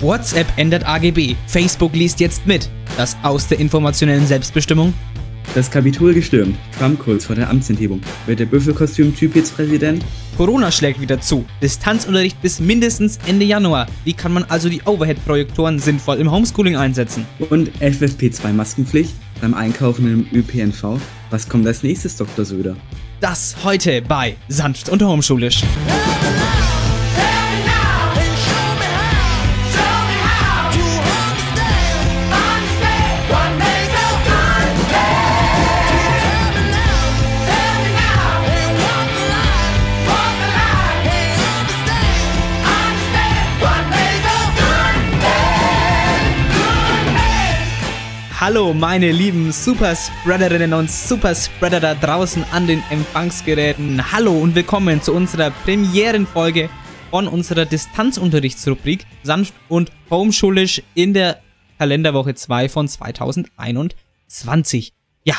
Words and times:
WhatsApp 0.00 0.46
ändert 0.56 0.86
AGB. 0.86 1.36
Facebook 1.46 1.94
liest 1.94 2.20
jetzt 2.20 2.46
mit. 2.46 2.68
Das 2.96 3.16
Aus 3.22 3.48
der 3.48 3.58
informationellen 3.58 4.26
Selbstbestimmung. 4.26 4.92
Das 5.54 5.70
Kapitol 5.70 6.14
gestürmt. 6.14 6.56
Trump 6.78 6.98
kurz 6.98 7.26
vor 7.26 7.36
der 7.36 7.48
Amtsenthebung. 7.48 8.00
Wird 8.26 8.40
der 8.40 8.46
Büffelkostüm-Typ 8.46 9.36
jetzt 9.36 9.54
Präsident? 9.54 10.04
Corona 10.36 10.72
schlägt 10.72 11.00
wieder 11.00 11.20
zu. 11.20 11.44
Distanzunterricht 11.62 12.40
bis 12.42 12.58
mindestens 12.58 13.18
Ende 13.26 13.44
Januar. 13.44 13.86
Wie 14.04 14.14
kann 14.14 14.32
man 14.32 14.44
also 14.44 14.68
die 14.68 14.82
Overhead-Projektoren 14.82 15.78
sinnvoll 15.78 16.16
im 16.16 16.30
Homeschooling 16.30 16.76
einsetzen? 16.76 17.24
Und 17.50 17.70
FFP2-Maskenpflicht 17.80 19.12
beim 19.40 19.54
Einkaufen 19.54 20.26
im 20.32 20.38
ÖPNV. 20.38 20.98
Was 21.30 21.48
kommt 21.48 21.66
als 21.66 21.82
nächstes, 21.84 22.16
Dr. 22.16 22.44
Söder? 22.44 22.76
Das 23.20 23.56
heute 23.62 24.02
bei 24.02 24.36
Sanft 24.48 24.88
und 24.88 25.02
Homeschulisch. 25.02 25.62
Hallo, 48.46 48.74
meine 48.74 49.10
lieben 49.10 49.52
Superspreaderinnen 49.52 50.74
und 50.74 50.90
Superspreader 50.90 51.80
da 51.80 51.94
draußen 51.94 52.44
an 52.52 52.66
den 52.66 52.82
Empfangsgeräten. 52.90 54.12
Hallo 54.12 54.38
und 54.38 54.54
willkommen 54.54 55.00
zu 55.00 55.14
unserer 55.14 55.50
Premierenfolge 55.50 56.68
von 57.08 57.26
unserer 57.26 57.64
Distanzunterrichtsrubrik 57.64 59.06
Sanft 59.22 59.54
und 59.70 59.90
Homeschulisch 60.10 60.82
in 60.94 61.14
der 61.14 61.40
Kalenderwoche 61.78 62.34
2 62.34 62.68
von 62.68 62.86
2021. 62.86 64.92
Ja, 65.24 65.36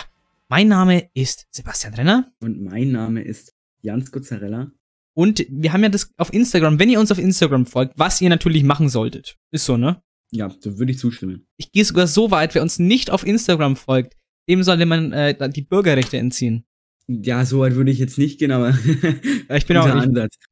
mein 0.49 0.67
Name 0.67 1.07
ist 1.13 1.45
Sebastian 1.51 1.93
Renner. 1.93 2.31
Und 2.41 2.59
mein 2.59 2.91
Name 2.91 3.21
ist 3.21 3.53
Jans 3.83 4.11
Guzzarella. 4.11 4.71
Und 5.13 5.45
wir 5.47 5.73
haben 5.73 5.83
ja 5.83 5.89
das 5.89 6.09
auf 6.17 6.33
Instagram, 6.33 6.79
wenn 6.79 6.89
ihr 6.89 6.99
uns 6.99 7.11
auf 7.11 7.19
Instagram 7.19 7.67
folgt, 7.67 7.93
was 7.95 8.19
ihr 8.19 8.29
natürlich 8.29 8.63
machen 8.63 8.89
solltet. 8.89 9.37
Ist 9.51 9.65
so, 9.65 9.77
ne? 9.77 10.01
Ja, 10.35 10.49
da 10.49 10.77
würde 10.77 10.91
ich 10.91 10.99
zustimmen. 10.99 11.47
Ich 11.57 11.71
gehe 11.71 11.85
sogar 11.85 12.07
so 12.07 12.29
weit, 12.29 12.55
wer 12.55 12.61
uns 12.61 12.77
nicht 12.77 13.09
auf 13.09 13.25
Instagram 13.25 13.77
folgt, 13.77 14.15
dem 14.49 14.63
sollte 14.63 14.85
man 14.85 15.13
äh, 15.13 15.49
die 15.49 15.61
Bürgerrechte 15.61 16.17
entziehen. 16.17 16.65
Ja, 17.07 17.45
so 17.45 17.59
weit 17.59 17.75
würde 17.75 17.91
ich 17.91 17.99
jetzt 17.99 18.17
nicht 18.17 18.39
gehen, 18.39 18.51
aber 18.51 18.77
ich 19.49 19.65
bin 19.65 19.77
auch 19.77 19.87
ich, 19.87 20.03
ich 20.03 20.09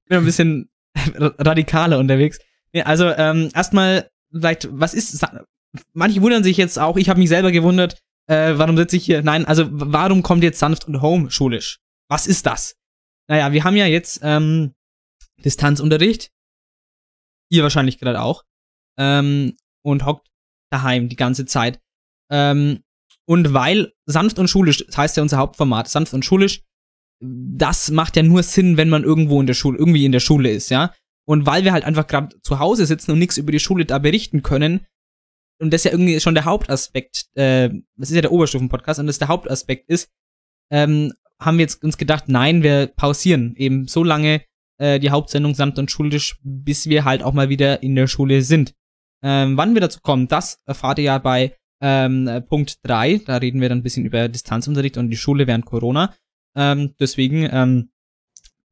bin 0.08 0.18
ein 0.18 0.26
bisschen 0.26 0.70
radikaler 0.96 2.00
unterwegs. 2.00 2.40
Also 2.86 3.10
ähm, 3.10 3.50
erstmal 3.54 4.10
vielleicht, 4.32 4.70
was 4.72 4.94
ist? 4.94 5.26
Manche 5.94 6.22
wundern 6.22 6.44
sich 6.44 6.58
jetzt 6.58 6.80
auch. 6.80 6.98
Ich 6.98 7.10
habe 7.10 7.20
mich 7.20 7.30
selber 7.30 7.52
gewundert. 7.52 8.00
Äh, 8.28 8.54
warum 8.58 8.78
sitze 8.78 8.96
ich 8.96 9.06
hier? 9.06 9.22
Nein, 9.22 9.46
also 9.46 9.68
warum 9.70 10.24
kommt 10.24 10.44
jetzt 10.44 10.60
sanft 10.60 10.88
und 10.88 11.02
home 11.02 11.30
schulisch? 11.30 11.80
Was 12.08 12.26
ist 12.26 12.46
das? 12.46 12.76
Naja, 13.28 13.52
wir 13.52 13.64
haben 13.64 13.76
ja 13.76 13.86
jetzt 13.86 14.22
ähm, 14.24 14.74
Distanzunterricht. 15.44 16.32
Ihr 17.50 17.64
wahrscheinlich 17.64 18.00
gerade 18.00 18.22
auch. 18.22 18.44
Ähm, 18.98 19.56
und 19.84 20.06
hockt 20.06 20.28
daheim 20.72 21.10
die 21.10 21.16
ganze 21.16 21.46
Zeit. 21.46 21.80
Ähm, 22.32 22.84
und 23.26 23.54
weil 23.54 23.94
sanft 24.06 24.40
und 24.40 24.50
schulisch, 24.50 24.86
das 24.86 24.98
heißt 24.98 25.18
ja 25.18 25.24
unser 25.24 25.38
Hauptformat, 25.38 25.88
sanft 25.88 26.14
und 26.14 26.26
schulisch, 26.26 26.64
das 27.22 27.92
macht 27.92 28.18
ja 28.18 28.24
nur 28.24 28.44
Sinn, 28.44 28.76
wenn 28.76 28.90
man 28.90 29.04
irgendwo 29.04 29.40
in 29.40 29.48
der 29.48 29.54
Schule, 29.54 29.78
irgendwie 29.78 30.06
in 30.06 30.12
der 30.12 30.20
Schule 30.20 30.52
ist, 30.52 30.70
ja. 30.70 30.94
Und 31.26 31.46
weil 31.46 31.64
wir 31.64 31.72
halt 31.72 31.86
einfach 31.86 32.08
gerade 32.08 32.38
zu 32.42 32.60
Hause 32.60 32.86
sitzen 32.86 33.12
und 33.12 33.20
nichts 33.20 33.38
über 33.38 33.52
die 33.52 33.60
Schule 33.60 33.86
da 33.86 34.00
berichten 34.00 34.44
können, 34.44 34.86
und 35.60 35.72
das 35.72 35.86
ja 35.86 35.92
irgendwie 35.92 36.20
schon 36.20 36.34
der 36.34 36.46
Hauptaspekt, 36.46 37.28
äh, 37.36 37.70
das 37.96 38.10
ist 38.10 38.16
ja 38.16 38.22
der 38.22 38.34
Oberstufen-Podcast, 38.34 39.00
und 39.00 39.08
das 39.08 39.20
der 39.20 39.30
Hauptaspekt 39.30 39.90
ist, 39.90 40.10
ähm, 40.72 41.14
haben 41.40 41.58
wir 41.58 41.64
jetzt 41.64 41.84
uns 41.84 41.98
gedacht, 41.98 42.26
nein, 42.28 42.64
wir 42.64 42.88
pausieren 42.88 43.56
eben 43.56 43.88
so 43.88 44.04
lange 44.04 44.42
äh, 44.78 45.00
die 45.00 45.12
Hauptsendung 45.12 45.56
sanft 45.56 45.80
und 45.80 45.92
schulisch, 45.92 46.40
bis 46.44 46.90
wir 46.90 47.06
halt 47.06 47.24
auch 47.24 47.34
mal 47.34 47.50
wieder 47.50 47.84
in 47.84 47.96
der 47.96 48.08
Schule 48.08 48.42
sind. 48.42 48.74
Ähm, 49.24 49.58
wann 49.58 49.74
wir 49.74 49.82
dazu 49.82 50.00
kommen, 50.02 50.28
das 50.28 50.62
erfahrt 50.66 51.00
ihr 51.00 51.06
ja 51.06 51.18
bei 51.18 51.56
ähm, 51.82 52.30
Punkt 52.48 52.80
3. 52.84 53.22
Da 53.26 53.38
reden 53.38 53.62
wir 53.62 53.70
dann 53.70 53.80
ein 53.80 53.84
bisschen 53.84 54.06
über 54.06 54.28
Distanzunterricht 54.28 54.98
und 54.98 55.10
die 55.10 55.18
Schule 55.18 55.48
während 55.48 55.66
Corona. 55.66 56.14
Ähm, 56.56 56.94
deswegen 57.00 57.48
ähm, 57.52 57.90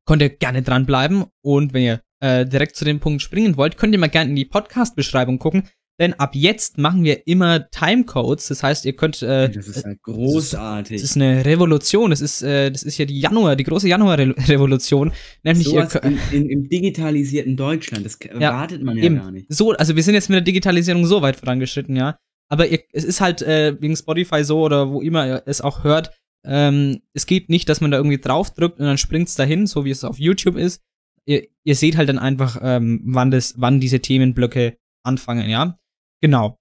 könnt 0.05 0.21
ihr 0.21 0.29
gerne 0.29 0.61
dranbleiben. 0.61 1.25
Und 1.41 1.73
wenn 1.73 1.83
ihr 1.83 2.01
äh, 2.19 2.45
direkt 2.45 2.75
zu 2.75 2.85
dem 2.85 2.99
Punkt 2.99 3.21
springen 3.21 3.57
wollt, 3.57 3.77
könnt 3.77 3.93
ihr 3.93 3.99
mal 3.99 4.07
gerne 4.07 4.29
in 4.29 4.35
die 4.35 4.45
Podcast-Beschreibung 4.45 5.39
gucken. 5.39 5.67
Denn 6.01 6.15
ab 6.15 6.31
jetzt 6.33 6.79
machen 6.79 7.03
wir 7.03 7.27
immer 7.27 7.69
Timecodes. 7.69 8.47
Das 8.47 8.63
heißt, 8.63 8.85
ihr 8.85 8.93
könnt. 8.93 9.21
Äh, 9.21 9.51
das 9.51 9.67
ist 9.67 9.85
ja 9.85 9.93
großartig. 10.01 10.99
Das 10.99 11.11
ist 11.11 11.15
eine 11.15 11.45
Revolution. 11.45 12.09
Das 12.09 12.21
ist, 12.21 12.41
äh, 12.41 12.71
das 12.71 12.81
ist 12.81 12.97
ja 12.97 13.05
die 13.05 13.19
Januar, 13.19 13.55
die 13.55 13.63
große 13.63 13.87
Januar-Revolution. 13.87 15.11
Nämlich 15.43 15.67
so 15.67 15.75
ihr 15.75 16.03
in, 16.03 16.17
in, 16.31 16.49
im 16.49 16.69
digitalisierten 16.69 17.55
Deutschland. 17.55 18.03
Das 18.03 18.15
erwartet 18.15 18.81
man 18.81 18.97
ja 18.97 19.03
eben. 19.03 19.17
gar 19.17 19.29
nicht. 19.29 19.45
So, 19.53 19.73
also 19.73 19.95
wir 19.95 20.01
sind 20.01 20.15
jetzt 20.15 20.27
mit 20.27 20.37
der 20.37 20.41
Digitalisierung 20.41 21.05
so 21.05 21.21
weit 21.21 21.35
vorangeschritten, 21.35 21.95
ja. 21.95 22.17
Aber 22.49 22.65
ihr, 22.65 22.79
es 22.93 23.03
ist 23.03 23.21
halt 23.21 23.43
äh, 23.43 23.79
wegen 23.79 23.95
Spotify 23.95 24.43
so 24.43 24.59
oder 24.59 24.89
wo 24.89 25.01
immer 25.01 25.27
ihr 25.27 25.43
es 25.45 25.61
auch 25.61 25.83
hört. 25.83 26.19
Ähm, 26.43 27.03
es 27.13 27.27
geht 27.27 27.49
nicht, 27.49 27.69
dass 27.69 27.79
man 27.79 27.91
da 27.91 27.97
irgendwie 27.97 28.17
draufdrückt 28.17 28.79
und 28.79 28.87
dann 28.87 28.97
springt's 28.97 29.35
dahin, 29.35 29.67
so 29.67 29.85
wie 29.85 29.91
es 29.91 30.03
auf 30.03 30.17
YouTube 30.17 30.57
ist. 30.57 30.81
Ihr, 31.27 31.47
ihr 31.63 31.75
seht 31.75 31.95
halt 31.95 32.09
dann 32.09 32.17
einfach, 32.17 32.59
ähm, 32.63 33.03
wann 33.05 33.29
das, 33.29 33.53
wann 33.57 33.79
diese 33.79 33.99
Themenblöcke 33.99 34.77
anfangen, 35.03 35.47
ja. 35.47 35.77
Genau. 36.21 36.57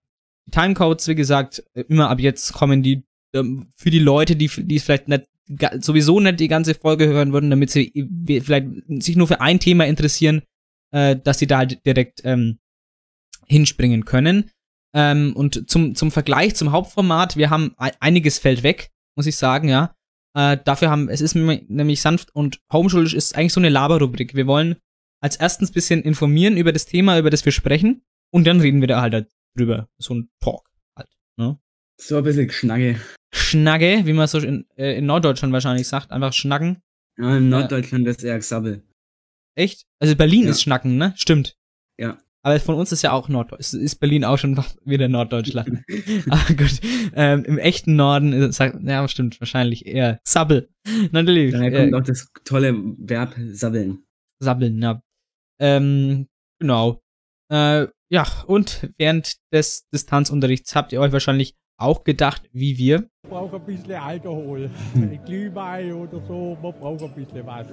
Die 0.47 0.53
Timecodes, 0.53 1.06
wie 1.09 1.15
gesagt, 1.15 1.62
immer 1.88 2.10
ab 2.10 2.19
jetzt 2.21 2.53
kommen 2.53 2.82
die 2.82 3.04
ähm, 3.34 3.71
für 3.76 3.91
die 3.91 3.98
Leute, 3.98 4.37
die, 4.37 4.48
die 4.48 4.76
es 4.76 4.84
vielleicht 4.84 5.09
nicht 5.09 5.26
sowieso 5.81 6.21
nicht 6.21 6.41
die 6.41 6.48
ganze 6.48 6.75
Folge 6.75 7.09
hören 7.09 7.32
würden, 7.32 7.50
damit 7.50 7.71
sie 7.71 7.93
vielleicht 8.43 8.69
sich 9.03 9.16
nur 9.16 9.26
für 9.26 9.41
ein 9.41 9.59
Thema 9.59 9.84
interessieren, 9.87 10.43
äh, 10.93 11.16
dass 11.16 11.38
sie 11.38 11.47
da 11.47 11.59
halt 11.59 11.84
direkt 11.84 12.21
ähm, 12.25 12.59
hinspringen 13.47 14.04
können. 14.04 14.50
Ähm, 14.94 15.34
und 15.34 15.69
zum, 15.69 15.94
zum 15.94 16.10
Vergleich 16.10 16.54
zum 16.54 16.72
Hauptformat, 16.72 17.37
wir 17.37 17.50
haben 17.50 17.75
einiges 17.77 18.38
fällt 18.38 18.62
weg, 18.62 18.91
muss 19.16 19.27
ich 19.27 19.37
sagen, 19.37 19.69
ja. 19.69 19.94
Äh, 20.37 20.59
dafür 20.65 20.91
haben, 20.91 21.09
es 21.09 21.21
ist 21.21 21.34
nämlich 21.34 22.00
sanft 22.00 22.34
und 22.34 22.60
homeschulisch 22.72 23.15
ist 23.15 23.34
eigentlich 23.37 23.53
so 23.53 23.60
eine 23.60 23.69
Laberrubrik. 23.69 24.34
Wir 24.37 24.47
wollen 24.47 24.77
als 25.21 25.37
erstens 25.37 25.72
bisschen 25.72 26.03
informieren 26.03 26.56
über 26.56 26.72
das 26.72 26.87
Thema, 26.87 27.19
über 27.19 27.31
das 27.31 27.44
wir 27.44 27.53
sprechen, 27.53 28.03
und 28.32 28.47
dann 28.47 28.60
reden 28.60 28.81
wir 28.81 28.88
da 28.88 29.00
halt 29.00 29.28
drüber. 29.56 29.88
So 29.98 30.14
ein 30.14 30.30
Talk 30.40 30.68
halt. 30.96 31.08
Ne? 31.36 31.58
So 32.00 32.16
ein 32.16 32.24
bisschen 32.24 32.50
Schnagge. 32.50 33.00
Schnagge, 33.32 34.02
wie 34.04 34.12
man 34.12 34.26
so 34.26 34.38
in, 34.38 34.66
äh, 34.76 34.96
in 34.96 35.06
Norddeutschland 35.06 35.52
wahrscheinlich 35.52 35.86
sagt, 35.86 36.10
einfach 36.10 36.32
schnacken. 36.32 36.82
Ja, 37.18 37.36
in 37.36 37.48
Norddeutschland 37.48 38.06
äh, 38.06 38.10
ist 38.10 38.24
eher 38.24 38.38
Xabbel. 38.38 38.82
Echt? 39.54 39.86
Also 39.98 40.16
Berlin 40.16 40.44
ja. 40.44 40.50
ist 40.50 40.62
Schnacken, 40.62 40.96
ne? 40.96 41.12
Stimmt. 41.16 41.56
Ja. 41.98 42.18
Aber 42.42 42.58
von 42.58 42.76
uns 42.76 42.90
ist 42.90 43.02
ja 43.02 43.12
auch 43.12 43.28
Norddeutschland. 43.28 43.84
Ist 43.84 43.96
Berlin 43.96 44.24
auch 44.24 44.38
schon 44.38 44.58
wieder 44.84 45.08
Norddeutschland. 45.08 45.82
Aber 46.26 46.36
ah, 46.48 46.52
gut. 46.52 46.80
Ähm, 47.14 47.44
Im 47.44 47.58
echten 47.58 47.96
Norden 47.96 48.32
ist, 48.32 48.56
sagt, 48.56 48.78
ja, 48.82 49.06
stimmt, 49.08 49.40
wahrscheinlich 49.40 49.86
eher 49.86 50.20
Sabbel. 50.24 50.70
Natürlich. 51.12 51.52
Daher 51.52 51.72
kommt 51.72 51.92
äh, 51.92 51.96
auch 51.96 52.02
das 52.02 52.28
tolle 52.44 52.74
Verb 52.98 53.34
sabbeln. 53.52 54.04
Sabbeln, 54.38 54.80
ja. 54.80 55.02
Ähm, 55.58 56.28
genau. 56.58 57.02
Äh, 57.50 57.88
ja, 58.10 58.26
und 58.46 58.90
während 58.96 59.36
des 59.52 59.88
Distanzunterrichts 59.92 60.74
habt 60.74 60.92
ihr 60.92 61.00
euch 61.00 61.12
wahrscheinlich 61.12 61.56
auch 61.78 62.04
gedacht, 62.04 62.48
wie 62.52 62.76
wir. 62.78 63.08
Ich 63.24 63.30
brauche 63.30 63.56
ein 63.56 63.64
bisschen 63.64 63.92
Alkohol. 63.92 64.70
Hm. 64.94 65.24
Glühwein 65.24 65.92
oder 65.92 66.20
so, 66.26 66.56
man 66.62 66.72
braucht 66.72 67.02
ein 67.02 67.14
bisschen 67.14 67.46
was. 67.46 67.66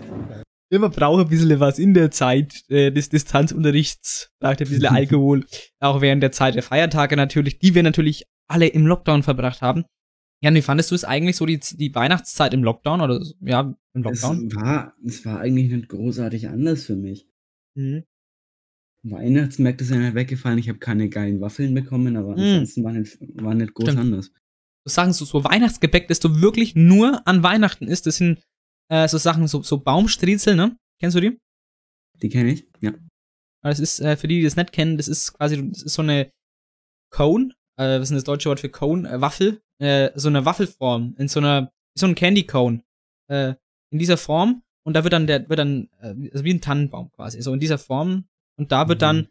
Ja, 0.70 0.80
man 0.80 0.92
braucht 0.92 1.22
ein 1.22 1.30
bisschen 1.30 1.60
was 1.60 1.80
in 1.80 1.94
der 1.94 2.12
Zeit 2.12 2.64
äh, 2.70 2.92
des 2.92 3.10
Distanzunterrichts, 3.10 4.32
braucht 4.40 4.62
ein 4.62 4.68
bisschen 4.68 4.86
Alkohol. 4.96 5.46
Auch 5.80 6.02
während 6.02 6.24
der 6.24 6.32
Zeit 6.32 6.56
der 6.56 6.64
Feiertage 6.64 7.16
natürlich, 7.16 7.60
die 7.60 7.76
wir 7.76 7.84
natürlich 7.84 8.26
alle 8.50 8.68
im 8.68 8.86
Lockdown 8.86 9.24
verbracht 9.24 9.62
haben. 9.62 9.86
Jan, 10.42 10.56
wie 10.56 10.62
fandest 10.62 10.92
du 10.92 10.96
es 10.96 11.04
eigentlich 11.04 11.36
so, 11.36 11.46
die, 11.46 11.60
die 11.60 11.94
Weihnachtszeit 11.96 12.54
im 12.54 12.64
Lockdown? 12.64 13.02
Oder 13.02 13.22
ja, 13.42 13.74
im 13.94 14.04
Lockdown? 14.04 14.48
Es 14.48 14.56
war, 14.56 14.94
es 15.06 15.26
war 15.26 15.40
eigentlich 15.40 15.72
nicht 15.72 15.90
großartig 15.90 16.50
anders 16.50 16.84
für 16.84 16.96
mich. 16.96 17.28
Mhm. 17.76 18.04
Weihnachtsmärkte 19.04 19.84
sind 19.84 20.04
halt 20.04 20.16
weggefallen. 20.16 20.60
Ich 20.60 20.70
habe 20.70 20.80
keine 20.80 21.10
geilen 21.10 21.40
Waffeln 21.42 21.74
bekommen, 21.74 22.18
aber 22.18 22.36
hm. 22.36 22.42
ansonsten 22.42 22.84
war 22.84 22.94
nicht, 22.94 23.18
war 23.42 23.54
nicht 23.54 23.74
groß 23.74 23.86
Stimmt. 23.86 24.00
anders. 24.00 24.32
Sagst 24.86 25.20
so, 25.20 25.26
so 25.26 25.44
Weihnachtsgebäck, 25.44 26.08
das 26.08 26.20
du 26.20 26.42
wirklich 26.42 26.76
nur 26.76 27.28
an 27.28 27.44
Weihnachten 27.44 27.88
isst, 27.88 28.06
das 28.06 28.18
sind 28.18 28.42
äh, 28.90 29.08
so 29.08 29.18
Sachen, 29.18 29.48
so, 29.48 29.62
so 29.62 29.80
Baumstriezel, 29.80 30.56
ne? 30.56 30.78
Kennst 31.00 31.16
du 31.16 31.22
die? 31.22 31.40
Die 32.22 32.30
kenne 32.30 32.54
ich, 32.54 32.66
ja. 32.80 32.94
Das 33.64 33.80
ist, 33.80 34.00
äh, 34.00 34.16
für 34.16 34.28
die, 34.28 34.38
die 34.38 34.44
das 34.44 34.56
nicht 34.56 34.72
kennen, 34.72 34.98
das 34.98 35.08
ist 35.08 35.34
quasi, 35.34 35.70
das 35.70 35.84
ist 35.84 35.94
so 35.94 36.02
eine 36.02 36.32
Cone, 37.12 37.54
äh, 37.78 38.00
was 38.00 38.04
ist 38.04 38.10
denn 38.10 38.18
das 38.18 38.24
deutsche 38.24 38.50
Wort 38.50 38.62
für 38.62 38.70
Cone? 38.70 39.10
Äh, 39.10 39.20
Waffel, 39.20 39.62
äh, 39.80 40.12
so 40.16 40.30
eine 40.30 40.46
Waffelform, 40.46 41.16
in 41.18 41.28
so 41.28 41.40
einer, 41.40 41.72
so 41.98 42.08
ein 42.08 42.16
Candy 42.16 42.46
Cone, 42.46 42.84
äh, 43.30 43.56
in 43.92 44.00
dieser 44.00 44.18
Form, 44.18 44.64
und 44.86 44.94
da 44.94 45.04
wird 45.04 45.14
dann 45.14 45.28
der, 45.28 45.50
wird 45.50 45.60
dann, 45.60 45.90
äh, 46.00 46.30
also 46.32 46.44
wie 46.46 46.54
ein 46.54 46.62
Tannenbaum 46.62 47.12
quasi, 47.12 47.42
so 47.42 47.54
in 47.54 47.60
dieser 47.60 47.78
Form 47.78 48.26
und 48.58 48.72
da 48.72 48.88
wird 48.90 49.02
dann, 49.02 49.28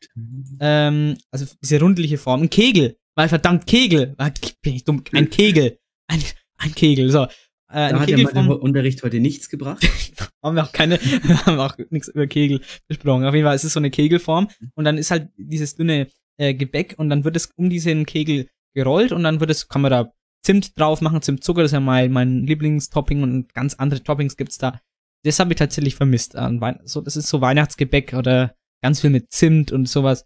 ähm, 0.60 1.16
also 1.30 1.46
diese 1.62 1.80
rundliche 1.80 2.18
Form, 2.18 2.42
ein 2.42 2.50
Kegel, 2.50 2.96
weil 3.14 3.28
verdammt 3.28 3.66
Kegel, 3.66 4.14
ah, 4.18 4.30
bin 4.62 4.74
ich 4.74 4.84
dumm, 4.84 5.02
ein 5.12 5.30
Kegel, 5.30 5.78
ein, 6.08 6.22
ein 6.58 6.74
Kegel, 6.74 7.10
so. 7.10 7.26
Äh, 7.68 7.90
da 7.90 8.00
hat 8.00 8.08
der 8.08 8.62
Unterricht 8.62 9.02
heute 9.02 9.18
nichts 9.18 9.48
gebracht. 9.48 9.84
haben 10.42 10.54
wir 10.54 10.62
auch 10.62 10.72
keine, 10.72 10.98
haben 11.46 11.56
wir 11.56 11.64
auch 11.64 11.76
nichts 11.90 12.08
über 12.08 12.28
Kegel 12.28 12.60
besprochen. 12.86 13.24
Auf 13.24 13.34
jeden 13.34 13.44
Fall 13.44 13.56
ist 13.56 13.64
es 13.64 13.72
so 13.72 13.80
eine 13.80 13.90
Kegelform 13.90 14.48
und 14.74 14.84
dann 14.84 14.98
ist 14.98 15.10
halt 15.10 15.30
dieses 15.36 15.74
dünne 15.74 16.08
äh, 16.36 16.54
Gebäck 16.54 16.94
und 16.96 17.10
dann 17.10 17.24
wird 17.24 17.34
es 17.34 17.50
um 17.56 17.68
diesen 17.68 18.06
Kegel 18.06 18.48
gerollt 18.74 19.10
und 19.10 19.24
dann 19.24 19.40
wird 19.40 19.50
es, 19.50 19.68
kann 19.68 19.82
man 19.82 19.90
da 19.90 20.12
Zimt 20.42 20.78
drauf 20.78 21.00
machen, 21.00 21.22
Zimtzucker, 21.22 21.62
das 21.62 21.70
ist 21.70 21.74
ja 21.74 21.80
mein, 21.80 22.12
mein 22.12 22.46
Lieblingstopping 22.46 23.24
und 23.24 23.52
ganz 23.52 23.74
andere 23.74 24.00
Toppings 24.00 24.36
gibt's 24.36 24.58
da. 24.58 24.80
Das 25.24 25.40
habe 25.40 25.52
ich 25.52 25.58
tatsächlich 25.58 25.96
vermisst. 25.96 26.36
So, 26.84 27.00
das 27.00 27.16
ist 27.16 27.26
so 27.26 27.40
Weihnachtsgebäck 27.40 28.14
oder 28.14 28.54
ganz 28.86 29.00
viel 29.00 29.10
mit 29.10 29.32
Zimt 29.32 29.72
und 29.72 29.88
sowas, 29.88 30.24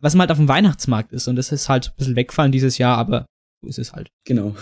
was 0.00 0.16
halt 0.16 0.32
auf 0.32 0.38
dem 0.38 0.48
Weihnachtsmarkt 0.48 1.12
ist. 1.12 1.28
Und 1.28 1.36
das 1.36 1.52
ist 1.52 1.68
halt 1.68 1.90
ein 1.90 1.96
bisschen 1.96 2.16
wegfallen 2.16 2.50
dieses 2.50 2.76
Jahr, 2.76 2.98
aber 2.98 3.24
so 3.62 3.68
ist 3.68 3.78
es 3.78 3.92
halt. 3.92 4.10
Genau. 4.26 4.56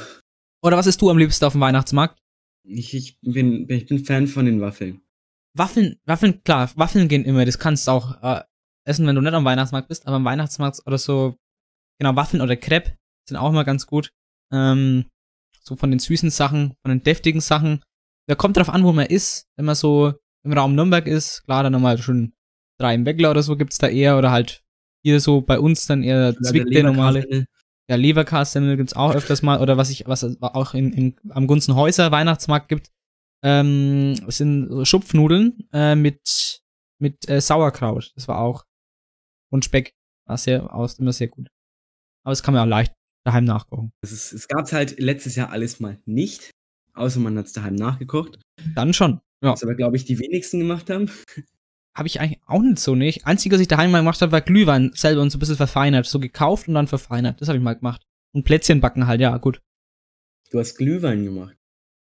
Oder 0.63 0.77
was 0.77 0.87
isst 0.87 1.01
du 1.01 1.09
am 1.09 1.17
liebsten 1.17 1.47
auf 1.47 1.53
dem 1.53 1.63
Weihnachtsmarkt? 1.63 2.19
Ich, 2.63 2.93
ich, 2.93 3.19
bin, 3.23 3.67
ich 3.71 3.87
bin 3.87 4.05
Fan 4.05 4.27
von 4.27 4.45
den 4.45 4.61
Waffeln. 4.61 5.01
Waffeln, 5.57 5.99
Waffeln, 6.05 6.43
klar, 6.45 6.71
Waffeln 6.77 7.09
gehen 7.09 7.25
immer. 7.25 7.47
Das 7.47 7.59
kannst 7.59 7.87
du 7.87 7.93
auch 7.93 8.23
äh, 8.23 8.43
essen, 8.87 9.07
wenn 9.07 9.15
du 9.15 9.23
nicht 9.23 9.33
am 9.33 9.47
Weihnachtsmarkt 9.47 9.89
bist, 9.89 10.07
aber 10.07 10.17
am 10.17 10.27
Weihnachtsmarkt 10.27 10.83
oder 10.85 10.99
so, 10.99 11.37
genau, 11.99 12.15
Waffeln 12.15 12.43
oder 12.43 12.57
Crepe 12.57 12.99
sind 13.27 13.39
auch 13.39 13.49
immer 13.49 13.65
ganz 13.65 13.87
gut. 13.87 14.13
Ähm, 14.53 15.07
so 15.63 15.75
von 15.77 15.91
den 15.91 16.01
süßen 16.01 16.29
Sachen, 16.29 16.75
von 16.83 16.91
den 16.91 17.03
deftigen 17.03 17.41
Sachen. 17.41 17.83
Da 18.29 18.35
kommt 18.35 18.59
drauf 18.59 18.69
an, 18.69 18.85
wo 18.85 18.93
man 18.93 19.07
ist. 19.07 19.47
Wenn 19.57 19.65
man 19.65 19.75
so 19.75 20.13
im 20.45 20.53
Raum 20.53 20.75
Nürnberg 20.75 21.07
ist, 21.07 21.45
klar, 21.45 21.63
dann 21.63 21.73
nochmal 21.73 21.97
schon 21.97 22.35
drei 22.83 22.95
im 22.95 23.07
Weckler 23.07 23.31
oder 23.31 23.43
so 23.43 23.57
gibt's 23.57 23.79
da 23.79 23.89
eher 23.89 24.19
oder 24.19 24.31
halt 24.31 24.63
hier 25.05 25.21
so 25.21 25.41
bei 25.41 25.59
uns 25.59 25.87
dann 25.87 26.03
eher 26.03 26.35
Zwickte 26.35 26.83
normale. 26.83 27.47
Ja, 27.89 27.97
Leberkassemmel 27.97 28.77
gibt's 28.77 28.95
auch 28.95 29.15
öfters 29.15 29.43
mal 29.43 29.61
oder 29.61 29.77
was 29.77 29.91
ich, 29.91 30.07
was 30.07 30.25
auch 30.41 30.75
in, 30.75 30.93
in 30.93 31.17
am 31.31 31.47
Gunzenhäuser 31.47 32.13
Weihnachtsmarkt 32.13 32.69
gibt, 32.69 32.91
ähm, 33.43 34.15
sind 34.29 34.87
Schupfnudeln 34.87 35.69
äh, 35.73 35.95
mit 35.95 36.63
mit 36.99 37.29
äh, 37.29 37.41
Sauerkraut. 37.41 38.13
Das 38.15 38.29
war 38.29 38.39
auch 38.39 38.65
und 39.51 39.65
Speck 39.65 39.95
war 40.27 40.39
sehr 40.39 40.73
aus 40.75 40.99
immer 40.99 41.13
sehr 41.13 41.29
gut. 41.29 41.49
Aber 42.25 42.33
es 42.33 42.43
kann 42.43 42.55
man 42.55 42.63
auch 42.63 42.71
leicht 42.71 42.95
daheim 43.25 43.45
nachkochen. 43.45 43.93
Es, 44.01 44.13
ist, 44.13 44.33
es 44.33 44.49
gab's 44.49 44.73
halt 44.73 44.99
letztes 45.01 45.35
Jahr 45.37 45.51
alles 45.51 45.81
mal 45.81 46.01
nicht, 46.05 46.51
außer 46.95 47.21
man 47.21 47.37
hat's 47.37 47.53
daheim 47.53 47.75
nachgekocht. 47.75 48.41
Dann 48.75 48.95
schon. 48.95 49.21
Ja. 49.43 49.53
Was 49.53 49.63
aber 49.65 49.75
glaube 49.75 49.97
ich 49.97 50.05
die 50.05 50.19
wenigsten 50.21 50.61
gemacht 50.61 50.89
haben. 50.89 51.11
Habe 51.95 52.09
ich 52.09 52.21
eigentlich 52.21 52.41
auch 52.47 52.63
nicht 52.63 52.79
so 52.79 52.95
nicht. 52.95 53.27
Einzige, 53.27 53.55
was 53.55 53.61
ich 53.61 53.69
daheim 53.69 53.91
mal 53.91 53.99
gemacht 53.99 54.21
habe, 54.23 54.33
war 54.33 54.41
Glühwein 54.41 54.93
selber 54.95 55.21
und 55.21 55.31
so 55.31 55.37
ein 55.37 55.41
bisschen 55.41 55.57
verfeinert. 55.57 56.07
So 56.07 56.21
gekauft 56.21 56.69
und 56.69 56.75
dann 56.75 56.87
verfeinert. 56.87 57.41
Das 57.41 57.49
habe 57.49 57.59
ich 57.59 57.65
mal 57.65 57.75
gemacht. 57.75 58.03
Und 58.35 58.45
Plätzchen 58.45 58.81
backen 58.81 59.07
halt, 59.07 59.21
ja, 59.21 59.37
gut. 59.37 59.61
Du 60.51 60.59
hast 60.59 60.77
Glühwein 60.77 61.25
gemacht. 61.25 61.57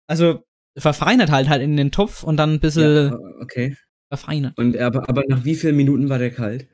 Also 0.07 0.43
verfeinert 0.77 1.31
halt 1.31 1.49
halt 1.49 1.61
in 1.61 1.77
den 1.77 1.91
Topf 1.91 2.23
und 2.23 2.37
dann 2.37 2.53
ein 2.53 2.59
bisschen 2.59 3.11
ja, 3.11 3.19
okay. 3.41 3.77
verfeinert. 4.09 4.57
Und 4.57 4.77
aber, 4.77 5.07
aber 5.09 5.23
nach 5.27 5.43
wie 5.43 5.55
vielen 5.55 5.75
Minuten 5.75 6.09
war 6.09 6.19
der 6.19 6.31
kalt? 6.31 6.67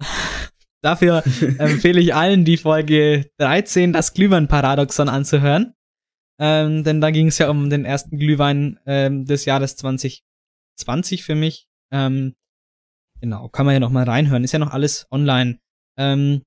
Dafür 0.82 1.24
empfehle 1.58 2.00
ich 2.00 2.14
allen, 2.14 2.44
die 2.44 2.56
Folge 2.56 3.30
13, 3.38 3.92
das 3.92 4.14
Glühwein-Paradoxon 4.14 5.08
anzuhören. 5.08 5.74
Ähm, 6.38 6.84
denn 6.84 7.00
da 7.00 7.10
ging 7.10 7.28
es 7.28 7.38
ja 7.38 7.48
um 7.48 7.70
den 7.70 7.84
ersten 7.84 8.18
Glühwein 8.18 8.78
ähm, 8.86 9.24
des 9.24 9.46
Jahres 9.46 9.76
2020 9.76 11.24
für 11.24 11.34
mich. 11.34 11.66
Ähm, 11.90 12.34
genau, 13.20 13.48
kann 13.48 13.66
man 13.66 13.74
ja 13.74 13.80
noch 13.80 13.90
mal 13.90 14.04
reinhören. 14.04 14.44
Ist 14.44 14.52
ja 14.52 14.58
noch 14.58 14.72
alles 14.72 15.06
online. 15.10 15.58
Ähm, 15.98 16.42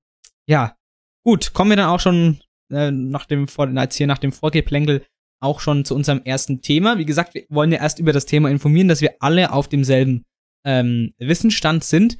ja, 0.46 0.76
gut, 1.24 1.52
kommen 1.52 1.70
wir 1.70 1.76
dann 1.76 1.90
auch 1.90 2.00
schon 2.00 2.40
äh, 2.70 2.90
nach 2.90 3.26
dem 3.26 3.46
als 3.76 3.96
hier 3.96 4.06
nach 4.06 4.18
dem 4.18 4.32
Vorgeplänkel 4.32 5.04
auch 5.42 5.60
schon 5.60 5.84
zu 5.84 5.94
unserem 5.94 6.22
ersten 6.24 6.60
Thema. 6.60 6.98
Wie 6.98 7.06
gesagt, 7.06 7.34
wir 7.34 7.44
wollen 7.48 7.72
ja 7.72 7.78
erst 7.78 7.98
über 7.98 8.12
das 8.12 8.26
Thema 8.26 8.50
informieren, 8.50 8.88
dass 8.88 9.00
wir 9.00 9.16
alle 9.20 9.52
auf 9.52 9.68
demselben 9.68 10.24
ähm, 10.64 11.12
Wissensstand 11.18 11.84
sind. 11.84 12.18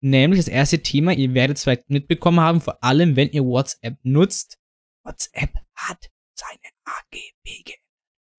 Nämlich 0.00 0.40
das 0.40 0.48
erste 0.48 0.80
Thema, 0.80 1.12
ihr 1.12 1.34
werdet 1.34 1.58
es 1.58 1.64
vielleicht 1.64 1.88
mitbekommen 1.88 2.40
haben, 2.40 2.60
vor 2.60 2.82
allem 2.82 3.14
wenn 3.14 3.30
ihr 3.30 3.44
WhatsApp 3.44 3.98
nutzt. 4.02 4.58
WhatsApp 5.04 5.54
hat 5.74 6.10
seine 6.34 6.72
AGB 6.84 7.62
geändert. 7.64 7.78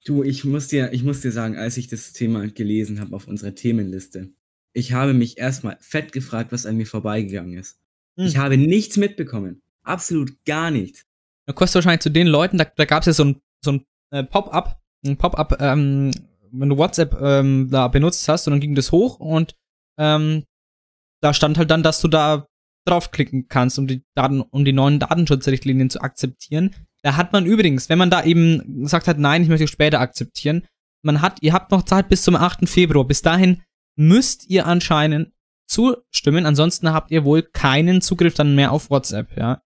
Du, 0.06 0.24
ich 0.24 0.44
muss 0.44 0.68
dir, 0.68 0.92
ich 0.92 1.04
muss 1.04 1.21
dir 1.21 1.31
sagen, 1.31 1.56
als 1.56 1.77
ich 1.77 1.88
das 1.88 2.12
Thema 2.12 2.45
gelesen 2.50 3.00
habe 3.00 3.16
auf 3.16 3.27
unserer 3.27 3.56
Themenliste, 3.56 4.33
ich 4.73 4.93
habe 4.93 5.13
mich 5.13 5.37
erstmal 5.37 5.77
fett 5.79 6.11
gefragt, 6.11 6.51
was 6.51 6.65
an 6.65 6.77
mir 6.77 6.87
vorbeigegangen 6.87 7.57
ist. 7.57 7.79
Hm. 8.17 8.25
Ich 8.25 8.37
habe 8.37 8.57
nichts 8.57 8.97
mitbekommen. 8.97 9.61
Absolut 9.83 10.31
gar 10.45 10.71
nichts. 10.71 11.05
Du 11.45 11.53
kostet 11.53 11.75
wahrscheinlich 11.75 12.01
zu 12.01 12.09
den 12.09 12.27
Leuten, 12.27 12.57
da, 12.57 12.65
da 12.65 12.85
gab 12.85 13.01
es 13.01 13.07
ja 13.07 13.13
so 13.13 13.25
ein, 13.25 13.41
so 13.63 13.73
ein 13.73 13.85
äh, 14.11 14.23
Pop-up, 14.23 14.81
ein 15.05 15.17
Pop-up, 15.17 15.57
ähm, 15.59 16.11
wenn 16.51 16.69
du 16.69 16.77
WhatsApp 16.77 17.19
ähm, 17.19 17.69
da 17.69 17.87
benutzt 17.87 18.27
hast 18.27 18.47
und 18.47 18.51
dann 18.51 18.61
ging 18.61 18.75
das 18.75 18.91
hoch 18.91 19.19
und 19.19 19.55
ähm, 19.97 20.43
da 21.21 21.33
stand 21.33 21.57
halt 21.57 21.71
dann, 21.71 21.83
dass 21.83 22.01
du 22.01 22.07
da 22.07 22.47
draufklicken 22.85 23.47
kannst, 23.47 23.79
um 23.79 23.87
die 23.87 24.03
Daten, 24.15 24.41
um 24.41 24.65
die 24.65 24.73
neuen 24.73 24.99
Datenschutzrichtlinien 24.99 25.89
zu 25.89 26.01
akzeptieren. 26.01 26.75
Da 27.01 27.15
hat 27.15 27.33
man 27.33 27.45
übrigens, 27.45 27.89
wenn 27.89 27.97
man 27.97 28.09
da 28.09 28.23
eben 28.23 28.81
gesagt 28.83 29.07
hat, 29.07 29.17
nein, 29.17 29.43
ich 29.43 29.49
möchte 29.49 29.67
später 29.67 29.99
akzeptieren, 29.99 30.65
man 31.01 31.21
hat, 31.21 31.41
ihr 31.41 31.53
habt 31.53 31.71
noch 31.71 31.83
Zeit 31.83 32.07
bis 32.09 32.23
zum 32.23 32.35
8. 32.35 32.67
Februar. 32.67 33.05
Bis 33.05 33.21
dahin 33.21 33.61
müsst 33.95 34.50
ihr 34.50 34.66
anscheinend 34.66 35.31
zustimmen, 35.66 36.45
ansonsten 36.45 36.92
habt 36.94 37.12
ihr 37.12 37.25
wohl 37.25 37.42
keinen 37.42 38.01
Zugriff 38.01 38.34
dann 38.34 38.56
mehr 38.56 38.72
auf 38.72 38.90
WhatsApp, 38.90 39.36
ja. 39.38 39.63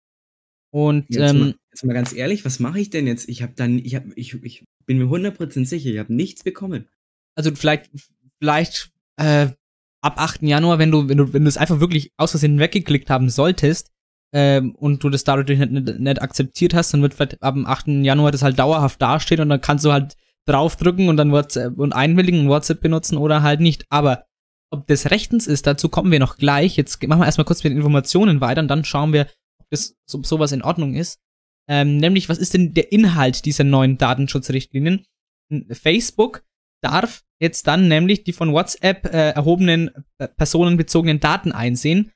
Und 0.72 1.06
jetzt, 1.10 1.32
ähm, 1.32 1.40
mal, 1.40 1.56
jetzt 1.72 1.86
mal 1.86 1.94
ganz 1.94 2.14
ehrlich, 2.14 2.46
was 2.46 2.60
mache 2.60 2.80
ich 2.80 2.90
denn 2.90 3.08
jetzt? 3.08 3.28
Ich 3.30 3.42
habe 3.42 3.54
dann, 3.56 3.80
ich 3.80 3.96
habe, 3.96 4.12
ich, 4.16 4.34
ich 4.44 4.66
bin 4.86 4.98
mir 4.98 5.06
100% 5.06 5.66
sicher, 5.66 5.90
ich 5.90 6.00
habe 6.00 6.14
nichts 6.14 6.44
bekommen. 6.44 6.88
Also 7.36 7.54
vielleicht, 7.56 7.90
vielleicht 8.40 8.92
äh, 9.18 9.48
ab 10.02 10.20
8. 10.20 10.44
Januar, 10.44 10.80
wenn 10.80 10.92
du, 10.92 11.10
wenn 11.10 11.18
du, 11.18 11.34
wenn 11.34 11.44
du 11.44 11.50
es 11.50 11.58
einfach 11.58 11.80
wirklich 11.80 12.12
aus 12.18 12.32
Versehen 12.32 12.60
weggeklickt 12.60 13.10
haben 13.10 13.30
solltest, 13.30 13.92
ähm, 14.34 14.76
und 14.76 15.04
du 15.04 15.10
das 15.10 15.24
dadurch 15.24 15.48
nicht, 15.48 15.72
nicht, 15.72 16.00
nicht 16.00 16.22
akzeptiert 16.22 16.74
hast, 16.74 16.94
dann 16.94 17.02
wird 17.02 17.14
vielleicht 17.14 17.42
ab 17.42 17.54
dem 17.54 17.66
8. 17.66 17.88
Januar 17.88 18.32
das 18.32 18.44
halt 18.44 18.60
dauerhaft 18.60 19.02
dastehen 19.02 19.42
und 19.42 19.50
dann 19.50 19.62
kannst 19.62 19.86
du 19.86 19.92
halt 19.92 20.18
draufdrücken 20.48 21.10
und 21.10 21.18
dann 21.18 21.32
WhatsApp 21.32 21.78
und 21.78 21.94
einwilligen 21.94 22.50
WhatsApp 22.50 22.82
benutzen 22.82 23.18
oder 23.18 23.44
halt 23.44 23.60
nicht. 23.60 23.86
Aber 23.90 24.26
ob 24.72 24.88
das 24.88 25.12
rechtens 25.12 25.48
ist, 25.48 25.68
dazu 25.68 25.90
kommen 25.90 26.12
wir 26.12 26.20
noch 26.20 26.38
gleich. 26.38 26.76
Jetzt 26.76 27.02
machen 27.08 27.22
wir 27.22 27.26
erstmal 27.26 27.46
kurz 27.46 27.64
mit 27.64 27.72
den 27.72 27.78
Informationen 27.78 28.42
weiter 28.42 28.62
und 28.62 28.68
dann 28.68 28.84
schauen 28.84 29.14
wir, 29.14 29.28
ob 29.60 29.68
das 29.70 29.96
so, 30.06 30.22
sowas 30.24 30.52
in 30.52 30.62
Ordnung 30.62 30.96
ist. 30.96 31.20
Ähm, 31.70 31.98
nämlich, 31.98 32.30
was 32.30 32.38
ist 32.38 32.54
denn 32.54 32.74
der 32.74 32.92
Inhalt 32.92 33.46
dieser 33.46 33.64
neuen 33.64 33.98
Datenschutzrichtlinien? 33.98 35.06
Facebook 35.72 36.44
darf 36.82 37.24
jetzt 37.42 37.68
dann 37.68 37.88
nämlich 37.88 38.24
die 38.24 38.34
von 38.34 38.54
WhatsApp 38.54 39.06
äh, 39.06 39.32
erhobenen 39.32 39.92
äh, 40.18 40.28
personenbezogenen 40.28 41.20
Daten 41.20 41.52
einsehen, 41.52 42.12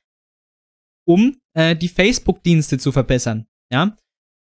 um 1.06 1.36
äh, 1.54 1.76
die 1.76 1.88
Facebook-Dienste 1.88 2.78
zu 2.78 2.92
verbessern. 2.92 3.46
Ja, 3.70 3.96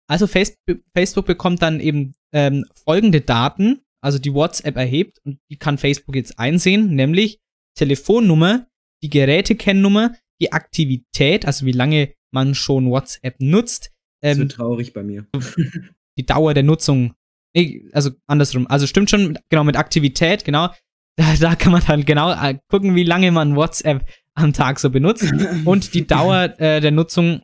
also 0.09 0.27
Facebook, 0.27 0.81
Facebook 0.93 1.25
bekommt 1.25 1.61
dann 1.61 1.79
eben 1.79 2.13
ähm, 2.33 2.65
folgende 2.85 3.21
Daten, 3.21 3.81
also 4.03 4.19
die 4.19 4.33
WhatsApp 4.33 4.75
erhebt 4.75 5.19
und 5.23 5.39
die 5.49 5.57
kann 5.57 5.77
Facebook 5.77 6.15
jetzt 6.15 6.39
einsehen, 6.39 6.95
nämlich 6.95 7.39
Telefonnummer, 7.77 8.67
die 9.03 9.09
Gerätekennnummer, 9.09 10.15
die 10.41 10.51
Aktivität, 10.51 11.45
also 11.45 11.65
wie 11.65 11.71
lange 11.71 12.13
man 12.33 12.55
schon 12.55 12.89
WhatsApp 12.89 13.35
nutzt. 13.39 13.91
Ähm, 14.23 14.37
so 14.37 14.45
traurig 14.45 14.93
bei 14.93 15.03
mir. 15.03 15.27
Die 16.17 16.25
Dauer 16.25 16.53
der 16.53 16.63
Nutzung. 16.63 17.13
Nee, 17.55 17.89
also 17.93 18.11
andersrum. 18.27 18.67
Also 18.67 18.85
stimmt 18.85 19.09
schon, 19.09 19.39
genau, 19.49 19.63
mit 19.63 19.77
Aktivität, 19.77 20.43
genau. 20.43 20.69
Da, 21.17 21.33
da 21.39 21.55
kann 21.55 21.71
man 21.71 21.83
dann 21.85 22.05
genau 22.05 22.31
äh, 22.31 22.57
gucken, 22.69 22.95
wie 22.95 23.03
lange 23.03 23.31
man 23.31 23.55
WhatsApp 23.55 24.05
am 24.33 24.53
Tag 24.53 24.79
so 24.79 24.89
benutzt. 24.89 25.31
und 25.65 25.93
die 25.93 26.05
Dauer 26.05 26.59
äh, 26.59 26.81
der 26.81 26.91
Nutzung 26.91 27.41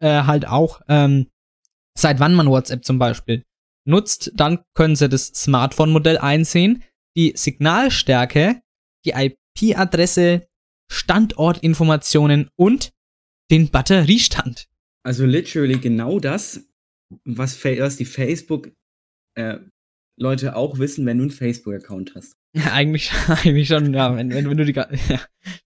äh, 0.00 0.22
halt 0.22 0.46
auch, 0.46 0.80
ähm, 0.88 1.28
seit 1.96 2.20
wann 2.20 2.34
man 2.34 2.48
WhatsApp 2.48 2.84
zum 2.84 2.98
Beispiel 2.98 3.44
nutzt. 3.88 4.32
Dann 4.34 4.60
können 4.74 4.94
Sie 4.94 5.08
das 5.08 5.26
Smartphone-Modell 5.28 6.18
einsehen, 6.18 6.84
die 7.16 7.32
Signalstärke, 7.34 8.60
die 9.04 9.14
IP-Adresse, 9.14 10.46
Standortinformationen 10.90 12.50
und 12.56 12.92
den 13.50 13.70
Batteriestand. 13.70 14.68
Also 15.04 15.24
literally 15.24 15.78
genau 15.78 16.20
das, 16.20 16.68
was, 17.24 17.64
was 17.64 17.96
die 17.96 18.04
Facebook 18.04 18.70
äh, 19.34 19.58
Leute 20.18 20.56
auch 20.56 20.78
wissen, 20.78 21.06
wenn 21.06 21.18
du 21.18 21.24
einen 21.24 21.30
Facebook-Account 21.30 22.14
hast. 22.14 22.36
Ja, 22.54 22.72
eigentlich, 22.72 23.12
eigentlich 23.28 23.68
schon, 23.68 23.94
ja, 23.94 24.14
wenn, 24.16 24.32
wenn, 24.32 24.48
wenn 24.48 24.56
du 24.56 24.64
die, 24.64 24.72
ja, 24.72 24.88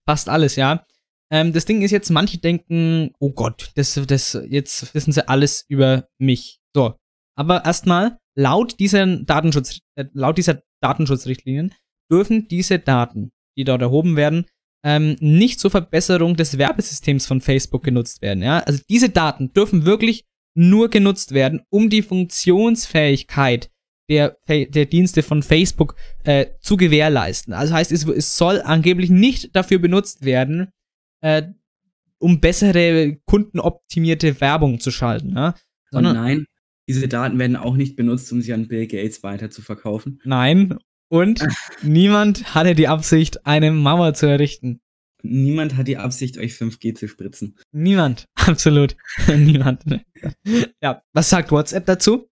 fast 0.07 0.29
alles, 0.29 0.55
ja. 0.55 0.85
Ähm, 1.31 1.51
das 1.51 1.65
Ding 1.65 1.81
ist 1.81 1.91
jetzt, 1.91 2.09
manche 2.09 2.37
denken, 2.37 3.11
oh 3.19 3.31
Gott, 3.31 3.71
das, 3.75 3.99
das, 4.07 4.39
jetzt 4.47 4.93
wissen 4.93 5.11
sie 5.11 5.27
alles 5.27 5.65
über 5.67 6.07
mich. 6.19 6.59
So. 6.75 6.95
Aber 7.35 7.65
erstmal, 7.65 8.17
laut 8.35 8.79
dieser 8.79 9.05
Datenschutz, 9.17 9.79
äh, 9.95 10.05
laut 10.13 10.37
dieser 10.37 10.61
Datenschutzrichtlinien 10.81 11.73
dürfen 12.11 12.47
diese 12.47 12.79
Daten, 12.79 13.31
die 13.57 13.63
dort 13.63 13.81
erhoben 13.81 14.15
werden, 14.15 14.45
ähm, 14.83 15.15
nicht 15.19 15.59
zur 15.59 15.71
Verbesserung 15.71 16.35
des 16.35 16.57
Werbesystems 16.57 17.25
von 17.25 17.41
Facebook 17.41 17.83
genutzt 17.83 18.21
werden. 18.21 18.43
Ja? 18.43 18.59
Also 18.59 18.81
diese 18.89 19.09
Daten 19.09 19.53
dürfen 19.53 19.85
wirklich 19.85 20.25
nur 20.55 20.89
genutzt 20.89 21.33
werden, 21.33 21.61
um 21.69 21.89
die 21.89 22.01
Funktionsfähigkeit 22.01 23.71
der, 24.09 24.37
der 24.47 24.85
Dienste 24.85 25.23
von 25.23 25.41
Facebook 25.41 25.95
äh, 26.25 26.47
zu 26.59 26.77
gewährleisten. 26.77 27.53
Also 27.53 27.73
heißt, 27.73 27.91
es, 27.91 28.05
es 28.05 28.37
soll 28.37 28.61
angeblich 28.61 29.09
nicht 29.09 29.55
dafür 29.55 29.79
benutzt 29.79 30.25
werden, 30.25 30.69
äh, 31.21 31.43
um 32.19 32.39
bessere 32.39 33.17
kundenoptimierte 33.25 34.39
Werbung 34.41 34.79
zu 34.79 34.91
schalten. 34.91 35.33
Ja? 35.35 35.55
Sondern, 35.89 36.15
nein, 36.15 36.45
diese 36.87 37.07
Daten 37.07 37.39
werden 37.39 37.55
auch 37.55 37.75
nicht 37.75 37.95
benutzt, 37.95 38.31
um 38.31 38.41
sie 38.41 38.53
an 38.53 38.67
Bill 38.67 38.87
Gates 38.87 39.23
weiter 39.23 39.49
zu 39.49 39.61
verkaufen. 39.61 40.19
Nein, 40.23 40.77
und 41.13 41.45
niemand 41.83 42.55
hatte 42.55 42.73
die 42.73 42.87
Absicht, 42.87 43.45
eine 43.45 43.71
Mauer 43.71 44.15
zu 44.15 44.25
errichten. 44.25 44.81
Niemand 45.21 45.77
hat 45.77 45.87
die 45.87 45.97
Absicht, 45.97 46.37
euch 46.37 46.53
5G 46.53 46.95
zu 46.95 47.07
spritzen. 47.07 47.55
Niemand, 47.71 48.25
absolut. 48.35 48.97
Niemand. 49.27 49.83
ja, 50.81 51.03
was 51.13 51.29
sagt 51.29 51.51
WhatsApp 51.51 51.85
dazu? 51.85 52.29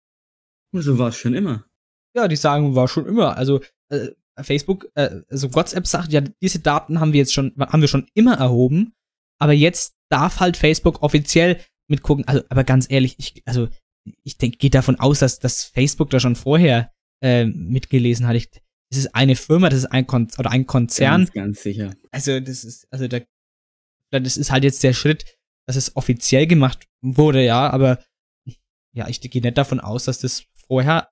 So 0.73 0.99
war 0.99 1.07
es 1.07 1.17
schon 1.17 1.33
immer. 1.33 1.65
Ja, 2.15 2.27
die 2.27 2.35
sagen, 2.35 2.75
war 2.75 2.87
schon 2.87 3.05
immer. 3.05 3.37
Also 3.37 3.61
äh, 3.89 4.09
Facebook, 4.41 4.87
äh, 4.95 5.21
also 5.29 5.53
WhatsApp 5.53 5.87
sagt, 5.87 6.11
ja, 6.11 6.19
diese 6.19 6.59
Daten 6.59 6.99
haben 6.99 7.13
wir 7.13 7.19
jetzt 7.19 7.33
schon, 7.33 7.53
haben 7.57 7.81
wir 7.81 7.87
schon 7.87 8.07
immer 8.13 8.35
erhoben, 8.35 8.93
aber 9.39 9.53
jetzt 9.53 9.95
darf 10.09 10.41
halt 10.41 10.57
Facebook 10.57 11.01
offiziell 11.01 11.61
mitgucken. 11.87 12.27
Also, 12.27 12.43
aber 12.49 12.65
ganz 12.65 12.87
ehrlich, 12.89 13.15
ich, 13.19 13.41
also 13.45 13.69
ich 14.23 14.37
denke, 14.37 14.57
geht 14.57 14.75
davon 14.75 14.99
aus, 14.99 15.19
dass, 15.19 15.39
dass 15.39 15.63
Facebook 15.63 16.09
da 16.09 16.19
schon 16.19 16.35
vorher 16.35 16.91
äh, 17.21 17.45
mitgelesen 17.45 18.27
hat. 18.27 18.35
Ich, 18.35 18.49
das 18.89 18.99
ist 18.99 19.15
eine 19.15 19.35
Firma, 19.35 19.69
das 19.69 19.79
ist 19.79 19.85
ein 19.85 20.07
Kon 20.07 20.27
oder 20.37 20.51
ein 20.51 20.65
Konzern. 20.65 21.21
Ganz, 21.25 21.33
ganz 21.33 21.63
sicher. 21.63 21.95
Also 22.11 22.39
das 22.39 22.63
ist, 22.63 22.87
also 22.91 23.07
da, 23.07 23.19
das 24.11 24.37
ist 24.37 24.51
halt 24.51 24.63
jetzt 24.63 24.83
der 24.83 24.93
Schritt, 24.93 25.25
dass 25.67 25.75
es 25.75 25.95
offiziell 25.95 26.47
gemacht 26.47 26.87
wurde, 27.01 27.43
ja, 27.43 27.69
aber 27.69 28.03
ja, 28.93 29.07
ich 29.09 29.19
gehe 29.19 29.41
nicht 29.41 29.57
davon 29.57 29.79
aus, 29.79 30.05
dass 30.05 30.19
das 30.19 30.45
vorher 30.67 31.09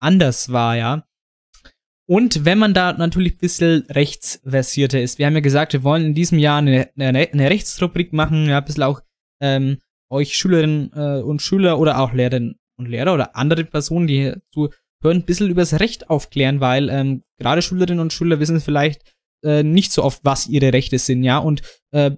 anders 0.00 0.52
war, 0.52 0.76
ja. 0.76 1.06
Und 2.06 2.44
wenn 2.44 2.58
man 2.58 2.74
da 2.74 2.92
natürlich 2.92 3.34
ein 3.34 3.38
bisschen 3.38 3.86
rechtsversierter 3.88 5.00
ist, 5.00 5.18
wir 5.18 5.26
haben 5.26 5.34
ja 5.34 5.40
gesagt, 5.40 5.72
wir 5.72 5.82
wollen 5.82 6.04
in 6.04 6.14
diesem 6.14 6.38
Jahr 6.38 6.58
eine, 6.58 6.90
eine, 6.96 7.30
eine 7.32 7.50
Rechtsrubrik 7.50 8.12
machen, 8.12 8.46
ja, 8.46 8.58
ein 8.58 8.64
bisschen 8.64 8.82
auch 8.82 9.00
ähm, 9.40 9.78
euch 10.10 10.36
Schülerinnen 10.36 10.92
äh, 10.94 11.22
und 11.22 11.42
Schüler 11.42 11.78
oder 11.78 12.00
auch 12.00 12.12
Lehrerinnen 12.12 12.56
und 12.78 12.88
Lehrer 12.88 13.14
oder 13.14 13.36
andere 13.36 13.64
Personen, 13.64 14.06
die 14.06 14.18
hierzu 14.18 14.70
hören, 15.02 15.18
ein 15.18 15.24
bisschen 15.24 15.50
übers 15.50 15.78
Recht 15.80 16.10
aufklären, 16.10 16.60
weil 16.60 16.88
ähm, 16.88 17.22
gerade 17.38 17.62
Schülerinnen 17.62 18.00
und 18.00 18.12
Schüler 18.12 18.40
wissen 18.40 18.60
vielleicht 18.60 19.14
äh, 19.44 19.62
nicht 19.62 19.92
so 19.92 20.02
oft, 20.02 20.20
was 20.24 20.46
ihre 20.46 20.72
Rechte 20.72 20.98
sind, 20.98 21.22
ja, 21.22 21.38
und 21.38 21.62
äh, 21.92 22.12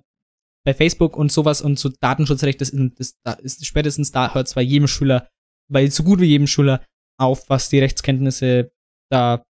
bei 0.64 0.74
Facebook 0.74 1.16
und 1.16 1.30
sowas 1.30 1.62
und 1.62 1.78
so 1.78 1.88
Datenschutzrecht, 1.88 2.60
das 2.60 2.70
ist, 2.70 3.18
das 3.22 3.38
ist 3.40 3.66
spätestens 3.66 4.10
da 4.10 4.34
hört 4.34 4.48
es 4.48 4.54
bei 4.54 4.62
jedem 4.62 4.88
Schüler, 4.88 5.28
bei 5.70 5.88
so 5.88 6.02
gut 6.02 6.20
wie 6.20 6.26
jedem 6.26 6.48
Schüler 6.48 6.84
auf, 7.18 7.48
was 7.48 7.68
die 7.68 7.78
Rechtskenntnisse 7.78 8.72
da 9.10 9.44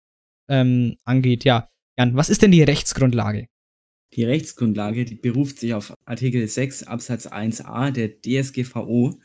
ähm, 0.50 0.96
angeht. 1.04 1.44
Ja, 1.44 1.68
Jan, 1.98 2.16
was 2.16 2.28
ist 2.28 2.42
denn 2.42 2.50
die 2.50 2.62
Rechtsgrundlage? 2.62 3.48
Die 4.14 4.24
Rechtsgrundlage, 4.24 5.04
die 5.04 5.16
beruft 5.16 5.58
sich 5.58 5.74
auf 5.74 5.94
Artikel 6.06 6.46
6 6.46 6.84
Absatz 6.84 7.26
1a 7.26 7.90
der 7.90 8.20
DSGVO. 8.20 9.20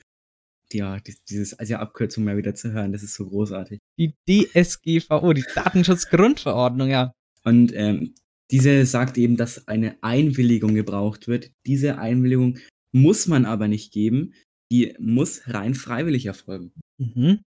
Ja, 0.74 1.00
dieses 1.30 1.54
als 1.60 1.70
ja 1.70 1.80
Abkürzung 1.80 2.24
mal 2.24 2.38
wieder 2.38 2.56
zu 2.56 2.72
hören, 2.72 2.94
das 2.94 3.04
ist 3.04 3.14
so 3.14 3.28
großartig. 3.28 3.80
Die 4.00 4.16
DSGVO, 4.28 5.34
die 5.34 5.46
Datenschutzgrundverordnung, 5.54 6.90
ja. 6.90 7.12
Und 7.44 7.74
ähm, 7.76 8.16
diese 8.52 8.86
sagt 8.86 9.18
eben, 9.18 9.38
dass 9.38 9.68
eine 9.68 10.02
Einwilligung 10.02 10.76
gebraucht 10.76 11.28
wird. 11.28 11.52
Diese 11.66 11.98
Einwilligung 11.98 12.60
muss 12.94 13.28
man 13.28 13.46
aber 13.46 13.68
nicht 13.68 13.94
geben, 13.94 14.34
die 14.72 14.96
muss 15.00 15.48
rein 15.48 15.74
freiwillig 15.74 16.26
erfolgen. 16.26 16.74
Mhm. 16.98 17.42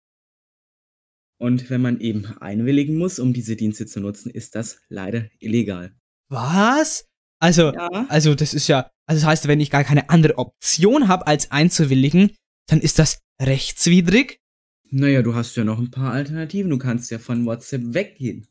Und 1.40 1.70
wenn 1.70 1.82
man 1.82 2.00
eben 2.00 2.26
einwilligen 2.40 2.98
muss, 2.98 3.20
um 3.20 3.34
diese 3.34 3.56
Dienste 3.56 3.86
zu 3.86 4.00
nutzen, 4.00 4.30
ist 4.30 4.56
das 4.56 4.82
leider 4.88 5.30
illegal. 5.40 5.94
Was? 6.30 7.06
Also, 7.44 7.74
ja. 7.74 8.06
also 8.08 8.36
das 8.36 8.54
ist 8.54 8.70
ja, 8.70 8.90
also 9.06 9.20
das 9.20 9.28
heißt, 9.28 9.48
wenn 9.50 9.60
ich 9.60 9.70
gar 9.70 9.84
keine 9.84 10.10
andere 10.10 10.38
Option 10.38 11.10
habe, 11.10 11.28
als 11.28 11.52
einzuwilligen, 11.52 12.32
dann 12.68 12.80
ist 12.80 13.00
das 13.00 13.20
rechtswidrig? 13.42 14.40
Naja, 14.92 15.22
du 15.22 15.36
hast 15.36 15.58
ja 15.58 15.66
noch 15.66 15.78
ein 15.78 15.92
paar 15.92 16.14
Alternativen. 16.14 16.70
Du 16.70 16.78
kannst 16.78 17.12
ja 17.12 17.20
von 17.20 17.46
WhatsApp 17.46 17.82
weggehen. 17.94 18.48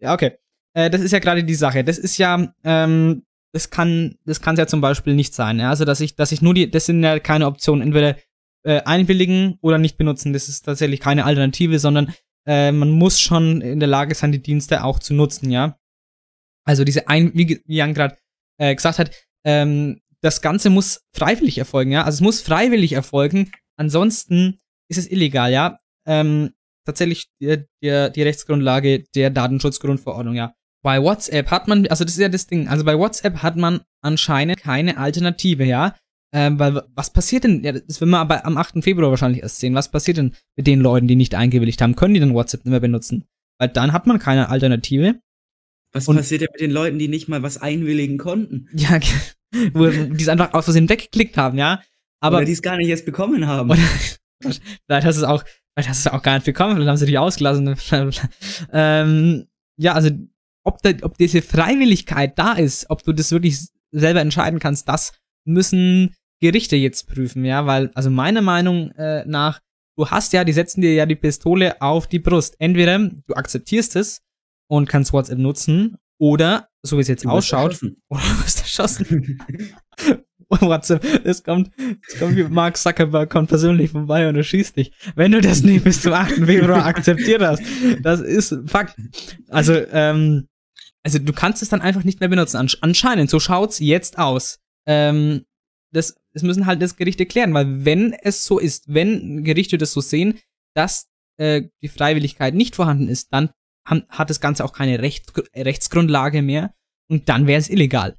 Ja, 0.00 0.12
okay. 0.12 0.32
Äh, 0.74 0.90
das 0.90 1.02
ist 1.02 1.12
ja 1.12 1.20
gerade 1.20 1.44
die 1.44 1.54
Sache. 1.54 1.84
Das 1.84 1.98
ist 1.98 2.18
ja, 2.18 2.52
ähm, 2.64 3.22
das 3.52 3.70
kann, 3.70 4.16
das 4.24 4.40
kann 4.40 4.56
ja 4.56 4.66
zum 4.66 4.80
Beispiel 4.80 5.14
nicht 5.14 5.34
sein. 5.34 5.60
Ja? 5.60 5.70
Also, 5.70 5.84
dass 5.84 6.00
ich, 6.00 6.16
dass 6.16 6.32
ich 6.32 6.42
nur 6.42 6.54
die, 6.54 6.68
das 6.68 6.86
sind 6.86 7.00
ja 7.04 7.20
keine 7.20 7.46
Optionen. 7.46 7.86
Entweder 7.86 8.16
äh, 8.64 8.82
einwilligen 8.82 9.56
oder 9.60 9.78
nicht 9.78 9.98
benutzen. 9.98 10.32
Das 10.32 10.48
ist 10.48 10.62
tatsächlich 10.62 10.98
keine 10.98 11.26
Alternative, 11.26 11.78
sondern 11.78 12.12
äh, 12.44 12.72
man 12.72 12.90
muss 12.90 13.20
schon 13.20 13.60
in 13.60 13.78
der 13.78 13.88
Lage 13.88 14.16
sein, 14.16 14.32
die 14.32 14.42
Dienste 14.42 14.82
auch 14.82 14.98
zu 14.98 15.14
nutzen, 15.14 15.48
ja. 15.52 15.78
Also 16.64 16.84
diese 16.84 17.08
ein, 17.08 17.32
wie, 17.34 17.62
wie 17.66 17.76
Jan 17.76 17.94
gerade 17.94 18.16
äh, 18.62 18.74
gesagt 18.74 18.98
hat, 18.98 19.10
ähm, 19.44 20.00
das 20.20 20.40
Ganze 20.40 20.70
muss 20.70 21.02
freiwillig 21.12 21.58
erfolgen, 21.58 21.90
ja. 21.90 22.04
Also 22.04 22.16
es 22.16 22.20
muss 22.20 22.40
freiwillig 22.40 22.92
erfolgen, 22.92 23.50
ansonsten 23.76 24.58
ist 24.88 24.98
es 24.98 25.10
illegal, 25.10 25.52
ja. 25.52 25.78
Ähm, 26.06 26.50
tatsächlich 26.86 27.28
die, 27.40 27.64
die, 27.82 28.10
die 28.14 28.22
Rechtsgrundlage 28.22 29.04
der 29.14 29.30
Datenschutzgrundverordnung, 29.30 30.36
ja. 30.36 30.54
Bei 30.84 31.02
WhatsApp 31.02 31.50
hat 31.50 31.66
man, 31.68 31.86
also 31.88 32.04
das 32.04 32.14
ist 32.14 32.20
ja 32.20 32.28
das 32.28 32.46
Ding, 32.46 32.68
also 32.68 32.84
bei 32.84 32.96
WhatsApp 32.96 33.42
hat 33.42 33.56
man 33.56 33.80
anscheinend 34.00 34.58
keine 34.58 34.96
Alternative, 34.96 35.64
ja. 35.64 35.96
Ähm, 36.34 36.58
weil 36.58 36.82
was 36.94 37.12
passiert 37.12 37.44
denn, 37.44 37.62
ja, 37.62 37.72
das 37.72 38.00
werden 38.00 38.10
wir 38.10 38.18
aber 38.18 38.46
am 38.46 38.56
8. 38.56 38.82
Februar 38.82 39.10
wahrscheinlich 39.10 39.42
erst 39.42 39.58
sehen, 39.58 39.74
was 39.74 39.90
passiert 39.90 40.16
denn 40.16 40.34
mit 40.56 40.66
den 40.66 40.80
Leuten, 40.80 41.08
die 41.08 41.16
nicht 41.16 41.34
eingewilligt 41.34 41.82
haben? 41.82 41.96
Können 41.96 42.14
die 42.14 42.20
dann 42.20 42.34
WhatsApp 42.34 42.64
nicht 42.64 42.70
mehr 42.70 42.80
benutzen? 42.80 43.24
Weil 43.58 43.68
dann 43.68 43.92
hat 43.92 44.06
man 44.06 44.18
keine 44.18 44.48
Alternative. 44.48 45.20
Was 45.92 46.08
und, 46.08 46.16
passiert 46.16 46.40
denn 46.40 46.48
mit 46.52 46.60
den 46.60 46.70
Leuten, 46.70 46.98
die 46.98 47.08
nicht 47.08 47.28
mal 47.28 47.42
was 47.42 47.58
einwilligen 47.58 48.18
konnten? 48.18 48.68
Ja, 48.74 48.98
wo 49.74 49.88
die 49.88 50.22
es 50.22 50.28
einfach 50.28 50.54
aus 50.54 50.64
Versehen 50.64 50.88
weggeklickt 50.88 51.36
haben, 51.36 51.58
ja. 51.58 51.82
Aber 52.20 52.38
oder 52.38 52.46
die 52.46 52.52
es 52.52 52.62
gar 52.62 52.76
nicht 52.76 52.88
erst 52.88 53.04
bekommen 53.04 53.46
haben. 53.46 53.70
Oder, 53.70 53.80
vielleicht 54.40 55.06
hast 55.06 55.16
du 55.16 55.22
es 55.22 55.28
auch, 55.28 55.44
vielleicht 55.74 55.88
hast 55.88 56.04
du 56.04 56.08
es 56.08 56.14
auch 56.14 56.22
gar 56.22 56.34
nicht 56.34 56.44
bekommen, 56.44 56.74
vielleicht 56.74 56.88
haben 56.88 56.96
sie 56.96 57.06
dich 57.06 57.18
ausgelassen. 57.18 57.76
ähm, 58.72 59.46
ja, 59.76 59.92
also 59.92 60.10
ob, 60.64 60.80
da, 60.82 60.92
ob 61.02 61.18
diese 61.18 61.42
Freiwilligkeit 61.42 62.38
da 62.38 62.52
ist, 62.52 62.88
ob 62.88 63.02
du 63.02 63.12
das 63.12 63.32
wirklich 63.32 63.58
selber 63.90 64.20
entscheiden 64.20 64.60
kannst, 64.60 64.88
das 64.88 65.12
müssen 65.44 66.14
Gerichte 66.40 66.76
jetzt 66.76 67.08
prüfen, 67.08 67.44
ja, 67.44 67.66
weil, 67.66 67.90
also 67.94 68.10
meiner 68.10 68.42
Meinung 68.42 68.90
äh, 68.92 69.24
nach, 69.26 69.60
du 69.96 70.08
hast 70.08 70.32
ja, 70.32 70.44
die 70.44 70.52
setzen 70.52 70.80
dir 70.80 70.94
ja 70.94 71.06
die 71.06 71.16
Pistole 71.16 71.80
auf 71.82 72.06
die 72.06 72.18
Brust. 72.18 72.56
Entweder 72.58 72.98
du 72.98 73.34
akzeptierst 73.34 73.96
es 73.96 74.22
und 74.72 74.88
kannst 74.88 75.12
WhatsApp 75.12 75.38
nutzen, 75.38 75.98
oder, 76.18 76.68
so 76.82 76.96
wie 76.96 77.02
es 77.02 77.08
jetzt 77.08 77.26
du 77.26 77.28
ausschaut, 77.28 77.78
oder 78.08 78.22
wirst 78.42 78.60
erschossen. 78.60 79.38
WhatsApp, 80.48 81.04
es 81.24 81.42
kommt, 81.44 81.70
es 82.08 82.18
kommt 82.18 82.36
wie 82.36 82.44
Mark 82.44 82.78
Zuckerberg 82.78 83.28
kommt 83.28 83.50
persönlich 83.50 83.90
vorbei 83.90 84.28
und 84.28 84.36
er 84.36 84.42
schießt 84.42 84.76
dich. 84.76 84.92
Wenn 85.14 85.32
du 85.32 85.40
das 85.42 85.62
nicht 85.62 85.84
bis 85.84 86.02
zum 86.02 86.12
8. 86.14 86.44
Februar 86.44 86.86
akzeptiert 86.86 87.42
hast, 87.42 87.62
das 88.02 88.20
ist 88.20 88.54
Fakt. 88.66 88.96
Also, 89.48 89.74
ähm, 89.92 90.46
also 91.02 91.18
du 91.18 91.32
kannst 91.32 91.62
es 91.62 91.68
dann 91.68 91.80
einfach 91.80 92.04
nicht 92.04 92.20
mehr 92.20 92.28
benutzen. 92.28 92.68
Anscheinend, 92.80 93.28
so 93.28 93.40
schaut's 93.40 93.78
jetzt 93.78 94.18
aus. 94.18 94.58
Ähm, 94.86 95.44
das, 95.92 96.16
das 96.32 96.42
müssen 96.42 96.66
halt 96.66 96.80
das 96.80 96.96
Gerichte 96.96 97.26
klären, 97.26 97.52
weil 97.54 97.84
wenn 97.84 98.14
es 98.14 98.44
so 98.44 98.58
ist, 98.58 98.92
wenn 98.92 99.44
Gerichte 99.44 99.76
das 99.76 99.92
so 99.92 100.00
sehen, 100.00 100.38
dass 100.74 101.08
äh, 101.38 101.62
die 101.82 101.88
Freiwilligkeit 101.88 102.54
nicht 102.54 102.74
vorhanden 102.74 103.08
ist, 103.08 103.32
dann 103.32 103.50
hat 103.84 104.30
das 104.30 104.40
Ganze 104.40 104.64
auch 104.64 104.72
keine 104.72 105.00
Recht, 105.00 105.32
Rechtsgrundlage 105.56 106.42
mehr 106.42 106.74
und 107.10 107.28
dann 107.28 107.46
wäre 107.46 107.60
es 107.60 107.68
illegal. 107.68 108.16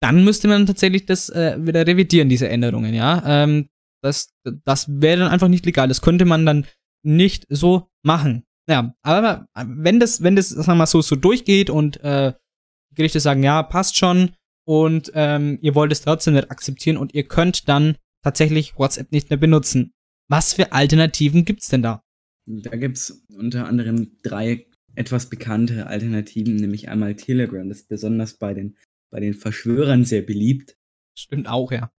Dann 0.00 0.24
müsste 0.24 0.48
man 0.48 0.66
tatsächlich 0.66 1.06
das 1.06 1.28
äh, 1.28 1.56
wieder 1.60 1.86
revidieren, 1.86 2.28
diese 2.28 2.48
Änderungen, 2.48 2.92
ja. 2.92 3.22
Ähm, 3.24 3.68
das 4.02 4.34
das 4.64 4.88
wäre 4.88 5.20
dann 5.20 5.30
einfach 5.30 5.46
nicht 5.46 5.64
legal. 5.64 5.86
Das 5.86 6.02
könnte 6.02 6.24
man 6.24 6.44
dann 6.44 6.66
nicht 7.04 7.46
so 7.48 7.88
machen. 8.04 8.44
Ja, 8.68 8.94
aber 9.02 9.46
wenn 9.54 10.00
das, 10.00 10.22
wenn 10.22 10.34
das, 10.34 10.48
sagen 10.48 10.66
wir 10.66 10.74
mal 10.74 10.86
so, 10.86 11.02
so 11.02 11.14
durchgeht 11.14 11.70
und 11.70 12.02
äh, 12.02 12.32
Gerichte 12.94 13.20
sagen, 13.20 13.42
ja, 13.42 13.62
passt 13.62 13.96
schon, 13.96 14.32
und 14.64 15.10
ähm, 15.14 15.58
ihr 15.60 15.74
wollt 15.74 15.92
es 15.92 16.02
trotzdem 16.02 16.34
nicht 16.34 16.50
akzeptieren 16.50 16.96
und 16.96 17.14
ihr 17.14 17.26
könnt 17.26 17.68
dann 17.68 17.96
tatsächlich 18.22 18.78
WhatsApp 18.78 19.10
nicht 19.12 19.30
mehr 19.30 19.38
benutzen. 19.38 19.92
Was 20.28 20.54
für 20.54 20.72
Alternativen 20.72 21.44
gibt's 21.44 21.68
denn 21.68 21.82
da? 21.82 22.02
Da 22.46 22.76
gibt's 22.76 23.24
unter 23.36 23.66
anderem 23.66 24.18
drei 24.22 24.66
etwas 24.94 25.28
bekanntere 25.28 25.86
Alternativen, 25.86 26.56
nämlich 26.56 26.88
einmal 26.88 27.14
Telegram, 27.14 27.68
das 27.68 27.80
ist 27.80 27.88
besonders 27.88 28.34
bei 28.34 28.54
den, 28.54 28.76
bei 29.10 29.20
den 29.20 29.34
Verschwörern 29.34 30.04
sehr 30.04 30.22
beliebt. 30.22 30.76
Stimmt 31.14 31.48
auch, 31.48 31.72
ja. 31.72 31.92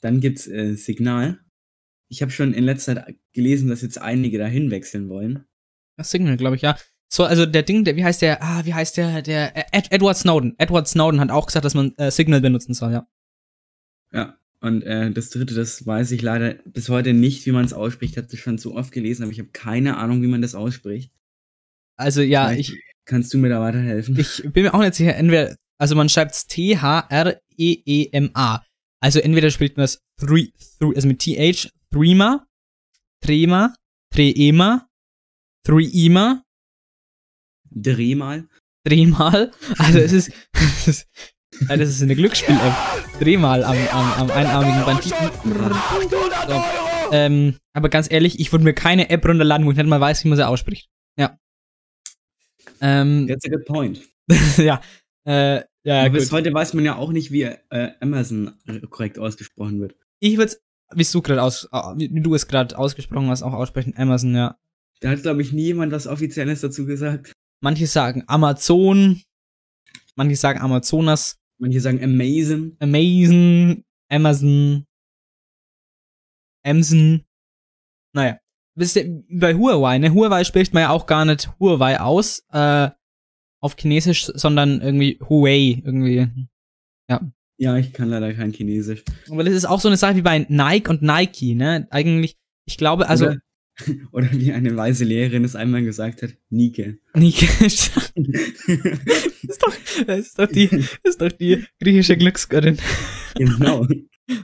Dann 0.00 0.20
gibt's 0.20 0.46
äh, 0.46 0.74
Signal. 0.74 1.40
Ich 2.08 2.22
habe 2.22 2.30
schon 2.30 2.54
in 2.54 2.64
letzter 2.64 2.96
Zeit 2.96 3.18
gelesen, 3.32 3.68
dass 3.68 3.82
jetzt 3.82 4.00
einige 4.00 4.38
dahin 4.38 4.70
wechseln 4.70 5.08
wollen. 5.08 5.44
Das 5.96 6.10
Signal, 6.10 6.36
glaube 6.36 6.56
ich, 6.56 6.62
ja. 6.62 6.78
so, 7.08 7.24
also 7.24 7.44
der 7.44 7.62
Ding, 7.62 7.84
der, 7.84 7.96
wie 7.96 8.04
heißt 8.04 8.22
der, 8.22 8.42
ah, 8.42 8.64
wie 8.64 8.74
heißt 8.74 8.96
der, 8.96 9.22
der, 9.22 9.56
äh, 9.56 9.64
Ed, 9.72 9.90
Edward 9.90 10.16
Snowden. 10.16 10.54
Edward 10.58 10.88
Snowden 10.88 11.20
hat 11.20 11.30
auch 11.30 11.46
gesagt, 11.46 11.64
dass 11.64 11.74
man 11.74 11.94
äh, 11.96 12.10
Signal 12.10 12.40
benutzen 12.40 12.74
soll, 12.74 12.92
ja. 12.92 13.08
Ja, 14.12 14.38
und 14.60 14.82
äh, 14.82 15.10
das 15.10 15.30
dritte, 15.30 15.54
das 15.54 15.86
weiß 15.86 16.12
ich 16.12 16.22
leider 16.22 16.54
bis 16.64 16.88
heute 16.88 17.12
nicht, 17.12 17.46
wie 17.46 17.52
man 17.52 17.64
es 17.64 17.72
ausspricht. 17.72 18.12
Ich 18.12 18.18
habe 18.18 18.28
das 18.28 18.38
schon 18.38 18.58
so 18.58 18.74
oft 18.74 18.92
gelesen, 18.92 19.22
aber 19.22 19.32
ich 19.32 19.38
habe 19.38 19.50
keine 19.50 19.98
Ahnung, 19.98 20.22
wie 20.22 20.28
man 20.28 20.42
das 20.42 20.54
ausspricht. 20.54 21.12
Also 21.98 22.22
ja, 22.22 22.48
Vielleicht 22.48 22.70
ich. 22.70 22.80
Kannst 23.04 23.32
du 23.32 23.38
mir 23.38 23.48
da 23.48 23.60
weiterhelfen? 23.60 24.18
Ich 24.18 24.42
bin 24.52 24.64
mir 24.64 24.74
auch 24.74 24.80
nicht 24.80 24.94
sicher, 24.94 25.16
entweder, 25.16 25.56
also 25.78 25.94
man 25.96 26.10
schreibt 26.10 26.32
es 26.32 26.46
T-H-R-E-E-M-A. 26.46 27.02
Also 29.00 29.20
entweder 29.20 29.50
spricht 29.50 29.78
man 29.78 29.84
es 29.84 30.02
three, 30.20 30.48
three, 30.78 30.94
also 30.94 31.08
mit 31.08 31.20
TH, 31.20 31.70
Threema, 31.90 32.46
Trema, 33.24 33.74
Treema, 34.12 34.86
Threema. 35.64 36.42
Drehmal. 37.70 38.46
Drehmal. 38.84 39.52
Also 39.78 39.98
es 40.00 40.12
ist, 40.12 40.30
es 40.52 40.88
ist 40.88 41.08
das 41.66 41.80
ist 41.80 42.02
eine 42.02 42.14
Glücksspiel-App. 42.14 43.20
Dreh 43.20 43.36
mal 43.36 43.64
am, 43.64 43.76
am, 43.88 44.12
am 44.12 44.30
einarmigen 44.30 44.84
Banditen. 44.84 45.30
So. 46.46 46.64
Ähm, 47.10 47.56
aber 47.72 47.88
ganz 47.88 48.10
ehrlich, 48.10 48.38
ich 48.38 48.52
würde 48.52 48.64
mir 48.64 48.74
keine 48.74 49.08
App 49.10 49.24
runterladen, 49.26 49.66
wo 49.66 49.70
ich 49.70 49.76
nicht 49.76 49.86
mal 49.86 50.00
weiß, 50.00 50.24
wie 50.24 50.28
man 50.28 50.36
sie 50.36 50.46
ausspricht. 50.46 50.88
Ähm, 52.80 53.26
That's 53.26 53.44
a 53.44 53.48
good 53.48 53.64
point. 53.64 54.02
ja. 54.56 54.80
Äh, 55.24 55.62
ja, 55.84 56.08
bis 56.08 56.32
heute 56.32 56.52
weiß 56.52 56.74
man 56.74 56.84
ja 56.84 56.96
auch 56.96 57.12
nicht, 57.12 57.30
wie 57.32 57.42
äh, 57.42 57.92
Amazon 58.00 58.52
korrekt 58.90 59.18
ausgesprochen 59.18 59.80
wird. 59.80 59.94
Ich 60.20 60.36
würde 60.36 60.54
wie 60.94 61.04
du 61.04 61.22
gerade 61.22 61.42
aus, 61.42 61.68
wie 61.96 62.20
du 62.20 62.34
es 62.34 62.46
gerade 62.46 62.76
ausgesprochen 62.78 63.28
hast, 63.28 63.42
auch 63.42 63.52
aussprechen, 63.52 63.94
Amazon, 63.96 64.34
ja. 64.34 64.58
Da 65.00 65.10
hat, 65.10 65.22
glaube 65.22 65.42
ich, 65.42 65.52
nie 65.52 65.64
jemand 65.64 65.92
was 65.92 66.06
Offizielles 66.06 66.60
dazu 66.60 66.86
gesagt. 66.86 67.32
Manche 67.60 67.86
sagen 67.86 68.24
Amazon, 68.26 69.22
manche 70.16 70.36
sagen 70.36 70.60
Amazonas. 70.60 71.36
Manche 71.58 71.80
sagen 71.80 72.02
Amazon. 72.02 72.76
Amazon, 72.80 73.84
Amazon, 74.08 74.84
Amazon. 76.64 77.24
Naja. 78.14 78.38
Wisst 78.78 78.94
ihr, 78.94 79.24
bei 79.28 79.54
Huawei, 79.54 79.98
ne? 79.98 80.14
Huawei 80.14 80.44
spricht 80.44 80.72
man 80.72 80.84
ja 80.84 80.90
auch 80.90 81.06
gar 81.06 81.24
nicht 81.24 81.50
Huawei 81.58 81.98
aus, 81.98 82.44
äh, 82.52 82.88
auf 83.60 83.74
Chinesisch, 83.76 84.26
sondern 84.26 84.80
irgendwie 84.80 85.18
Huawei, 85.28 85.82
irgendwie. 85.84 86.28
Ja. 87.10 87.20
Ja, 87.56 87.76
ich 87.76 87.92
kann 87.92 88.08
leider 88.08 88.32
kein 88.34 88.52
Chinesisch. 88.52 89.02
Aber 89.30 89.42
das 89.42 89.54
ist 89.54 89.64
auch 89.64 89.80
so 89.80 89.88
eine 89.88 89.96
Sache 89.96 90.14
wie 90.14 90.22
bei 90.22 90.46
Nike 90.48 90.88
und 90.88 91.02
Nike, 91.02 91.56
ne? 91.56 91.88
Eigentlich, 91.90 92.36
ich 92.66 92.78
glaube, 92.78 93.08
also. 93.08 93.26
Oder, 93.26 93.40
oder 94.12 94.32
wie 94.32 94.52
eine 94.52 94.76
weise 94.76 95.04
Lehrerin 95.04 95.42
es 95.42 95.56
einmal 95.56 95.82
gesagt 95.82 96.22
hat, 96.22 96.36
Nike. 96.48 97.00
Nike. 97.14 97.48
das, 97.60 97.90
ist 99.42 99.60
doch, 99.60 99.74
das 100.06 100.18
ist 100.20 100.38
doch 100.38 100.46
die, 100.46 100.68
das 100.68 100.98
ist 101.02 101.20
doch 101.20 101.32
die 101.32 101.64
griechische 101.80 102.16
Glücksgöttin. 102.16 102.78
Genau. 103.34 103.88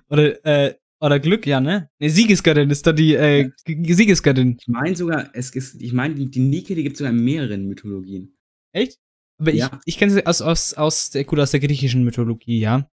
oder, 0.08 0.44
äh, 0.44 0.74
oder 1.04 1.20
Glück, 1.20 1.46
ja, 1.46 1.60
ne? 1.60 1.90
Ne, 2.00 2.08
Siegesgöttin 2.08 2.70
ist 2.70 2.86
doch 2.86 2.92
die 2.92 3.14
äh, 3.14 3.50
Siegesgöttin. 3.66 4.56
Ich 4.58 4.68
meine 4.68 4.96
sogar, 4.96 5.30
es 5.34 5.50
ist, 5.50 5.80
ich 5.80 5.92
meine, 5.92 6.14
die, 6.14 6.30
die 6.30 6.40
Nike, 6.40 6.74
die 6.74 6.82
gibt 6.82 6.94
es 6.94 6.98
sogar 6.98 7.12
in 7.12 7.22
mehreren 7.22 7.66
Mythologien. 7.68 8.34
Echt? 8.72 8.98
Aber 9.38 9.52
ja. 9.52 9.66
ich, 9.84 9.94
ich 9.94 9.98
kenne 9.98 10.12
sie 10.12 10.26
aus, 10.26 10.40
aus, 10.40 10.72
aus, 10.74 11.10
der, 11.10 11.24
gut, 11.24 11.38
aus 11.40 11.50
der 11.50 11.60
griechischen 11.60 12.04
Mythologie, 12.04 12.58
ja. 12.58 12.88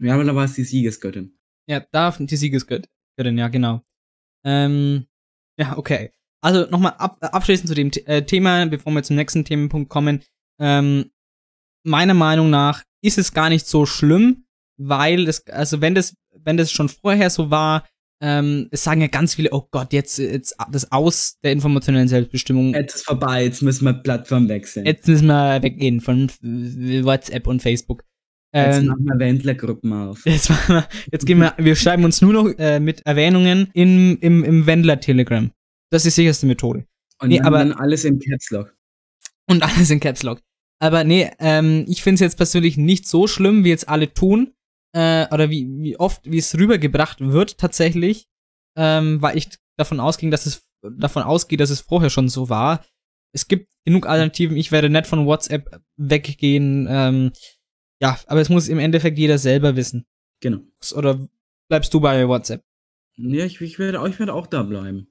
Ja, 0.00 0.14
aber 0.14 0.24
da 0.24 0.34
war 0.34 0.46
es 0.46 0.54
die 0.54 0.64
Siegesgöttin. 0.64 1.38
Ja, 1.68 1.84
da 1.92 2.10
die 2.18 2.36
Siegesgöttin, 2.36 2.88
ja, 3.18 3.48
genau. 3.48 3.82
Ähm, 4.44 5.06
ja, 5.58 5.76
okay. 5.76 6.10
Also 6.42 6.68
nochmal 6.70 6.94
ab, 6.98 7.18
abschließend 7.20 7.68
zu 7.68 7.74
dem 7.74 7.90
äh, 8.06 8.22
Thema, 8.22 8.64
bevor 8.66 8.92
wir 8.92 9.02
zum 9.02 9.16
nächsten 9.16 9.44
Themenpunkt 9.44 9.90
kommen. 9.90 10.22
Ähm, 10.58 11.10
meiner 11.84 12.14
Meinung 12.14 12.50
nach 12.50 12.82
ist 13.02 13.18
es 13.18 13.32
gar 13.32 13.48
nicht 13.48 13.66
so 13.66 13.84
schlimm, 13.84 14.46
weil 14.76 15.26
das, 15.26 15.46
also 15.48 15.80
wenn 15.80 15.94
das, 15.94 16.14
wenn 16.32 16.56
das 16.56 16.72
schon 16.72 16.88
vorher 16.88 17.30
so 17.30 17.50
war, 17.50 17.86
ähm, 18.20 18.68
es 18.70 18.84
sagen 18.84 19.00
ja 19.00 19.08
ganz 19.08 19.34
viele, 19.34 19.50
oh 19.52 19.66
Gott, 19.72 19.92
jetzt, 19.92 20.18
jetzt 20.18 20.54
das 20.70 20.92
Aus 20.92 21.38
der 21.42 21.52
informationellen 21.52 22.06
Selbstbestimmung. 22.06 22.72
Jetzt 22.72 22.94
ist 22.94 23.04
vorbei, 23.04 23.44
jetzt 23.44 23.62
müssen 23.62 23.84
wir 23.84 23.94
Plattform 23.94 24.48
wechseln. 24.48 24.86
Jetzt 24.86 25.08
müssen 25.08 25.26
wir 25.26 25.60
weggehen 25.62 26.00
von 26.00 26.30
WhatsApp 26.40 27.48
und 27.48 27.60
Facebook. 27.60 28.04
Jetzt 28.54 28.78
ähm, 28.78 28.86
machen 28.86 29.04
wir 29.06 29.18
Wendlergruppen 29.18 29.92
auf. 29.92 30.20
Jetzt, 30.26 30.50
wir, 30.50 30.86
jetzt 31.10 31.24
gehen 31.24 31.38
wir, 31.38 31.54
wir 31.56 31.74
schreiben 31.74 32.04
uns 32.04 32.20
nur 32.20 32.34
noch 32.34 32.46
äh, 32.58 32.80
mit 32.80 33.00
Erwähnungen 33.06 33.70
im, 33.72 34.18
im, 34.20 34.44
im 34.44 34.66
Wendler-Telegram. 34.66 35.50
Das 35.90 36.04
ist 36.04 36.18
die 36.18 36.22
sicherste 36.22 36.44
Methode. 36.44 36.84
Und 37.18 37.30
nee, 37.30 37.40
aber, 37.40 37.60
dann 37.60 37.72
alles 37.72 38.04
in 38.04 38.18
Caps 38.18 38.50
Lock. 38.50 38.76
Und 39.48 39.62
alles 39.62 39.88
in 39.90 40.00
Caps 40.00 40.22
Lock. 40.22 40.42
Aber 40.80 41.02
nee, 41.02 41.30
ähm, 41.38 41.86
ich 41.88 42.02
finde 42.02 42.16
es 42.16 42.20
jetzt 42.20 42.36
persönlich 42.36 42.76
nicht 42.76 43.06
so 43.06 43.26
schlimm, 43.26 43.64
wie 43.64 43.70
jetzt 43.70 43.88
alle 43.88 44.12
tun. 44.12 44.52
Äh, 44.94 45.26
oder 45.32 45.50
wie, 45.50 45.66
wie 45.78 45.96
oft, 45.98 46.30
wie 46.30 46.38
es 46.38 46.56
rübergebracht 46.56 47.20
wird 47.20 47.58
tatsächlich. 47.58 48.26
Ähm, 48.76 49.20
weil 49.20 49.36
ich 49.36 49.48
davon 49.76 50.00
ausging, 50.00 50.30
dass 50.30 50.46
es 50.46 50.66
davon 50.82 51.22
ausgeht, 51.22 51.60
dass 51.60 51.70
es 51.70 51.80
vorher 51.80 52.10
schon 52.10 52.28
so 52.28 52.48
war. 52.48 52.84
Es 53.34 53.48
gibt 53.48 53.68
genug 53.84 54.06
Alternativen. 54.06 54.56
Ich 54.56 54.72
werde 54.72 54.90
nicht 54.90 55.06
von 55.06 55.26
WhatsApp 55.26 55.80
weggehen. 55.96 56.86
Ähm, 56.88 57.32
ja, 58.00 58.18
aber 58.26 58.40
es 58.40 58.48
muss 58.48 58.68
im 58.68 58.78
Endeffekt 58.78 59.18
jeder 59.18 59.38
selber 59.38 59.76
wissen. 59.76 60.04
Genau. 60.40 60.60
Oder 60.94 61.26
bleibst 61.68 61.94
du 61.94 62.00
bei 62.00 62.26
WhatsApp? 62.26 62.62
Ja, 63.16 63.44
ich, 63.44 63.60
ich, 63.60 63.78
werde, 63.78 64.06
ich 64.08 64.18
werde 64.18 64.34
auch 64.34 64.46
da 64.46 64.62
bleiben. 64.62 65.08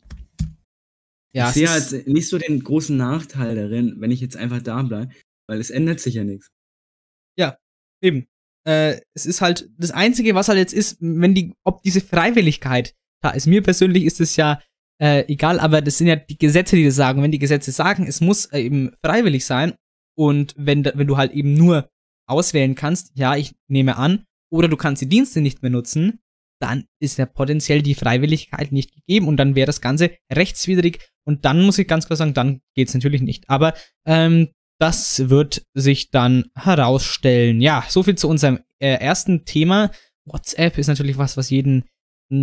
Ja, 1.33 1.47
ich 1.47 1.53
sehe 1.53 1.69
halt 1.69 2.07
nicht 2.07 2.27
so 2.27 2.37
den 2.37 2.61
großen 2.61 2.95
Nachteil 2.97 3.55
darin, 3.55 3.95
wenn 3.99 4.11
ich 4.11 4.19
jetzt 4.19 4.35
einfach 4.35 4.61
da 4.61 4.81
bleibe, 4.81 5.13
weil 5.47 5.59
es 5.59 5.69
ändert 5.69 6.01
sich 6.01 6.15
ja 6.15 6.23
nichts. 6.23 6.51
Ja, 7.37 7.57
eben. 8.01 8.27
Äh, 8.67 8.99
es 9.13 9.25
ist 9.25 9.41
halt 9.41 9.69
das 9.77 9.91
Einzige, 9.91 10.35
was 10.35 10.47
halt 10.47 10.59
jetzt 10.59 10.73
ist, 10.73 10.97
wenn 10.99 11.33
die, 11.33 11.53
ob 11.63 11.81
diese 11.83 12.01
Freiwilligkeit 12.01 12.93
da 13.21 13.31
ist. 13.31 13.47
Mir 13.47 13.63
persönlich 13.63 14.05
ist 14.05 14.21
es 14.21 14.35
ja 14.35 14.61
äh, 15.01 15.25
egal, 15.31 15.59
aber 15.59 15.81
das 15.81 15.97
sind 15.97 16.07
ja 16.07 16.15
die 16.15 16.37
Gesetze, 16.37 16.75
die 16.75 16.85
das 16.85 16.95
sagen. 16.95 17.23
Wenn 17.23 17.31
die 17.31 17.39
Gesetze 17.39 17.71
sagen, 17.71 18.05
es 18.07 18.21
muss 18.21 18.45
äh, 18.47 18.59
eben 18.59 18.91
freiwillig 19.03 19.45
sein 19.45 19.73
und 20.15 20.53
wenn, 20.57 20.85
wenn 20.85 21.07
du 21.07 21.17
halt 21.17 21.31
eben 21.31 21.53
nur 21.53 21.89
auswählen 22.27 22.75
kannst, 22.75 23.11
ja, 23.15 23.35
ich 23.35 23.55
nehme 23.67 23.97
an, 23.97 24.25
oder 24.51 24.67
du 24.67 24.77
kannst 24.77 25.01
die 25.01 25.09
Dienste 25.09 25.41
nicht 25.41 25.61
mehr 25.61 25.71
nutzen, 25.71 26.19
dann 26.61 26.85
ist 26.99 27.17
ja 27.17 27.25
potenziell 27.25 27.81
die 27.81 27.95
Freiwilligkeit 27.95 28.71
nicht 28.71 28.93
gegeben 28.93 29.27
und 29.27 29.37
dann 29.37 29.55
wäre 29.55 29.65
das 29.65 29.81
Ganze 29.81 30.11
rechtswidrig 30.31 30.99
und 31.25 31.45
dann 31.45 31.63
muss 31.65 31.79
ich 31.79 31.87
ganz 31.87 32.05
klar 32.05 32.17
sagen, 32.17 32.35
dann 32.35 32.61
geht's 32.75 32.93
natürlich 32.93 33.21
nicht. 33.21 33.49
Aber 33.49 33.73
ähm, 34.05 34.49
das 34.81 35.29
wird 35.29 35.63
sich 35.75 36.09
dann 36.09 36.45
herausstellen. 36.55 37.61
Ja, 37.61 37.85
soviel 37.87 38.15
zu 38.15 38.27
unserem 38.27 38.61
äh, 38.79 38.95
ersten 38.95 39.45
Thema. 39.45 39.91
WhatsApp 40.25 40.79
ist 40.79 40.87
natürlich 40.87 41.19
was, 41.19 41.37
was 41.37 41.51
jeden 41.51 41.85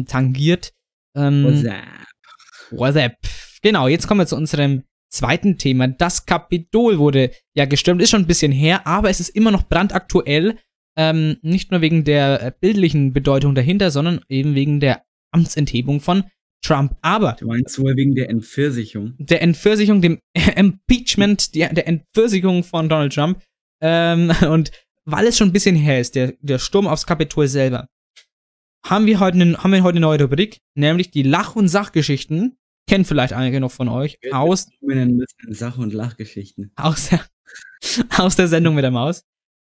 tangiert. 0.06 0.72
Ähm, 1.16 1.44
WhatsApp. 1.44 1.84
WhatsApp. 2.70 3.16
Genau, 3.62 3.88
jetzt 3.88 4.06
kommen 4.06 4.20
wir 4.20 4.26
zu 4.26 4.36
unserem 4.36 4.84
zweiten 5.08 5.58
Thema. 5.58 5.88
Das 5.88 6.26
Kapitol 6.26 6.98
wurde 6.98 7.32
ja 7.54 7.64
gestürmt, 7.64 8.00
ist 8.00 8.10
schon 8.10 8.22
ein 8.22 8.28
bisschen 8.28 8.52
her, 8.52 8.86
aber 8.86 9.10
es 9.10 9.18
ist 9.18 9.30
immer 9.30 9.50
noch 9.50 9.64
brandaktuell. 9.64 10.58
Ähm, 10.96 11.38
nicht 11.42 11.72
nur 11.72 11.80
wegen 11.80 12.04
der 12.04 12.40
äh, 12.40 12.52
bildlichen 12.60 13.12
Bedeutung 13.12 13.56
dahinter, 13.56 13.90
sondern 13.90 14.20
eben 14.28 14.54
wegen 14.54 14.78
der 14.78 15.02
Amtsenthebung 15.32 16.00
von 16.00 16.22
Trump. 16.62 16.96
Aber. 17.02 17.36
Du 17.38 17.46
meinst 17.46 17.78
wohl 17.78 17.96
wegen 17.96 18.14
der 18.14 18.30
Entpfirsichung? 18.30 19.14
Der 19.18 19.42
Entpfirsichung, 19.42 20.02
dem 20.02 20.18
Impeachment, 20.56 21.54
der, 21.54 21.72
der 21.72 21.86
Entpfirsichung 21.86 22.64
von 22.64 22.88
Donald 22.88 23.14
Trump. 23.14 23.42
Ähm, 23.82 24.32
und 24.48 24.70
weil 25.04 25.26
es 25.26 25.38
schon 25.38 25.48
ein 25.48 25.52
bisschen 25.52 25.76
her 25.76 26.00
ist, 26.00 26.14
der, 26.14 26.34
der 26.40 26.58
Sturm 26.58 26.86
aufs 26.86 27.06
Kapitol 27.06 27.48
selber, 27.48 27.88
haben 28.86 29.06
wir 29.06 29.20
heute, 29.20 29.40
eine, 29.40 29.58
haben 29.58 29.72
wir 29.72 29.82
heute 29.82 29.96
eine 29.96 30.06
neue 30.06 30.22
Rubrik, 30.22 30.58
nämlich 30.74 31.10
die 31.10 31.22
Lach- 31.22 31.56
und 31.56 31.68
Sachgeschichten 31.68 32.58
Kennen 32.88 33.04
vielleicht 33.04 33.34
einige 33.34 33.60
noch 33.60 33.70
von 33.70 33.88
euch. 33.88 34.18
Aus, 34.32 34.66
Sach- 35.50 35.76
und 35.76 35.92
Lachgeschichten. 35.92 36.72
Aus 36.74 37.10
der, 37.10 37.22
aus 38.16 38.34
der 38.36 38.48
Sendung 38.48 38.74
mit 38.74 38.82
der 38.82 38.90
Maus. 38.90 39.24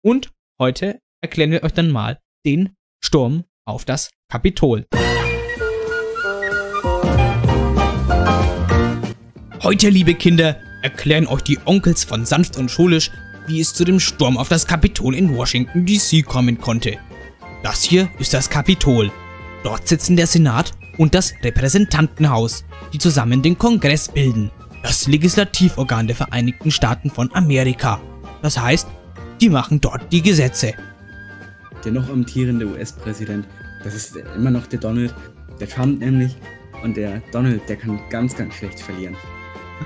Und 0.03 0.33
heute 0.59 0.99
erklären 1.21 1.51
wir 1.51 1.63
euch 1.63 1.71
dann 1.71 1.91
mal 1.91 2.19
den 2.45 2.75
Sturm 3.01 3.45
auf 3.65 3.85
das 3.85 4.09
Kapitol. 4.29 4.85
Heute, 9.65 9.89
liebe 9.89 10.13
Kinder, 10.13 10.57
erklären 10.83 11.25
euch 11.25 11.41
die 11.41 11.57
Onkels 11.65 12.03
von 12.03 12.23
Sanft 12.23 12.55
und 12.55 12.69
Schulisch, 12.69 13.09
wie 13.47 13.59
es 13.59 13.73
zu 13.73 13.83
dem 13.83 13.99
Sturm 13.99 14.37
auf 14.37 14.47
das 14.47 14.67
Kapitol 14.67 15.15
in 15.15 15.35
Washington 15.35 15.87
DC 15.87 16.23
kommen 16.23 16.59
konnte. 16.61 16.99
Das 17.63 17.81
hier 17.81 18.07
ist 18.19 18.35
das 18.35 18.47
Kapitol. 18.47 19.11
Dort 19.63 19.87
sitzen 19.87 20.17
der 20.17 20.27
Senat 20.27 20.73
und 20.99 21.15
das 21.15 21.33
Repräsentantenhaus 21.41 22.63
die 22.93 22.99
zusammen 22.99 23.41
den 23.41 23.57
Kongress 23.57 24.07
bilden, 24.07 24.51
das 24.83 25.07
Legislativorgan 25.07 26.05
der 26.05 26.15
Vereinigten 26.15 26.69
Staaten 26.69 27.09
von 27.09 27.33
Amerika. 27.33 27.99
Das 28.43 28.59
heißt, 28.59 28.87
die 29.41 29.49
machen 29.49 29.81
dort 29.81 30.11
die 30.11 30.21
Gesetze. 30.21 30.75
Der 31.83 31.91
noch 31.91 32.07
amtierende 32.07 32.67
US-Präsident, 32.67 33.47
das 33.83 33.95
ist 33.95 34.15
immer 34.15 34.51
noch 34.51 34.67
der 34.67 34.77
Donald, 34.77 35.15
der 35.59 35.67
Trump 35.67 36.01
nämlich. 36.01 36.35
Und 36.83 36.97
der 36.97 37.23
Donald, 37.31 37.67
der 37.67 37.77
kann 37.77 37.99
ganz, 38.11 38.35
ganz 38.35 38.53
schlecht 38.53 38.79
verlieren. 38.79 39.15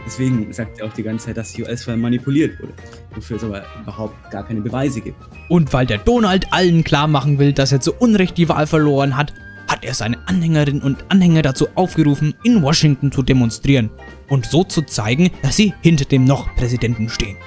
Deswegen 0.05 0.51
sagt 0.53 0.79
er 0.79 0.87
auch 0.87 0.93
die 0.93 1.03
ganze 1.03 1.27
Zeit, 1.27 1.37
dass 1.37 1.53
die 1.53 1.63
US-Wahl 1.63 1.97
manipuliert 1.97 2.59
wurde, 2.59 2.73
wofür 3.15 3.37
es 3.37 3.43
aber 3.43 3.63
überhaupt 3.81 4.31
gar 4.31 4.45
keine 4.45 4.61
Beweise 4.61 5.01
gibt. 5.01 5.17
Und 5.49 5.71
weil 5.73 5.85
der 5.85 5.97
Donald 5.97 6.51
allen 6.51 6.83
klar 6.83 7.07
machen 7.07 7.39
will, 7.39 7.53
dass 7.53 7.71
er 7.71 7.81
zu 7.81 7.93
Unrecht 7.93 8.37
die 8.37 8.49
Wahl 8.49 8.67
verloren 8.67 9.17
hat, 9.17 9.33
hat 9.67 9.85
er 9.85 9.93
seine 9.93 10.17
Anhängerinnen 10.27 10.81
und 10.81 11.05
Anhänger 11.09 11.41
dazu 11.41 11.67
aufgerufen, 11.75 12.33
in 12.43 12.61
Washington 12.61 13.11
zu 13.11 13.21
demonstrieren 13.21 13.89
und 14.27 14.45
so 14.45 14.63
zu 14.63 14.81
zeigen, 14.81 15.29
dass 15.41 15.57
sie 15.57 15.73
hinter 15.81 16.05
dem 16.05 16.25
noch 16.25 16.53
Präsidenten 16.55 17.09
stehen. 17.09 17.37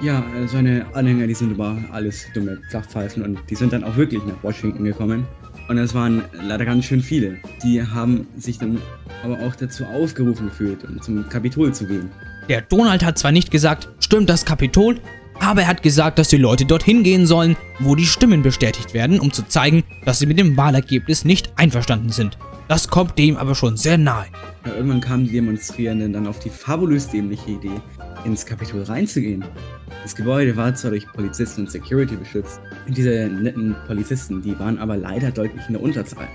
Ja, 0.00 0.24
seine 0.46 0.86
Anhänger, 0.94 1.26
die 1.26 1.34
sind 1.34 1.52
aber 1.52 1.76
alles 1.90 2.26
dumme 2.32 2.60
Flachpfeifen 2.70 3.22
und 3.24 3.40
die 3.50 3.56
sind 3.56 3.72
dann 3.72 3.82
auch 3.82 3.96
wirklich 3.96 4.24
nach 4.24 4.40
Washington 4.42 4.84
gekommen. 4.84 5.26
Und 5.68 5.76
es 5.76 5.94
waren 5.94 6.24
leider 6.32 6.64
ganz 6.64 6.86
schön 6.86 7.02
viele. 7.02 7.36
Die 7.62 7.82
haben 7.82 8.26
sich 8.38 8.58
dann 8.58 8.80
aber 9.22 9.38
auch 9.40 9.54
dazu 9.54 9.84
aufgerufen 9.84 10.48
gefühlt, 10.48 10.82
um 10.84 11.00
zum 11.02 11.28
Kapitol 11.28 11.74
zu 11.74 11.86
gehen. 11.86 12.10
Der 12.48 12.62
Donald 12.62 13.04
hat 13.04 13.18
zwar 13.18 13.32
nicht 13.32 13.50
gesagt, 13.50 13.88
stimmt 14.00 14.30
das 14.30 14.46
Kapitol, 14.46 14.98
aber 15.40 15.62
er 15.62 15.68
hat 15.68 15.82
gesagt, 15.82 16.18
dass 16.18 16.28
die 16.28 16.38
Leute 16.38 16.64
dorthin 16.64 17.02
gehen 17.02 17.26
sollen, 17.26 17.56
wo 17.80 17.94
die 17.94 18.06
Stimmen 18.06 18.42
bestätigt 18.42 18.94
werden, 18.94 19.20
um 19.20 19.30
zu 19.30 19.46
zeigen, 19.46 19.84
dass 20.06 20.18
sie 20.18 20.26
mit 20.26 20.38
dem 20.38 20.56
Wahlergebnis 20.56 21.26
nicht 21.26 21.52
einverstanden 21.56 22.10
sind. 22.10 22.38
Das 22.68 22.88
kommt 22.88 23.18
dem 23.18 23.36
aber 23.36 23.54
schon 23.54 23.76
sehr 23.76 23.98
nahe. 23.98 24.26
Ja, 24.66 24.74
irgendwann 24.74 25.00
kamen 25.00 25.24
die 25.24 25.32
Demonstrierenden 25.32 26.12
dann 26.12 26.26
auf 26.26 26.38
die 26.38 26.50
fabulös 26.50 27.08
dämliche 27.08 27.50
Idee, 27.50 27.80
ins 28.24 28.44
Kapitol 28.46 28.82
reinzugehen. 28.82 29.44
Das 30.02 30.14
Gebäude 30.14 30.56
war 30.56 30.74
zwar 30.74 30.92
durch 30.92 31.06
Polizisten 31.12 31.62
und 31.62 31.70
Security 31.70 32.16
beschützt, 32.16 32.60
diese 32.88 33.28
netten 33.28 33.74
Polizisten, 33.86 34.42
die 34.42 34.58
waren 34.58 34.78
aber 34.78 34.96
leider 34.96 35.30
deutlich 35.30 35.62
in 35.66 35.74
der 35.74 35.82
Unterzahl. 35.82 36.28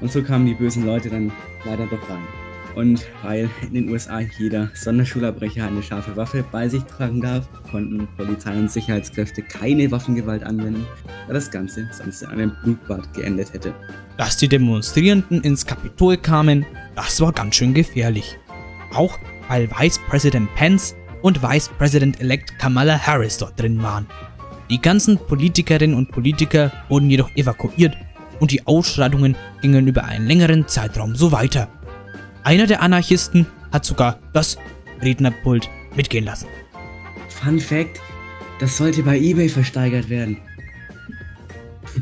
Und 0.00 0.10
so 0.10 0.22
kamen 0.22 0.46
die 0.46 0.54
bösen 0.54 0.86
Leute 0.86 1.10
dann 1.10 1.30
leider 1.64 1.86
doch 1.86 2.08
rein. 2.08 2.22
Und 2.74 3.06
weil 3.22 3.50
in 3.62 3.74
den 3.74 3.88
USA 3.90 4.20
jeder 4.38 4.70
Sonderschulabbrecher 4.74 5.66
eine 5.66 5.82
scharfe 5.82 6.16
Waffe 6.16 6.44
bei 6.50 6.68
sich 6.68 6.82
tragen 6.84 7.20
darf, 7.20 7.46
konnten 7.70 8.08
Polizei 8.16 8.58
und 8.58 8.70
Sicherheitskräfte 8.70 9.42
keine 9.42 9.90
Waffengewalt 9.90 10.42
anwenden, 10.42 10.86
da 11.26 11.34
das 11.34 11.50
Ganze 11.50 11.88
sonst 11.92 12.22
in 12.22 12.28
einem 12.28 12.52
Blutbad 12.62 13.12
geendet 13.14 13.52
hätte. 13.52 13.74
Dass 14.16 14.36
die 14.36 14.48
Demonstrierenden 14.48 15.42
ins 15.42 15.66
Kapitol 15.66 16.16
kamen, 16.16 16.64
das 16.94 17.20
war 17.20 17.32
ganz 17.32 17.56
schön 17.56 17.74
gefährlich. 17.74 18.38
Auch 18.94 19.18
weil 19.48 19.70
Vice 19.70 20.00
President 20.08 20.48
Pence 20.54 20.94
und 21.22 21.42
Vice 21.42 21.70
President-elect 21.78 22.58
Kamala 22.58 22.98
Harris 22.98 23.38
dort 23.38 23.58
drin 23.60 23.82
waren. 23.82 24.06
Die 24.70 24.80
ganzen 24.80 25.18
Politikerinnen 25.18 25.96
und 25.96 26.10
Politiker 26.10 26.72
wurden 26.88 27.10
jedoch 27.10 27.30
evakuiert 27.36 27.96
und 28.40 28.50
die 28.50 28.66
Ausschreitungen 28.66 29.36
gingen 29.60 29.86
über 29.86 30.04
einen 30.04 30.26
längeren 30.26 30.66
Zeitraum 30.68 31.14
so 31.14 31.32
weiter. 31.32 31.68
Einer 32.44 32.66
der 32.66 32.82
Anarchisten 32.82 33.46
hat 33.70 33.84
sogar 33.84 34.18
das 34.32 34.56
Rednerpult 35.00 35.68
mitgehen 35.94 36.24
lassen. 36.24 36.48
Fun 37.28 37.60
Fact: 37.60 38.00
Das 38.60 38.76
sollte 38.76 39.02
bei 39.02 39.18
eBay 39.18 39.48
versteigert 39.48 40.08
werden. 40.08 40.38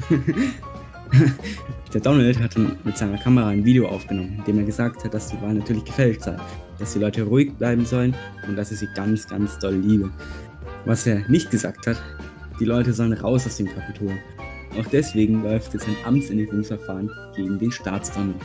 der 1.93 2.01
Donald 2.01 2.39
hat 2.39 2.55
dann 2.55 2.77
mit 2.85 2.97
seiner 2.97 3.19
Kamera 3.19 3.49
ein 3.49 3.65
Video 3.65 3.89
aufgenommen, 3.89 4.37
in 4.39 4.45
dem 4.45 4.59
er 4.59 4.65
gesagt 4.65 5.03
hat, 5.05 5.13
dass 5.13 5.29
die 5.29 5.41
Wahl 5.43 5.55
natürlich 5.55 5.85
gefälscht 5.85 6.23
sei, 6.23 6.37
dass 6.79 6.93
die 6.93 7.01
Leute 7.01 7.25
ruhig 7.25 7.53
bleiben 7.55 7.85
sollen 7.85 8.15
und 8.47 8.57
dass 8.57 8.71
er 8.71 8.77
sie 8.77 8.89
ganz, 8.95 9.27
ganz 9.27 9.59
doll 9.59 9.75
liebe. 9.75 10.11
Was 10.85 11.07
er 11.07 11.29
nicht 11.29 11.51
gesagt 11.51 11.89
hat, 11.89 12.01
die 12.61 12.65
Leute 12.65 12.93
sollen 12.93 13.13
raus 13.13 13.45
aus 13.47 13.57
dem 13.57 13.67
Kapitol. 13.67 14.13
Auch 14.79 14.87
deswegen 14.87 15.43
läuft 15.43 15.75
jetzt 15.75 15.89
ein 15.89 15.97
Amtsenthebungsverfahren 16.05 17.11
gegen 17.35 17.59
den 17.59 17.73
Staatsdonald. 17.73 18.41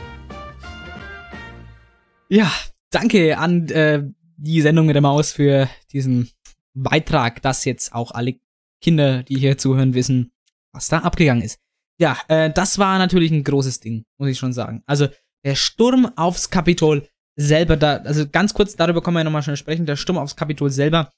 Ja, 2.28 2.50
danke 2.90 3.38
an 3.38 3.68
äh, 3.68 4.02
die 4.36 4.60
Sendung 4.60 4.86
mit 4.86 4.96
der 4.96 5.02
Maus 5.02 5.30
für 5.30 5.68
diesen 5.92 6.30
Beitrag, 6.74 7.42
dass 7.42 7.64
jetzt 7.64 7.94
auch 7.94 8.10
alle 8.10 8.34
Kinder, 8.80 9.22
die 9.22 9.38
hier 9.38 9.56
zuhören, 9.56 9.94
wissen, 9.94 10.32
was 10.72 10.88
da 10.88 10.98
abgegangen 10.98 11.44
ist. 11.44 11.60
Ja, 11.98 12.18
äh, 12.28 12.50
das 12.52 12.78
war 12.78 12.98
natürlich 12.98 13.30
ein 13.30 13.44
großes 13.44 13.80
Ding, 13.80 14.04
muss 14.18 14.30
ich 14.30 14.38
schon 14.38 14.52
sagen. 14.52 14.82
Also 14.86 15.08
der 15.44 15.54
Sturm 15.54 16.06
aufs 16.16 16.50
Kapitol 16.50 17.08
selber 17.36 17.76
da, 17.76 17.96
also 17.98 18.28
ganz 18.28 18.54
kurz 18.54 18.76
darüber 18.76 19.02
können 19.02 19.14
wir 19.14 19.20
ja 19.20 19.24
nochmal 19.24 19.42
schnell 19.42 19.56
sprechen, 19.56 19.86
der 19.86 19.96
Sturm 19.96 20.18
aufs 20.18 20.36
Kapitol 20.36 20.70
selber. 20.70 21.10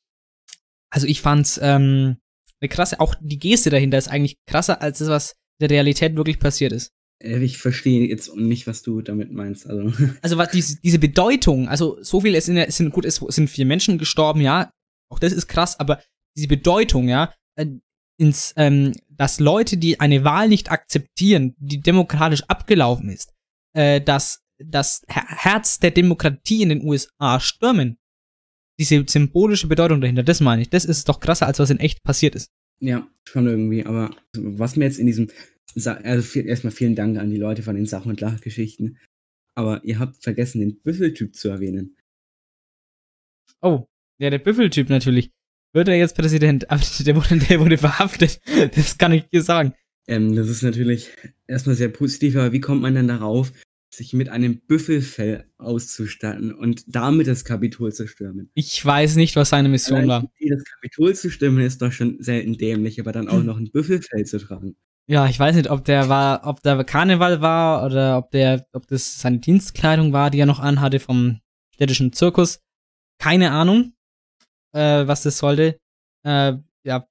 Also 0.90 1.06
ich 1.06 1.20
fand's 1.20 1.58
ähm, 1.62 2.16
eine 2.60 2.68
krasse, 2.68 3.00
auch 3.00 3.14
die 3.20 3.38
Geste 3.38 3.70
dahinter 3.70 3.98
ist 3.98 4.08
eigentlich 4.08 4.36
krasser 4.46 4.82
als 4.82 4.98
das, 4.98 5.08
was 5.08 5.36
der 5.60 5.70
Realität 5.70 6.16
wirklich 6.16 6.38
passiert 6.38 6.72
ist. 6.72 6.92
Äh, 7.22 7.38
ich 7.38 7.58
verstehe 7.58 8.08
jetzt 8.08 8.34
nicht, 8.36 8.66
was 8.66 8.82
du 8.82 9.00
damit 9.00 9.32
meinst. 9.32 9.66
Also, 9.68 9.92
also 10.22 10.36
was 10.36 10.50
diese, 10.50 10.80
diese 10.80 10.98
Bedeutung, 10.98 11.68
also 11.68 11.98
so 12.02 12.20
viel, 12.20 12.34
es 12.34 12.46
sind, 12.46 12.56
es 12.56 12.76
sind 12.76 12.92
gut, 12.92 13.04
es 13.04 13.16
sind 13.16 13.48
vier 13.48 13.66
Menschen 13.66 13.98
gestorben, 13.98 14.40
ja, 14.40 14.70
auch 15.10 15.18
das 15.18 15.32
ist 15.32 15.48
krass, 15.48 15.78
aber 15.78 16.02
diese 16.36 16.48
Bedeutung, 16.48 17.08
ja, 17.08 17.32
äh, 17.56 17.66
ins, 18.18 18.52
ähm, 18.56 18.92
dass 19.18 19.40
Leute, 19.40 19.76
die 19.76 20.00
eine 20.00 20.24
Wahl 20.24 20.48
nicht 20.48 20.70
akzeptieren, 20.70 21.54
die 21.58 21.80
demokratisch 21.80 22.44
abgelaufen 22.44 23.10
ist, 23.10 23.34
äh, 23.74 24.00
dass 24.00 24.42
das 24.58 25.02
Herz 25.08 25.78
der 25.78 25.90
Demokratie 25.90 26.62
in 26.62 26.70
den 26.70 26.84
USA 26.84 27.38
stürmen. 27.40 27.98
Diese 28.80 29.04
symbolische 29.06 29.66
Bedeutung 29.66 30.00
dahinter, 30.00 30.22
das 30.22 30.40
meine 30.40 30.62
ich. 30.62 30.70
Das 30.70 30.84
ist 30.84 31.08
doch 31.08 31.20
krasser, 31.20 31.46
als 31.46 31.58
was 31.58 31.70
in 31.70 31.80
echt 31.80 32.02
passiert 32.02 32.34
ist. 32.34 32.50
Ja, 32.80 33.08
schon 33.24 33.46
irgendwie. 33.46 33.84
Aber 33.84 34.10
was 34.36 34.76
mir 34.76 34.84
jetzt 34.84 35.00
in 35.00 35.06
diesem 35.06 35.28
also 35.86 36.22
viel, 36.22 36.46
erstmal 36.46 36.72
vielen 36.72 36.94
Dank 36.94 37.18
an 37.18 37.30
die 37.30 37.36
Leute 37.36 37.62
von 37.62 37.76
den 37.76 37.86
Sach- 37.86 38.06
und 38.06 38.20
Lachgeschichten. 38.20 38.98
Aber 39.54 39.84
ihr 39.84 39.98
habt 39.98 40.22
vergessen, 40.22 40.60
den 40.60 40.80
Büffeltyp 40.80 41.34
zu 41.34 41.48
erwähnen. 41.48 41.96
Oh, 43.60 43.86
ja, 44.18 44.30
der 44.30 44.38
Büffeltyp 44.38 44.88
natürlich. 44.88 45.32
Wird 45.72 45.88
er 45.88 45.96
jetzt 45.96 46.16
Präsident? 46.16 46.70
Aber 46.70 46.82
der 47.00 47.16
wurde, 47.16 47.38
der 47.38 47.60
wurde 47.60 47.78
verhaftet. 47.78 48.40
Das 48.74 48.98
kann 48.98 49.12
ich 49.12 49.28
dir 49.28 49.42
sagen. 49.42 49.74
Ähm, 50.06 50.34
das 50.34 50.48
ist 50.48 50.62
natürlich 50.62 51.10
erstmal 51.46 51.76
sehr 51.76 51.88
positiv, 51.88 52.36
aber 52.36 52.52
wie 52.52 52.60
kommt 52.60 52.80
man 52.80 52.94
denn 52.94 53.08
darauf, 53.08 53.52
sich 53.90 54.12
mit 54.12 54.28
einem 54.28 54.60
Büffelfell 54.60 55.44
auszustatten 55.58 56.52
und 56.52 56.84
damit 56.86 57.26
das 57.26 57.44
Kapitol 57.44 57.92
zu 57.92 58.06
stürmen? 58.06 58.50
Ich 58.54 58.84
weiß 58.84 59.16
nicht, 59.16 59.36
was 59.36 59.50
seine 59.50 59.68
Mission 59.68 59.98
Allein 59.98 60.08
war. 60.08 60.30
Das 60.48 60.64
Kapitol 60.64 61.14
zu 61.14 61.30
stürmen 61.30 61.64
ist 61.64 61.82
doch 61.82 61.92
schon 61.92 62.16
selten 62.20 62.56
dämlich, 62.56 63.00
aber 63.00 63.12
dann 63.12 63.28
auch 63.28 63.42
noch 63.42 63.58
ein 63.58 63.70
Büffelfell 63.70 64.24
zu 64.24 64.38
tragen. 64.38 64.76
Ja, 65.06 65.26
ich 65.26 65.38
weiß 65.38 65.56
nicht, 65.56 65.70
ob 65.70 65.84
der 65.84 66.08
war, 66.08 66.46
ob 66.46 66.62
der 66.62 66.84
Karneval 66.84 67.40
war 67.40 67.84
oder 67.86 68.18
ob 68.18 68.30
der, 68.30 68.66
ob 68.72 68.86
das 68.88 69.20
seine 69.20 69.38
Dienstkleidung 69.38 70.12
war, 70.12 70.30
die 70.30 70.38
er 70.38 70.46
noch 70.46 70.60
anhatte 70.60 71.00
vom 71.00 71.40
städtischen 71.74 72.12
Zirkus. 72.12 72.60
Keine 73.18 73.50
Ahnung, 73.52 73.94
äh, 74.78 75.08
was 75.08 75.22
das 75.22 75.38
sollte. 75.38 75.78
Äh, 76.24 76.54
ja, 76.84 77.06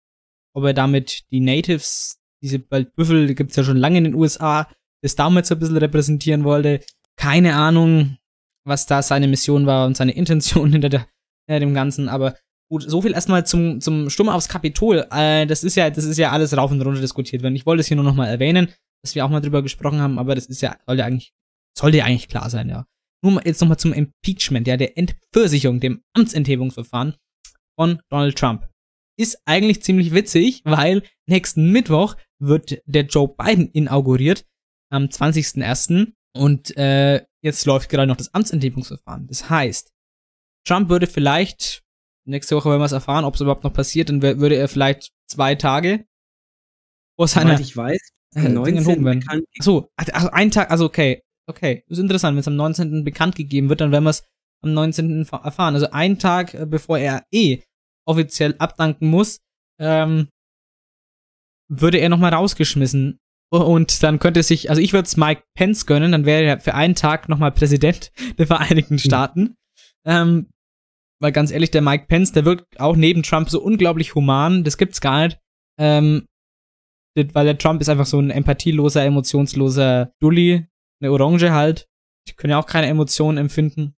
ob 0.54 0.64
er 0.64 0.74
damit 0.74 1.30
die 1.32 1.42
Natives, 1.42 2.20
diese 2.42 2.60
Büffel, 2.60 3.28
die 3.28 3.36
gibt's 3.36 3.56
ja 3.56 3.64
schon 3.64 3.78
lange 3.78 3.98
in 3.98 4.06
den 4.06 4.16
USA, 4.16 4.68
das 5.02 5.16
damals 5.16 5.50
so 5.50 5.56
ein 5.56 5.60
bisschen 5.60 5.78
repräsentieren 5.78 6.44
wollte. 6.44 6.82
Keine 7.18 7.56
Ahnung, 7.56 8.18
was 8.64 8.86
da 8.86 9.02
seine 9.02 9.28
Mission 9.28 9.66
war 9.66 9.86
und 9.86 9.98
seine 9.98 10.14
Intention 10.14 10.72
hinter, 10.72 10.90
der, 10.90 11.08
hinter 11.48 11.60
dem 11.60 11.74
Ganzen, 11.74 12.10
aber 12.10 12.36
Gut, 12.70 12.84
so 12.84 13.02
viel 13.02 13.14
erstmal 13.14 13.46
zum, 13.46 13.80
zum 13.80 14.10
Sturm 14.10 14.28
aufs 14.28 14.50
Kapitol. 14.50 15.08
Äh, 15.10 15.48
das 15.48 15.64
ist 15.64 15.76
ja, 15.76 15.90
das 15.90 16.04
ist 16.04 16.18
ja 16.18 16.32
alles 16.32 16.56
rauf 16.58 16.70
und 16.70 16.82
runter 16.82 17.00
diskutiert 17.00 17.42
worden. 17.42 17.56
Ich 17.56 17.66
wollte 17.66 17.80
es 17.80 17.88
hier 17.88 17.96
nur 17.96 18.04
nochmal 18.04 18.28
erwähnen, 18.28 18.68
dass 19.02 19.16
wir 19.16 19.26
auch 19.26 19.30
mal 19.30 19.40
drüber 19.40 19.64
gesprochen 19.64 20.02
haben, 20.02 20.20
aber 20.20 20.36
das 20.36 20.48
ist 20.48 20.62
ja, 20.62 20.78
sollte 20.86 21.06
eigentlich, 21.06 21.32
sollte 21.78 22.04
eigentlich 22.04 22.28
klar 22.28 22.50
sein, 22.50 22.68
ja. 22.68 22.86
Nur 23.24 23.32
mal, 23.32 23.44
jetzt 23.46 23.62
nochmal 23.62 23.80
zum 23.80 23.94
Impeachment, 23.94 24.68
ja, 24.68 24.76
der 24.76 24.98
Entversicherung, 24.98 25.80
dem 25.80 26.04
Amtsenthebungsverfahren 26.14 27.16
von 27.78 28.02
Donald 28.10 28.38
Trump. 28.38 28.68
Ist 29.18 29.42
eigentlich 29.46 29.82
ziemlich 29.84 30.14
witzig, 30.14 30.62
weil 30.64 31.04
nächsten 31.28 31.72
Mittwoch 31.72 32.16
wird 32.40 32.82
der 32.86 33.06
Joe 33.06 33.28
Biden 33.28 33.70
inauguriert, 33.72 34.46
am 34.92 35.06
20.01. 35.06 36.14
Und 36.36 36.78
äh, 36.78 37.26
jetzt 37.42 37.66
läuft 37.66 37.90
gerade 37.90 38.08
noch 38.08 38.18
das 38.18 38.34
Amtsenthebungsverfahren. 38.34 39.28
Das 39.28 39.50
heißt, 39.50 39.92
Trump 40.66 40.90
würde 40.90 41.08
vielleicht 41.08 41.84
nächste 42.28 42.56
Woche 42.56 42.70
werden 42.70 42.82
wir 42.82 42.86
es 42.86 42.92
erfahren, 42.92 43.26
ob 43.26 43.36
es 43.36 43.42
überhaupt 43.42 43.64
noch 43.64 43.74
passiert, 43.74 44.10
dann 44.10 44.22
würde 44.22 44.56
er 44.56 44.68
vielleicht 44.68 45.12
zwei 45.28 45.56
Tage 45.56 46.06
vor 47.18 47.28
seiner 47.28 47.60
ich 47.60 47.76
weiß, 47.76 48.00
äh, 48.36 48.50
19. 48.50 49.04
bekannt 49.04 49.46
so, 49.60 49.90
also 49.96 50.30
ein 50.30 50.52
Tag, 50.52 50.70
also 50.70 50.86
okay, 50.86 51.24
okay, 51.48 51.84
das 51.88 51.98
ist 51.98 52.04
interessant, 52.04 52.36
wenn 52.36 52.42
es 52.42 52.48
am 52.48 52.56
19. 52.56 53.04
bekannt 53.04 53.36
gegeben 53.36 53.70
wird, 53.70 53.82
dann 53.82 53.92
werden 53.92 54.04
wir 54.04 54.12
es 54.12 54.24
am 54.62 54.74
19. 54.74 55.26
erfahren. 55.32 55.76
Also 55.76 55.90
ein 55.92 56.20
Tag, 56.20 56.54
äh, 56.54 56.66
bevor 56.66 57.00
er 57.00 57.26
eh 57.32 57.64
offiziell 58.08 58.56
abdanken 58.58 59.10
muss, 59.10 59.40
ähm, 59.80 60.30
würde 61.70 61.98
er 62.00 62.10
nochmal 62.10 62.34
rausgeschmissen. 62.34 63.20
Und 63.50 64.04
dann 64.04 64.20
könnte 64.20 64.44
sich, 64.44 64.70
also 64.70 64.82
ich 64.82 64.92
würde 64.92 65.06
es 65.06 65.16
Mike 65.16 65.44
Pence 65.56 65.86
gönnen, 65.86 66.12
dann 66.12 66.26
wäre 66.26 66.44
er 66.44 66.60
für 66.60 66.74
einen 66.74 66.96
Tag 66.96 67.30
nochmal 67.30 67.52
Präsident 67.52 68.12
der 68.38 68.48
Vereinigten 68.48 68.96
hm. 68.96 69.00
Staaten. 69.00 69.42
Mhm. 69.42 69.56
Ähm, 70.06 70.50
weil 71.20 71.32
ganz 71.32 71.52
ehrlich, 71.52 71.72
der 71.72 71.82
Mike 71.82 72.06
Pence, 72.08 72.32
der 72.32 72.46
wirkt 72.46 72.80
auch 72.80 72.96
neben 72.96 73.24
Trump 73.24 73.50
so 73.50 73.62
unglaublich 73.62 74.16
human, 74.16 74.64
das 74.64 74.78
gibt's 74.78 75.02
gar 75.02 75.26
nicht. 75.26 75.40
Ähm, 75.80 76.26
weil 77.16 77.46
der 77.46 77.58
Trump 77.58 77.82
ist 77.82 77.90
einfach 77.90 78.06
so 78.06 78.20
ein 78.20 78.30
empathieloser, 78.30 79.04
emotionsloser 79.04 80.14
Dulli, 80.20 80.68
eine 81.02 81.12
Orange 81.12 81.52
halt. 81.52 81.88
Die 82.28 82.34
können 82.34 82.52
ja 82.52 82.60
auch 82.60 82.68
keine 82.68 82.88
Emotionen 82.88 83.38
empfinden. 83.38 83.96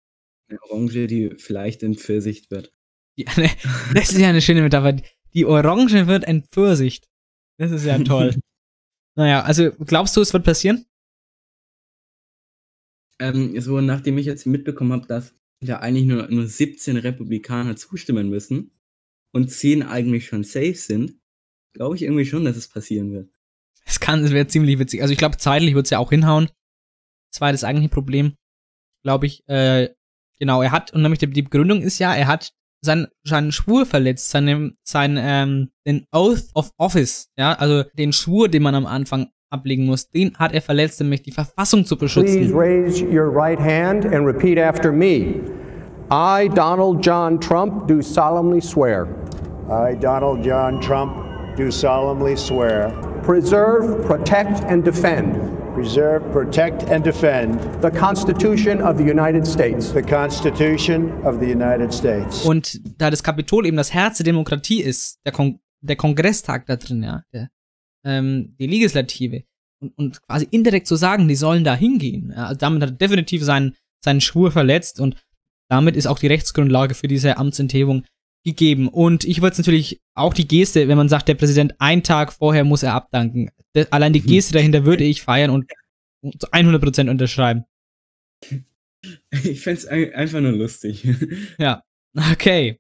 Eine 0.50 0.62
Orange, 0.64 1.08
die 1.08 1.36
vielleicht 1.38 1.84
entpfirsicht 1.84 2.50
wird. 2.50 2.72
Die, 3.20 3.26
das 3.94 4.12
ist 4.12 4.18
ja 4.18 4.30
eine 4.30 4.42
schöne 4.42 4.62
Metapher. 4.62 4.96
Die 5.34 5.46
Orange 5.46 6.08
wird 6.08 6.24
entpfirsicht. 6.24 7.08
Das 7.58 7.72
ist 7.72 7.86
ja 7.86 8.00
toll. 8.00 8.34
naja, 9.16 9.42
also 9.44 9.72
glaubst 9.72 10.16
du, 10.16 10.22
es 10.22 10.32
wird 10.32 10.46
passieren? 10.46 10.86
Ähm, 13.20 13.60
so, 13.60 13.82
nachdem 13.82 14.18
ich 14.18 14.26
jetzt 14.26 14.46
mitbekommen 14.46 14.94
habe, 14.94 15.08
dass 15.08 15.36
da 15.62 15.80
eigentlich 15.80 16.06
nur, 16.06 16.30
nur 16.30 16.48
17 16.48 16.96
Republikaner 16.96 17.76
zustimmen 17.76 18.30
müssen 18.30 18.72
und 19.34 19.50
10 19.50 19.84
eigentlich 19.84 20.28
schon 20.28 20.46
safe 20.46 20.76
sind, 20.76 21.20
glaube 21.74 21.98
ich 21.98 22.04
irgendwie 22.04 22.26
schon, 22.26 22.46
dass 22.46 22.56
es 22.56 22.70
passieren 22.70 23.12
wird. 23.12 23.30
Es 23.86 24.00
kann, 24.00 24.24
es 24.24 24.32
wäre 24.32 24.48
ziemlich 24.48 24.80
witzig. 24.80 25.02
Also 25.02 25.12
ich 25.12 25.18
glaube, 25.18 25.38
zeitlich 25.38 25.76
wird 25.76 25.88
es 25.88 25.90
ja 25.90 26.00
auch 26.00 26.12
hinhauen. 26.12 26.50
Das 27.34 27.42
war 27.42 27.52
das 27.52 27.66
eigentliche 27.66 27.90
Problem, 27.90 28.36
glaube 29.04 29.26
ich. 29.26 29.46
Äh, 29.50 29.94
genau, 30.40 30.62
er 30.62 30.72
hat, 30.72 30.94
und 30.94 31.02
nämlich 31.02 31.20
die, 31.20 31.28
die 31.28 31.42
Begründung 31.42 31.82
ist 31.82 32.00
ja, 32.00 32.16
er 32.16 32.28
hat 32.28 32.54
seinen, 32.82 33.08
seinen 33.24 33.52
Schwur 33.52 33.86
verletzt, 33.86 34.30
seinen, 34.30 34.76
sein, 34.84 35.18
ähm, 35.20 35.70
den 35.86 36.06
Oath 36.12 36.50
of 36.54 36.72
Office, 36.78 37.30
ja, 37.38 37.54
also 37.54 37.84
den 37.98 38.14
Schwur, 38.14 38.48
den 38.48 38.64
man 38.64 38.76
am 38.76 38.86
Anfang 38.86 39.28
ablegen 39.52 39.86
muss, 39.86 40.10
den 40.10 40.36
hat 40.38 40.54
er 40.54 40.62
verletzt, 40.62 41.00
nämlich 41.02 41.24
die 41.24 41.32
Verfassung 41.32 41.86
zu 41.86 41.98
beschützen. 41.98 42.52
Please 42.52 42.56
raise 42.56 43.04
your 43.04 43.32
right 43.34 43.60
hand 43.60 44.06
and 44.06 44.26
repeat 44.26 44.60
after 44.60 44.92
me. 44.92 45.42
I, 46.12 46.50
Donald 46.56 47.06
John 47.06 47.40
Trump, 47.40 47.88
do 47.88 48.02
solemnly 48.02 48.62
swear. 48.62 49.08
I, 49.70 49.96
Donald 49.96 50.44
John 50.44 50.80
Trump, 50.82 51.14
do 51.56 51.70
solemnly 51.70 52.36
swear. 52.36 52.92
Preserve, 53.24 54.06
protect, 54.06 54.64
and 54.64 54.84
defend. 54.84 55.59
Preserve, 55.80 56.30
protect, 56.34 56.84
and 56.92 57.06
defend. 57.06 57.58
The 57.82 57.90
Constitution 57.90 58.82
of 58.82 58.98
the 58.98 59.04
United 59.04 59.48
States. 59.48 59.94
The 59.94 60.02
Constitution 60.02 61.10
of 61.26 61.40
the 61.40 61.50
United 61.50 61.94
States. 61.94 62.44
Und 62.44 62.82
da 63.00 63.10
das 63.10 63.24
Kapitol 63.24 63.66
eben 63.66 63.78
das 63.78 63.94
Herz 63.94 64.18
der 64.18 64.26
Demokratie 64.26 64.82
ist, 64.82 65.22
der, 65.26 65.32
Kon 65.32 65.62
der 65.80 65.96
Kongresstag 65.96 66.66
da 66.66 66.76
drin, 66.76 67.02
ja, 67.02 67.24
der, 67.32 67.50
ähm, 68.04 68.58
die 68.60 68.68
Legislative, 68.68 69.46
und, 69.82 69.98
und 69.98 70.22
quasi 70.24 70.50
indirekt 70.52 70.86
zu 70.86 70.98
sagen, 70.98 71.30
die 71.30 71.36
sollen 71.36 71.64
da 71.64 71.76
hingehen. 71.76 72.34
Ja, 72.36 72.48
also 72.48 72.58
damit 72.58 72.82
hat 72.82 72.90
er 72.90 72.96
definitiv 72.98 73.46
seinen, 73.46 73.74
seinen 74.04 74.20
Schwur 74.20 74.52
verletzt 74.52 75.00
und 75.00 75.16
damit 75.70 75.96
ist 75.96 76.08
auch 76.08 76.20
die 76.20 76.28
Rechtsgrundlage 76.28 76.94
für 76.94 77.08
diese 77.08 77.38
Amtsenthebung 77.38 78.04
gegeben. 78.44 78.90
Und 78.90 79.24
ich 79.24 79.42
würde 79.42 79.54
es 79.54 79.60
natürlich 79.60 80.02
auch 80.14 80.34
die 80.34 80.48
Geste, 80.48 80.90
wenn 80.90 80.98
man 80.98 81.08
sagt, 81.08 81.30
der 81.30 81.36
Präsident 81.36 81.80
einen 81.80 82.04
Tag 82.04 82.34
vorher 82.34 82.66
muss 82.66 82.84
er 82.84 82.96
abdanken. 82.96 83.50
Allein 83.92 84.14
die 84.14 84.22
Geste 84.22 84.54
dahinter 84.54 84.86
würde 84.86 85.04
ich 85.04 85.22
feiern 85.22 85.52
und 85.52 85.72
zu 86.40 86.48
100% 86.52 87.10
unterschreiben. 87.10 87.66
Ich 89.32 89.62
fände 89.62 89.80
es 89.80 89.88
einfach 89.88 90.42
nur 90.42 90.52
lustig. 90.52 91.08
Ja, 91.58 91.84
okay. 92.32 92.80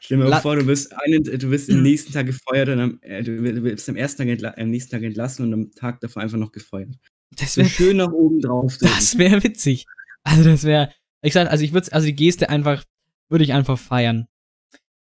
Stell 0.00 0.16
dir 0.16 0.24
mal 0.24 0.30
La 0.30 0.40
vor, 0.40 0.56
du 0.56 0.64
bist, 0.64 0.92
einen, 1.04 1.22
du 1.22 1.50
bist 1.50 1.70
am 1.70 1.82
nächsten 1.82 2.12
Tag 2.12 2.26
gefeuert 2.26 2.70
und 2.70 2.80
am, 2.80 2.98
äh, 3.02 3.22
du 3.22 3.60
bist 3.60 3.88
am 3.88 3.96
ersten 3.96 4.26
Tag 4.26 4.58
am 4.58 4.70
nächsten 4.70 4.90
Tag 4.90 5.02
entlassen 5.02 5.44
und 5.46 5.52
am 5.52 5.70
Tag 5.72 6.00
davor 6.00 6.22
einfach 6.22 6.38
noch 6.38 6.52
gefeuert. 6.52 6.96
Das 7.36 7.56
wäre 7.56 7.68
schön 7.68 7.98
nach 7.98 8.10
oben 8.10 8.40
drauf. 8.40 8.76
Das 8.80 9.18
wäre 9.18 9.44
witzig. 9.44 9.86
Also 10.22 10.44
das 10.44 10.64
wäre, 10.64 10.92
ich 11.22 11.32
sag, 11.32 11.50
also 11.50 11.62
ich 11.64 11.72
würde, 11.72 11.92
also 11.92 12.06
die 12.06 12.16
Geste 12.16 12.48
einfach, 12.48 12.84
würde 13.28 13.44
ich 13.44 13.52
einfach 13.52 13.78
feiern. 13.78 14.26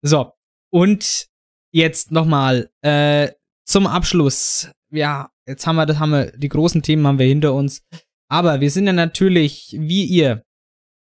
So 0.01 0.33
und 0.71 1.27
jetzt 1.71 2.11
nochmal 2.11 2.69
äh, 2.81 3.31
zum 3.65 3.87
Abschluss. 3.87 4.69
Ja, 4.91 5.31
jetzt 5.47 5.65
haben 5.65 5.77
wir, 5.77 5.85
das 5.85 5.99
haben 5.99 6.11
wir, 6.11 6.31
die 6.37 6.49
großen 6.49 6.81
Themen 6.81 7.07
haben 7.07 7.19
wir 7.19 7.25
hinter 7.25 7.53
uns. 7.53 7.81
Aber 8.29 8.61
wir 8.61 8.71
sind 8.71 8.87
ja 8.87 8.93
natürlich, 8.93 9.75
wie 9.77 10.05
ihr, 10.05 10.43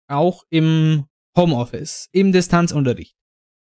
auch 0.09 0.45
im 0.51 1.07
Homeoffice, 1.37 2.09
im 2.13 2.33
Distanzunterricht 2.33 3.15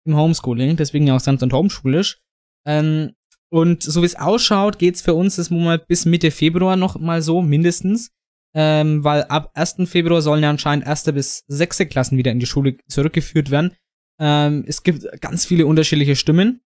im 0.05 0.15
Homeschooling, 0.15 0.75
deswegen 0.75 1.07
ja 1.07 1.15
auch 1.15 1.19
sanft 1.19 1.43
und 1.43 1.53
homeschoolisch. 1.53 2.19
Ähm, 2.65 3.13
und 3.51 3.81
so 3.83 4.01
wie 4.01 4.05
es 4.05 4.15
ausschaut, 4.15 4.77
geht's 4.77 5.01
für 5.01 5.13
uns 5.13 5.37
das 5.37 5.49
mal 5.49 5.79
bis 5.79 6.05
Mitte 6.05 6.31
Februar 6.31 6.75
noch 6.75 6.99
mal 6.99 7.21
so, 7.21 7.41
mindestens. 7.41 8.11
Ähm, 8.55 9.03
weil 9.03 9.23
ab 9.25 9.51
1. 9.53 9.77
Februar 9.85 10.21
sollen 10.21 10.41
ja 10.41 10.49
anscheinend 10.49 10.85
erste 10.85 11.13
bis 11.13 11.43
sechste 11.47 11.85
Klassen 11.85 12.17
wieder 12.17 12.31
in 12.31 12.39
die 12.39 12.47
Schule 12.47 12.77
zurückgeführt 12.87 13.51
werden. 13.51 13.75
Ähm, 14.19 14.65
es 14.67 14.81
gibt 14.83 15.05
ganz 15.21 15.45
viele 15.45 15.67
unterschiedliche 15.67 16.15
Stimmen. 16.15 16.61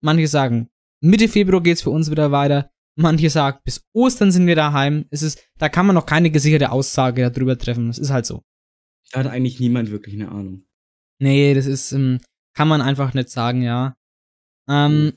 Manche 0.00 0.28
sagen, 0.28 0.68
Mitte 1.00 1.28
Februar 1.28 1.62
geht's 1.62 1.82
für 1.82 1.90
uns 1.90 2.10
wieder 2.10 2.30
weiter. 2.30 2.70
Manche 2.96 3.28
sagen, 3.30 3.58
bis 3.64 3.84
Ostern 3.92 4.30
sind 4.30 4.46
wir 4.46 4.54
daheim. 4.54 5.06
Es 5.10 5.22
ist, 5.22 5.42
da 5.58 5.68
kann 5.68 5.86
man 5.86 5.94
noch 5.94 6.06
keine 6.06 6.30
gesicherte 6.30 6.70
Aussage 6.70 7.30
darüber 7.30 7.58
treffen. 7.58 7.88
Das 7.88 7.98
ist 7.98 8.10
halt 8.10 8.26
so. 8.26 8.42
Da 9.12 9.20
hat 9.20 9.26
eigentlich 9.26 9.58
niemand 9.60 9.90
wirklich 9.90 10.14
eine 10.14 10.30
Ahnung. 10.30 10.64
Nee, 11.18 11.54
das 11.54 11.66
ist, 11.66 11.92
ähm, 11.92 12.20
kann 12.54 12.68
man 12.68 12.82
einfach 12.82 13.14
nicht 13.14 13.30
sagen, 13.30 13.62
ja. 13.62 13.96
Ähm, 14.68 15.12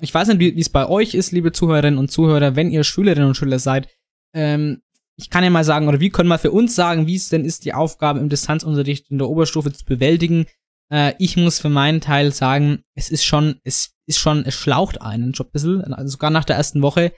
ich 0.00 0.12
weiß 0.12 0.28
nicht, 0.28 0.40
wie 0.40 0.60
es 0.60 0.68
bei 0.68 0.86
euch 0.88 1.14
ist, 1.14 1.32
liebe 1.32 1.52
Zuhörerinnen 1.52 1.98
und 1.98 2.10
Zuhörer, 2.10 2.56
wenn 2.56 2.70
ihr 2.70 2.84
Schülerinnen 2.84 3.28
und 3.28 3.36
Schüler 3.36 3.58
seid. 3.58 3.88
Ähm, 4.34 4.82
ich 5.16 5.30
kann 5.30 5.44
ja 5.44 5.50
mal 5.50 5.64
sagen, 5.64 5.88
oder 5.88 6.00
wie 6.00 6.10
können 6.10 6.28
wir 6.28 6.38
für 6.38 6.52
uns 6.52 6.74
sagen, 6.74 7.06
wie 7.06 7.16
es 7.16 7.28
denn 7.28 7.44
ist, 7.44 7.64
die 7.64 7.74
Aufgabe 7.74 8.20
im 8.20 8.28
Distanzunterricht 8.28 9.10
in 9.10 9.18
der 9.18 9.28
Oberstufe 9.28 9.72
zu 9.72 9.84
bewältigen. 9.84 10.46
Äh, 10.92 11.14
ich 11.18 11.36
muss 11.36 11.58
für 11.58 11.68
meinen 11.68 12.00
Teil 12.00 12.32
sagen, 12.32 12.82
es 12.94 13.10
ist 13.10 13.24
schon, 13.24 13.60
es 13.64 13.94
ist 14.06 14.18
schon, 14.18 14.44
es 14.44 14.54
schlaucht 14.54 15.02
einen 15.02 15.34
schon 15.34 15.46
ein 15.46 15.52
bisschen, 15.52 15.94
also 15.94 16.12
sogar 16.12 16.30
nach 16.30 16.44
der 16.44 16.56
ersten 16.56 16.82
Woche, 16.82 17.12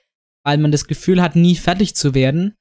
weil 0.44 0.58
man 0.58 0.72
das 0.72 0.86
Gefühl 0.86 1.22
hat, 1.22 1.36
nie 1.36 1.56
fertig 1.56 1.94
zu 1.94 2.14
werden. 2.14 2.54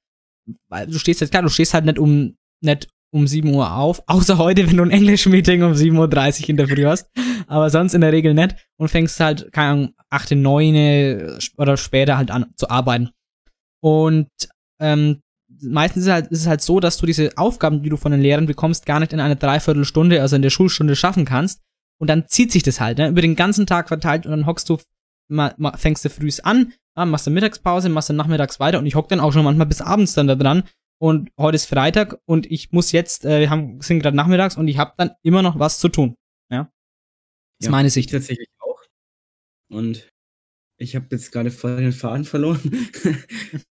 Weil 0.67 0.87
du 0.87 0.99
stehst 0.99 1.21
jetzt, 1.21 1.31
klar, 1.31 1.43
du 1.43 1.49
stehst 1.49 1.73
halt 1.73 1.85
nicht 1.85 1.99
um, 1.99 2.37
nicht 2.61 2.87
um 3.11 3.27
7 3.27 3.53
Uhr 3.53 3.75
auf, 3.75 4.03
außer 4.07 4.37
heute, 4.37 4.67
wenn 4.67 4.77
du 4.77 4.83
ein 4.83 4.91
Englisch-Meeting 4.91 5.63
um 5.63 5.73
7.30 5.73 6.43
Uhr 6.43 6.49
in 6.49 6.57
der 6.57 6.67
Früh 6.67 6.85
hast, 6.85 7.09
aber 7.47 7.69
sonst 7.69 7.93
in 7.93 8.01
der 8.01 8.11
Regel 8.11 8.33
nicht 8.33 8.55
und 8.77 8.89
fängst 8.89 9.19
halt, 9.19 9.51
keine 9.51 9.69
Ahnung, 9.69 9.93
8, 10.11 10.31
9 10.31 11.39
oder 11.57 11.77
später 11.77 12.17
halt 12.17 12.31
an 12.31 12.51
zu 12.55 12.69
arbeiten. 12.69 13.09
Und 13.81 14.29
ähm, 14.79 15.21
meistens 15.61 16.03
ist 16.03 16.07
es, 16.07 16.13
halt, 16.13 16.27
ist 16.27 16.41
es 16.41 16.47
halt 16.47 16.61
so, 16.61 16.79
dass 16.79 16.97
du 16.97 17.05
diese 17.05 17.37
Aufgaben, 17.37 17.81
die 17.83 17.89
du 17.89 17.97
von 17.97 18.11
den 18.11 18.21
Lehrern 18.21 18.45
bekommst, 18.45 18.85
gar 18.85 18.99
nicht 18.99 19.13
in 19.13 19.19
einer 19.19 19.35
Dreiviertelstunde, 19.35 20.21
also 20.21 20.35
in 20.35 20.41
der 20.41 20.49
Schulstunde 20.49 20.95
schaffen 20.95 21.25
kannst. 21.25 21.61
Und 21.99 22.09
dann 22.09 22.27
zieht 22.27 22.51
sich 22.51 22.63
das 22.63 22.79
halt, 22.79 22.97
ne, 22.97 23.09
über 23.09 23.21
den 23.21 23.35
ganzen 23.35 23.67
Tag 23.67 23.89
verteilt 23.89 24.25
und 24.25 24.31
dann 24.31 24.45
hockst 24.45 24.69
du, 24.69 24.77
mal, 25.29 25.53
mal, 25.57 25.77
fängst 25.77 26.05
du 26.05 26.09
frühs 26.09 26.39
an, 26.39 26.73
ja, 26.97 27.05
machst 27.05 27.27
du 27.27 27.31
Mittagspause, 27.31 27.89
machst 27.89 28.09
du 28.09 28.13
nachmittags 28.13 28.59
weiter 28.59 28.79
und 28.79 28.85
ich 28.85 28.95
hock 28.95 29.09
dann 29.09 29.19
auch 29.19 29.33
schon 29.33 29.43
manchmal 29.43 29.67
bis 29.67 29.81
abends 29.81 30.13
dann 30.13 30.27
da 30.27 30.35
dran 30.35 30.63
und 31.01 31.31
heute 31.37 31.55
ist 31.55 31.65
Freitag 31.65 32.19
und 32.25 32.49
ich 32.51 32.71
muss 32.71 32.91
jetzt, 32.91 33.25
äh, 33.25 33.39
wir 33.39 33.49
haben, 33.49 33.79
sind 33.81 33.99
gerade 33.99 34.17
nachmittags 34.17 34.57
und 34.57 34.67
ich 34.67 34.77
habe 34.77 34.93
dann 34.97 35.11
immer 35.23 35.41
noch 35.41 35.57
was 35.57 35.79
zu 35.79 35.87
tun. 35.87 36.15
Ja. 36.51 36.71
Das 37.59 37.65
ja, 37.65 37.67
ist 37.67 37.71
meine 37.71 37.89
Sicht. 37.89 38.11
Tatsächlich 38.11 38.49
auch. 38.59 38.81
Und 39.69 40.09
ich 40.77 40.95
habe 40.95 41.07
jetzt 41.11 41.31
gerade 41.31 41.51
voll 41.51 41.77
den 41.77 41.93
Faden 41.93 42.25
verloren. 42.25 42.59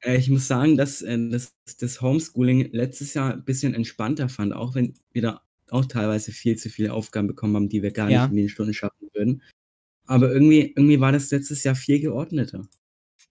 äh, 0.00 0.16
ich 0.16 0.28
muss 0.30 0.46
sagen, 0.46 0.76
dass 0.76 1.02
äh, 1.02 1.18
das, 1.28 1.54
das 1.78 2.00
Homeschooling 2.00 2.70
letztes 2.72 3.14
Jahr 3.14 3.32
ein 3.32 3.44
bisschen 3.44 3.74
entspannter 3.74 4.28
fand, 4.28 4.52
auch 4.52 4.74
wenn 4.74 4.94
wir 5.12 5.22
da 5.22 5.42
auch 5.70 5.84
teilweise 5.86 6.32
viel 6.32 6.56
zu 6.56 6.70
viele 6.70 6.92
Aufgaben 6.92 7.26
bekommen 7.26 7.54
haben, 7.56 7.68
die 7.68 7.82
wir 7.82 7.90
gar 7.90 8.10
ja. 8.10 8.22
nicht 8.22 8.30
in 8.30 8.36
den 8.36 8.48
Stunden 8.48 8.74
schaffen 8.74 9.08
würden. 9.12 9.42
Aber 10.06 10.30
irgendwie, 10.32 10.72
irgendwie 10.74 11.00
war 11.00 11.12
das 11.12 11.30
letztes 11.30 11.64
Jahr 11.64 11.74
viel 11.74 12.00
geordneter. 12.00 12.66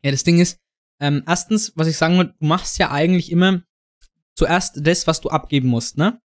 Ja, 0.03 0.11
das 0.11 0.23
Ding 0.23 0.39
ist, 0.39 0.59
ähm, 0.99 1.23
erstens, 1.25 1.73
was 1.75 1.87
ich 1.87 1.97
sagen 1.97 2.17
will, 2.17 2.33
du 2.39 2.45
machst 2.45 2.77
ja 2.77 2.91
eigentlich 2.91 3.31
immer 3.31 3.63
zuerst 4.35 4.85
das, 4.85 5.07
was 5.07 5.21
du 5.21 5.29
abgeben 5.29 5.69
musst, 5.69 5.97
ne? 5.97 6.21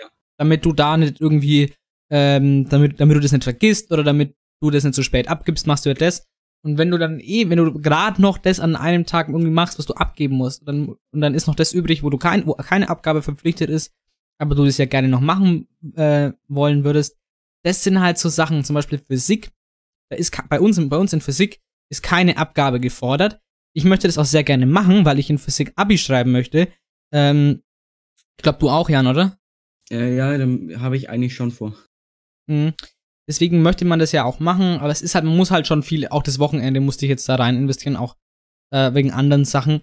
Ja. 0.00 0.08
Damit 0.38 0.64
du 0.64 0.72
da 0.72 0.96
nicht 0.96 1.20
irgendwie, 1.20 1.74
ähm, 2.10 2.68
damit, 2.68 3.00
damit 3.00 3.16
du 3.16 3.20
das 3.20 3.32
nicht 3.32 3.44
vergisst 3.44 3.90
oder 3.90 4.04
damit 4.04 4.36
du 4.60 4.70
das 4.70 4.84
nicht 4.84 4.94
zu 4.94 5.02
spät 5.02 5.28
abgibst, 5.28 5.66
machst 5.66 5.84
du 5.84 5.90
ja 5.90 5.94
das. 5.94 6.24
Und 6.62 6.76
wenn 6.76 6.90
du 6.90 6.98
dann 6.98 7.20
eh, 7.20 7.48
wenn 7.48 7.58
du 7.58 7.80
gerade 7.80 8.20
noch 8.20 8.38
das 8.38 8.60
an 8.60 8.76
einem 8.76 9.06
Tag 9.06 9.28
irgendwie 9.28 9.50
machst, 9.50 9.78
was 9.78 9.86
du 9.86 9.94
abgeben 9.94 10.36
musst, 10.36 10.66
dann, 10.68 10.96
und 11.12 11.20
dann 11.20 11.34
ist 11.34 11.46
noch 11.46 11.54
das 11.54 11.72
übrig, 11.72 12.02
wo 12.02 12.10
du 12.10 12.18
kein, 12.18 12.46
wo 12.46 12.54
keine 12.54 12.90
Abgabe 12.90 13.22
verpflichtet 13.22 13.70
ist, 13.70 13.92
aber 14.38 14.54
du 14.54 14.64
das 14.64 14.78
ja 14.78 14.84
gerne 14.84 15.08
noch 15.08 15.20
machen 15.20 15.68
äh, 15.94 16.32
wollen 16.48 16.84
würdest, 16.84 17.18
das 17.64 17.82
sind 17.82 18.00
halt 18.00 18.18
so 18.18 18.28
Sachen, 18.28 18.64
zum 18.64 18.74
Beispiel 18.74 18.98
Physik. 18.98 19.50
Da 20.10 20.16
ist 20.16 20.36
bei 20.48 20.60
uns, 20.60 20.80
bei 20.88 20.96
uns 20.96 21.12
in 21.12 21.20
Physik 21.20 21.60
ist 21.90 22.02
keine 22.02 22.36
Abgabe 22.36 22.80
gefordert 22.80 23.40
ich 23.72 23.84
möchte 23.84 24.08
das 24.08 24.18
auch 24.18 24.24
sehr 24.24 24.44
gerne 24.44 24.66
machen, 24.66 25.04
weil 25.04 25.18
ich 25.18 25.30
in 25.30 25.38
Physik 25.38 25.72
Abi 25.76 25.98
schreiben 25.98 26.32
möchte. 26.32 26.68
Ähm, 27.12 27.62
ich 28.36 28.42
glaube, 28.42 28.58
du 28.58 28.70
auch, 28.70 28.88
Jan, 28.88 29.06
oder? 29.06 29.38
Äh, 29.90 30.16
ja, 30.16 30.36
dann 30.36 30.80
habe 30.80 30.96
ich 30.96 31.08
eigentlich 31.10 31.34
schon 31.34 31.50
vor. 31.50 31.76
Mhm. 32.46 32.74
Deswegen 33.30 33.62
möchte 33.62 33.84
man 33.84 34.00
das 34.00 34.10
ja 34.10 34.24
auch 34.24 34.40
machen, 34.40 34.80
aber 34.80 34.90
es 34.90 35.02
ist 35.02 35.14
halt, 35.14 35.24
man 35.24 35.36
muss 35.36 35.52
halt 35.52 35.68
schon 35.68 35.84
viel, 35.84 36.08
auch 36.08 36.24
das 36.24 36.40
Wochenende 36.40 36.80
musste 36.80 37.06
ich 37.06 37.10
jetzt 37.10 37.28
da 37.28 37.36
rein 37.36 37.56
investieren, 37.56 37.94
auch 37.94 38.16
äh, 38.72 38.92
wegen 38.92 39.12
anderen 39.12 39.44
Sachen. 39.44 39.82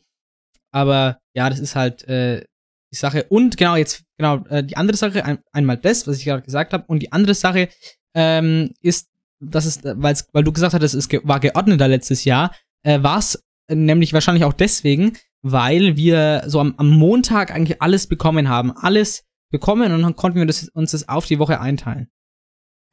Aber 0.74 1.20
ja, 1.34 1.50
das 1.50 1.60
ist 1.60 1.74
halt 1.74 2.06
äh, 2.10 2.44
die 2.92 2.98
Sache. 2.98 3.24
Und 3.30 3.56
genau, 3.56 3.78
jetzt, 3.78 4.04
genau, 4.18 4.44
äh, 4.50 4.66
die 4.66 4.76
andere 4.76 4.98
Sache, 4.98 5.24
ein, 5.24 5.40
einmal 5.54 5.78
das, 5.78 6.06
was 6.08 6.18
ich 6.18 6.26
gerade 6.26 6.42
gesagt 6.42 6.74
habe, 6.74 6.84
und 6.88 7.00
die 7.00 7.14
andere 7.14 7.36
Sache 7.36 7.70
ähm, 8.14 8.74
ist, 8.82 9.08
dass 9.40 9.64
es, 9.64 9.82
weil 9.82 10.44
du 10.44 10.52
gesagt 10.52 10.74
hattest, 10.74 10.96
es 10.96 11.08
war 11.24 11.40
geordneter 11.40 11.88
letztes 11.88 12.26
Jahr, 12.26 12.54
äh, 12.84 13.02
war 13.02 13.20
es 13.20 13.42
nämlich 13.72 14.12
wahrscheinlich 14.12 14.44
auch 14.44 14.52
deswegen, 14.52 15.14
weil 15.42 15.96
wir 15.96 16.44
so 16.48 16.60
am, 16.60 16.74
am 16.76 16.90
Montag 16.90 17.56
eigentlich 17.56 17.82
alles 17.82 18.08
bekommen 18.08 18.50
haben. 18.50 18.76
Alles 18.76 19.24
bekommen 19.52 19.94
und 19.94 20.02
dann 20.02 20.18
konnten 20.18 20.40
wir 20.40 20.46
das, 20.46 20.68
uns 20.68 20.92
das 20.92 21.08
auf 21.08 21.26
die 21.26 21.40
Woche 21.40 21.62
einteilen. 21.62 22.10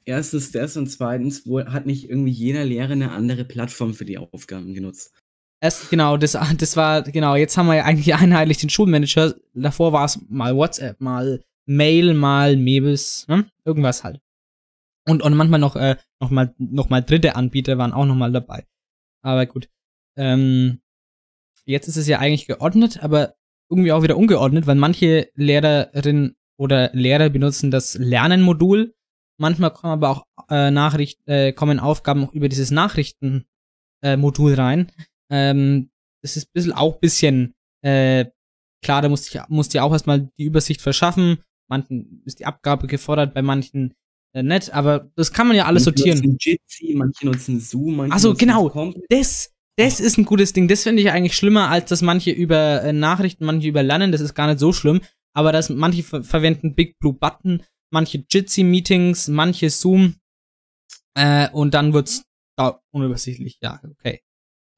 Erstens 0.07 0.53
das 0.53 0.77
und 0.77 0.89
zweitens 0.89 1.47
wo, 1.47 1.65
hat 1.65 1.87
nicht 1.87 2.09
irgendwie 2.11 2.31
jeder 2.31 2.65
Lehrer 2.65 2.93
eine 2.93 3.13
andere 3.13 3.45
Plattform 3.45 3.95
für 3.95 4.05
die 4.05 4.19
Aufgaben 4.19 4.75
genutzt. 4.75 5.15
Erst, 5.63 5.89
genau, 5.89 6.19
das, 6.19 6.37
das 6.59 6.77
war, 6.77 7.03
genau, 7.03 7.37
jetzt 7.37 7.57
haben 7.57 7.67
wir 7.67 7.77
ja 7.77 7.85
eigentlich 7.85 8.15
einheitlich 8.15 8.59
den 8.59 8.69
Schulmanager. 8.71 9.35
Davor 9.55 9.93
war 9.93 10.05
es 10.05 10.21
mal 10.29 10.55
WhatsApp, 10.55 11.01
mal 11.01 11.43
Mail, 11.67 12.13
mal 12.13 12.57
Mebis, 12.57 13.27
ne? 13.29 13.47
Irgendwas 13.65 14.05
halt. 14.05 14.21
Und, 15.07 15.23
und 15.23 15.35
manchmal 15.35 15.61
noch, 15.61 15.77
äh, 15.77 15.97
noch 16.21 16.31
mal, 16.31 16.55
noch 16.59 16.91
mal 16.91 17.01
dritte 17.01 17.37
Anbieter 17.37 17.79
waren 17.79 17.93
auch 17.93 18.07
noch 18.07 18.15
mal 18.15 18.33
dabei. 18.33 18.67
Aber 19.23 19.47
gut. 19.47 19.69
Ähm, 20.17 20.81
jetzt 21.65 21.89
ist 21.89 21.97
es 21.97 22.07
ja 22.09 22.19
eigentlich 22.19 22.47
geordnet, 22.47 23.03
aber 23.03 23.35
irgendwie 23.71 23.93
auch 23.93 24.03
wieder 24.03 24.17
ungeordnet, 24.17 24.67
weil 24.67 24.77
manche 24.77 25.31
Lehrerinnen 25.35 26.37
oder 26.59 26.91
Lehrer 26.93 27.31
benutzen 27.31 27.71
das 27.71 27.95
Lernen-Modul. 27.95 28.95
Manchmal 29.39 29.73
kommen 29.73 29.93
aber 29.93 30.11
auch 30.11 30.25
äh, 30.49 30.71
Nachricht, 30.71 31.21
äh, 31.27 31.53
kommen 31.53 31.81
Aufgaben 31.81 32.25
auch 32.25 32.33
über 32.33 32.49
dieses 32.49 32.71
Nachrichten-Modul 32.71 34.53
äh, 34.53 34.55
rein. 34.55 34.93
Ähm, 35.31 35.91
das 36.23 36.37
ist 36.37 36.49
ein 36.49 36.53
bisschen 36.53 36.73
auch 36.73 36.95
ein 36.95 37.01
bisschen 37.01 37.55
äh, 37.83 38.27
klar, 38.85 39.03
da 39.03 39.09
musste 39.09 39.37
ich, 39.37 39.49
musste 39.49 39.79
ich 39.79 39.83
auch 39.83 39.93
erstmal 39.93 40.31
die 40.39 40.45
Übersicht 40.45 40.81
verschaffen. 40.81 41.39
Manchen 41.69 42.23
ist 42.25 42.39
die 42.39 42.47
Abgabe 42.47 42.87
gefordert, 42.87 43.35
bei 43.35 43.43
manchen 43.43 43.95
äh, 44.35 44.43
nett, 44.43 44.73
aber 44.73 45.11
das 45.17 45.33
kann 45.33 45.49
man 45.49 45.57
ja 45.57 45.65
alles 45.65 45.87
manche 45.87 46.03
sortieren. 46.03 46.19
Nutzen 46.19 46.37
Jitsi, 46.41 46.95
manche 46.95 47.27
nutzen 47.27 47.61
Zoom, 47.61 47.97
manche 47.97 48.15
Achso, 48.15 48.35
genau. 48.35 48.93
Das, 49.09 49.53
das 49.77 49.99
ist 49.99 50.19
ein 50.19 50.25
gutes 50.25 50.53
Ding. 50.53 50.69
Das 50.69 50.83
finde 50.85 51.03
ich 51.03 51.11
eigentlich 51.11 51.37
schlimmer, 51.37 51.71
als 51.71 51.89
dass 51.89 52.03
manche 52.03 52.31
über 52.31 52.83
äh, 52.83 52.93
Nachrichten, 52.93 53.45
manche 53.45 53.69
über 53.69 53.83
Lernen. 53.83 54.13
Das 54.13 54.21
ist 54.21 54.35
gar 54.35 54.47
nicht 54.47 54.61
so 54.61 54.73
schlimm. 54.73 55.01
Aber 55.37 55.51
dass 55.51 55.69
manche 55.69 56.05
ver 56.05 56.23
verwenden 56.23 56.75
Big 56.77 56.99
Blue 57.01 57.15
Button, 57.15 57.63
manche 57.95 58.25
Jitsi-Meetings, 58.31 59.29
manche 59.29 59.71
Zoom. 59.71 60.17
Äh, 61.17 61.49
und 61.51 61.73
dann 61.73 61.95
wird's 61.95 62.25
da 62.59 62.83
unübersichtlich. 62.93 63.59
Ja, 63.63 63.81
okay. 63.89 64.21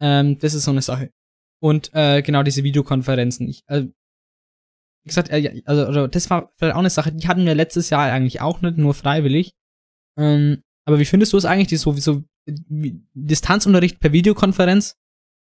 Ähm, 0.00 0.38
das 0.38 0.54
ist 0.54 0.64
so 0.64 0.70
eine 0.70 0.82
Sache. 0.82 1.10
Und 1.60 1.90
äh, 1.94 2.22
genau 2.22 2.42
diese 2.42 2.62
Videokonferenzen. 2.62 3.48
Ich, 3.48 3.62
äh, 3.66 3.86
wie 5.02 5.08
gesagt, 5.08 5.30
äh, 5.30 5.62
also, 5.64 5.86
also 5.86 6.06
das 6.06 6.28
war 6.30 6.52
vielleicht 6.56 6.74
auch 6.74 6.80
eine 6.80 6.90
Sache, 6.90 7.12
die 7.12 7.26
hatten 7.26 7.46
wir 7.46 7.54
letztes 7.54 7.90
Jahr 7.90 8.12
eigentlich 8.12 8.40
auch 8.40 8.60
nicht, 8.60 8.76
nur 8.76 8.94
freiwillig. 8.94 9.54
Ähm, 10.18 10.62
aber 10.86 10.98
wie 10.98 11.04
findest 11.06 11.32
du 11.32 11.38
es 11.38 11.46
eigentlich, 11.46 11.68
die 11.68 11.76
sowieso 11.76 12.22
Distanzunterricht 12.46 13.98
per 13.98 14.12
Videokonferenz? 14.12 14.96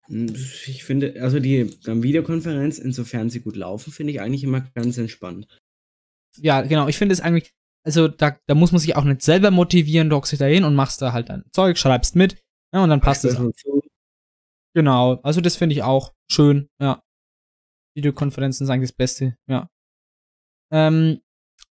Ich 0.09 0.85
finde, 0.85 1.21
also 1.21 1.39
die 1.39 1.71
Videokonferenz, 1.85 2.79
insofern 2.79 3.29
sie 3.29 3.41
gut 3.41 3.57
laufen, 3.57 3.93
finde 3.93 4.13
ich 4.13 4.21
eigentlich 4.21 4.45
immer 4.45 4.63
ganz 4.75 4.97
entspannt. 4.97 5.47
Ja, 6.43 6.63
genau. 6.63 6.89
Ich 6.89 6.99
finde 6.99 7.13
es 7.13 7.21
eigentlich, 7.21 7.53
also 7.85 8.09
da, 8.09 8.37
da 8.47 8.55
muss 8.55 8.73
man 8.73 8.81
sich 8.81 8.97
auch 8.97 9.05
nicht 9.05 9.23
selber 9.23 9.51
motivieren, 9.51 10.11
du 10.11 10.17
hockst 10.17 10.33
dich 10.33 10.39
da 10.39 10.47
hin 10.47 10.65
und 10.65 10.75
machst 10.75 11.01
da 11.03 11.13
halt 11.13 11.29
dein 11.29 11.45
Zeug, 11.53 11.79
schreibst 11.79 12.17
mit, 12.17 12.43
ja, 12.75 12.83
und 12.83 12.91
dann 12.91 13.01
passt 13.01 13.25
es. 13.25 13.41
Genau, 14.75 15.15
also 15.23 15.41
das 15.41 15.57
finde 15.57 15.75
ich 15.75 15.83
auch 15.83 16.13
schön, 16.31 16.69
ja. 16.81 17.03
Videokonferenzen 17.97 18.67
sind 18.67 18.75
eigentlich 18.75 18.91
das 18.91 18.97
Beste, 18.97 19.37
ja. 19.49 19.69
Ähm, 20.73 21.21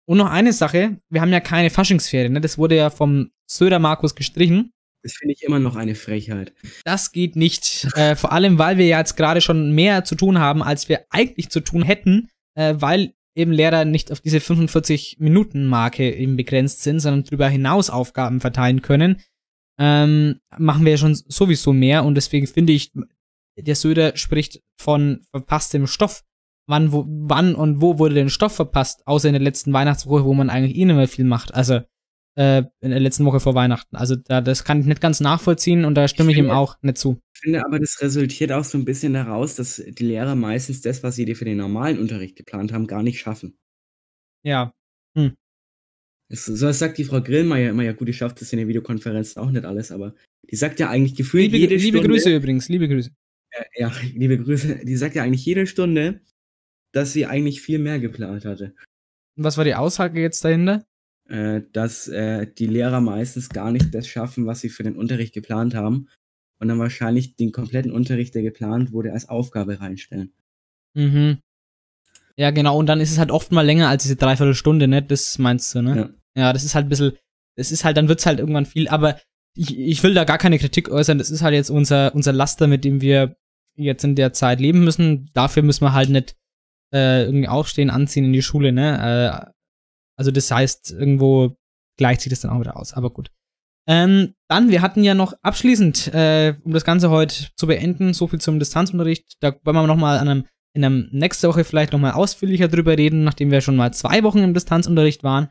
und 0.06 0.18
noch 0.18 0.30
eine 0.30 0.52
Sache, 0.52 1.00
wir 1.08 1.20
haben 1.20 1.32
ja 1.32 1.40
keine 1.40 1.70
Faschingsferien, 1.70 2.32
ne? 2.32 2.40
Das 2.40 2.58
wurde 2.58 2.76
ja 2.76 2.90
vom 2.90 3.30
Söder 3.50 3.78
Markus 3.78 4.14
gestrichen. 4.14 4.72
Das 5.02 5.14
finde 5.14 5.34
ich 5.34 5.42
immer 5.42 5.58
noch 5.58 5.74
eine 5.74 5.94
Frechheit. 5.94 6.52
Das 6.84 7.10
geht 7.10 7.34
nicht. 7.34 7.88
äh, 7.96 8.14
vor 8.14 8.32
allem, 8.32 8.58
weil 8.58 8.78
wir 8.78 8.86
ja 8.86 8.98
jetzt 8.98 9.16
gerade 9.16 9.40
schon 9.40 9.72
mehr 9.72 10.04
zu 10.04 10.14
tun 10.14 10.38
haben, 10.38 10.62
als 10.62 10.88
wir 10.88 11.06
eigentlich 11.10 11.50
zu 11.50 11.60
tun 11.60 11.82
hätten, 11.82 12.28
äh, 12.54 12.74
weil 12.78 13.14
eben 13.34 13.52
Lehrer 13.52 13.84
nicht 13.84 14.12
auf 14.12 14.20
diese 14.20 14.38
45-Minuten-Marke 14.38 16.14
eben 16.14 16.36
begrenzt 16.36 16.82
sind, 16.82 17.00
sondern 17.00 17.24
darüber 17.24 17.48
hinaus 17.48 17.90
Aufgaben 17.90 18.40
verteilen 18.40 18.82
können, 18.82 19.20
ähm, 19.78 20.40
machen 20.58 20.84
wir 20.84 20.92
ja 20.92 20.98
schon 20.98 21.14
sowieso 21.14 21.72
mehr 21.72 22.04
und 22.04 22.14
deswegen 22.14 22.46
finde 22.46 22.72
ich, 22.72 22.92
der 23.58 23.74
Söder 23.74 24.16
spricht 24.16 24.62
von 24.80 25.22
verpasstem 25.30 25.86
Stoff. 25.86 26.22
Wann, 26.68 26.92
wo, 26.92 27.04
wann 27.08 27.56
und 27.56 27.80
wo 27.80 27.98
wurde 27.98 28.14
denn 28.14 28.30
Stoff 28.30 28.54
verpasst, 28.54 29.06
außer 29.06 29.28
in 29.28 29.34
der 29.34 29.42
letzten 29.42 29.72
Weihnachtswoche, 29.72 30.24
wo 30.24 30.32
man 30.32 30.48
eigentlich 30.48 30.76
eh 30.76 30.84
nicht 30.84 30.94
mehr 30.94 31.08
viel 31.08 31.24
macht. 31.24 31.52
Also 31.52 31.80
äh, 32.36 32.62
in 32.80 32.90
der 32.90 33.00
letzten 33.00 33.24
Woche 33.24 33.40
vor 33.40 33.54
Weihnachten. 33.54 33.96
Also 33.96 34.16
da, 34.16 34.40
das 34.40 34.64
kann 34.64 34.80
ich 34.80 34.86
nicht 34.86 35.00
ganz 35.00 35.20
nachvollziehen 35.20 35.84
und 35.84 35.96
da 35.96 36.06
stimme 36.06 36.30
ich, 36.30 36.38
ich 36.38 36.44
ihm 36.44 36.50
auch 36.50 36.76
nicht 36.82 36.98
zu. 36.98 37.20
Ich 37.42 37.46
finde 37.46 37.66
aber, 37.66 37.80
das 37.80 38.00
resultiert 38.00 38.52
auch 38.52 38.62
so 38.62 38.78
ein 38.78 38.84
bisschen 38.84 39.14
daraus, 39.14 39.56
dass 39.56 39.82
die 39.84 40.04
Lehrer 40.04 40.36
meistens 40.36 40.80
das, 40.80 41.02
was 41.02 41.16
sie 41.16 41.24
dir 41.24 41.34
für 41.34 41.44
den 41.44 41.56
normalen 41.56 41.98
Unterricht 41.98 42.36
geplant 42.36 42.72
haben, 42.72 42.86
gar 42.86 43.02
nicht 43.02 43.18
schaffen. 43.18 43.58
Ja. 44.44 44.72
Hm. 45.18 45.34
So 46.28 46.66
das 46.68 46.78
sagt 46.78 46.98
die 46.98 47.04
Frau 47.04 47.20
Grillmeier 47.20 47.70
immer, 47.70 47.82
ja 47.82 47.94
gut, 47.94 48.06
die 48.06 48.12
schafft 48.12 48.40
das 48.40 48.52
in 48.52 48.60
der 48.60 48.68
Videokonferenz 48.68 49.36
auch 49.36 49.50
nicht 49.50 49.64
alles, 49.64 49.90
aber 49.90 50.14
die 50.48 50.54
sagt 50.54 50.78
ja 50.78 50.88
eigentlich 50.88 51.16
gefühlt 51.16 51.46
liebe, 51.50 51.56
jede 51.56 51.74
liebe 51.74 51.98
Stunde. 51.98 51.98
Liebe 51.98 52.08
Grüße 52.12 52.36
übrigens, 52.36 52.68
liebe 52.68 52.88
Grüße. 52.88 53.10
Ja, 53.52 53.64
ja, 53.74 53.92
liebe 54.14 54.38
Grüße. 54.38 54.84
Die 54.84 54.96
sagt 54.96 55.16
ja 55.16 55.24
eigentlich 55.24 55.44
jede 55.44 55.66
Stunde, 55.66 56.20
dass 56.92 57.12
sie 57.12 57.26
eigentlich 57.26 57.60
viel 57.60 57.80
mehr 57.80 57.98
geplant 57.98 58.44
hatte. 58.44 58.76
Und 59.36 59.42
was 59.42 59.56
war 59.56 59.64
die 59.64 59.74
Aussage 59.74 60.20
jetzt 60.20 60.44
dahinter? 60.44 60.86
äh, 61.28 61.62
dass 61.72 62.08
äh, 62.08 62.46
die 62.46 62.66
Lehrer 62.66 63.00
meistens 63.00 63.48
gar 63.48 63.72
nicht 63.72 63.94
das 63.94 64.06
schaffen, 64.06 64.46
was 64.46 64.60
sie 64.60 64.68
für 64.68 64.82
den 64.82 64.96
Unterricht 64.96 65.34
geplant 65.34 65.74
haben 65.74 66.08
und 66.62 66.68
dann 66.68 66.78
wahrscheinlich 66.78 67.34
den 67.34 67.50
kompletten 67.50 67.90
Unterricht, 67.90 68.36
der 68.36 68.42
geplant 68.42 68.92
wurde, 68.92 69.12
als 69.12 69.28
Aufgabe 69.28 69.80
reinstellen. 69.80 70.32
Mhm. 70.94 71.38
Ja, 72.36 72.52
genau, 72.52 72.78
und 72.78 72.86
dann 72.86 73.00
ist 73.00 73.10
es 73.10 73.18
halt 73.18 73.32
oft 73.32 73.50
mal 73.50 73.66
länger 73.66 73.88
als 73.88 74.04
diese 74.04 74.14
Dreiviertelstunde, 74.14 74.86
ne? 74.86 75.02
Das 75.02 75.38
meinst 75.38 75.74
du, 75.74 75.82
ne? 75.82 76.14
Ja, 76.36 76.42
ja 76.42 76.52
das 76.52 76.62
ist 76.62 76.76
halt 76.76 76.86
ein 76.86 76.88
bisschen, 76.88 77.12
das 77.56 77.72
ist 77.72 77.84
halt, 77.84 77.96
dann 77.96 78.08
wird's 78.08 78.26
halt 78.26 78.38
irgendwann 78.38 78.64
viel, 78.64 78.86
aber 78.86 79.18
ich, 79.54 79.76
ich 79.76 80.02
will 80.04 80.14
da 80.14 80.22
gar 80.22 80.38
keine 80.38 80.60
Kritik 80.60 80.88
äußern, 80.88 81.18
das 81.18 81.30
ist 81.30 81.42
halt 81.42 81.52
jetzt 81.52 81.68
unser, 81.68 82.14
unser 82.14 82.32
Laster, 82.32 82.68
mit 82.68 82.84
dem 82.84 83.00
wir 83.00 83.36
jetzt 83.74 84.04
in 84.04 84.14
der 84.14 84.32
Zeit 84.32 84.60
leben 84.60 84.84
müssen. 84.84 85.30
Dafür 85.34 85.64
müssen 85.64 85.84
wir 85.84 85.92
halt 85.92 86.10
nicht 86.10 86.36
äh, 86.94 87.24
irgendwie 87.24 87.48
aufstehen, 87.48 87.90
anziehen 87.90 88.26
in 88.26 88.32
die 88.32 88.42
Schule, 88.42 88.70
ne? 88.70 89.50
Äh, 89.50 89.50
also 90.16 90.30
das 90.30 90.48
heißt, 90.48 90.92
irgendwo 90.92 91.56
gleicht 91.96 92.20
sich 92.20 92.30
das 92.30 92.40
dann 92.40 92.52
auch 92.52 92.60
wieder 92.60 92.76
aus. 92.76 92.92
Aber 92.92 93.10
gut. 93.10 93.32
Ähm, 93.88 94.34
dann, 94.48 94.70
wir 94.70 94.82
hatten 94.82 95.02
ja 95.02 95.14
noch 95.14 95.32
abschließend, 95.42 96.14
äh, 96.14 96.54
um 96.62 96.72
das 96.72 96.84
Ganze 96.84 97.10
heute 97.10 97.48
zu 97.56 97.66
beenden, 97.66 98.14
so 98.14 98.28
viel 98.28 98.40
zum 98.40 98.58
Distanzunterricht. 98.58 99.36
Da 99.40 99.54
wollen 99.64 99.76
wir 99.76 99.86
nochmal 99.86 100.44
in 100.74 100.84
einem 100.84 101.08
nächste 101.10 101.48
Woche 101.48 101.64
vielleicht 101.64 101.92
nochmal 101.92 102.12
ausführlicher 102.12 102.68
drüber 102.68 102.96
reden, 102.96 103.24
nachdem 103.24 103.50
wir 103.50 103.60
schon 103.60 103.76
mal 103.76 103.92
zwei 103.92 104.22
Wochen 104.22 104.38
im 104.38 104.54
Distanzunterricht 104.54 105.24
waren. 105.24 105.48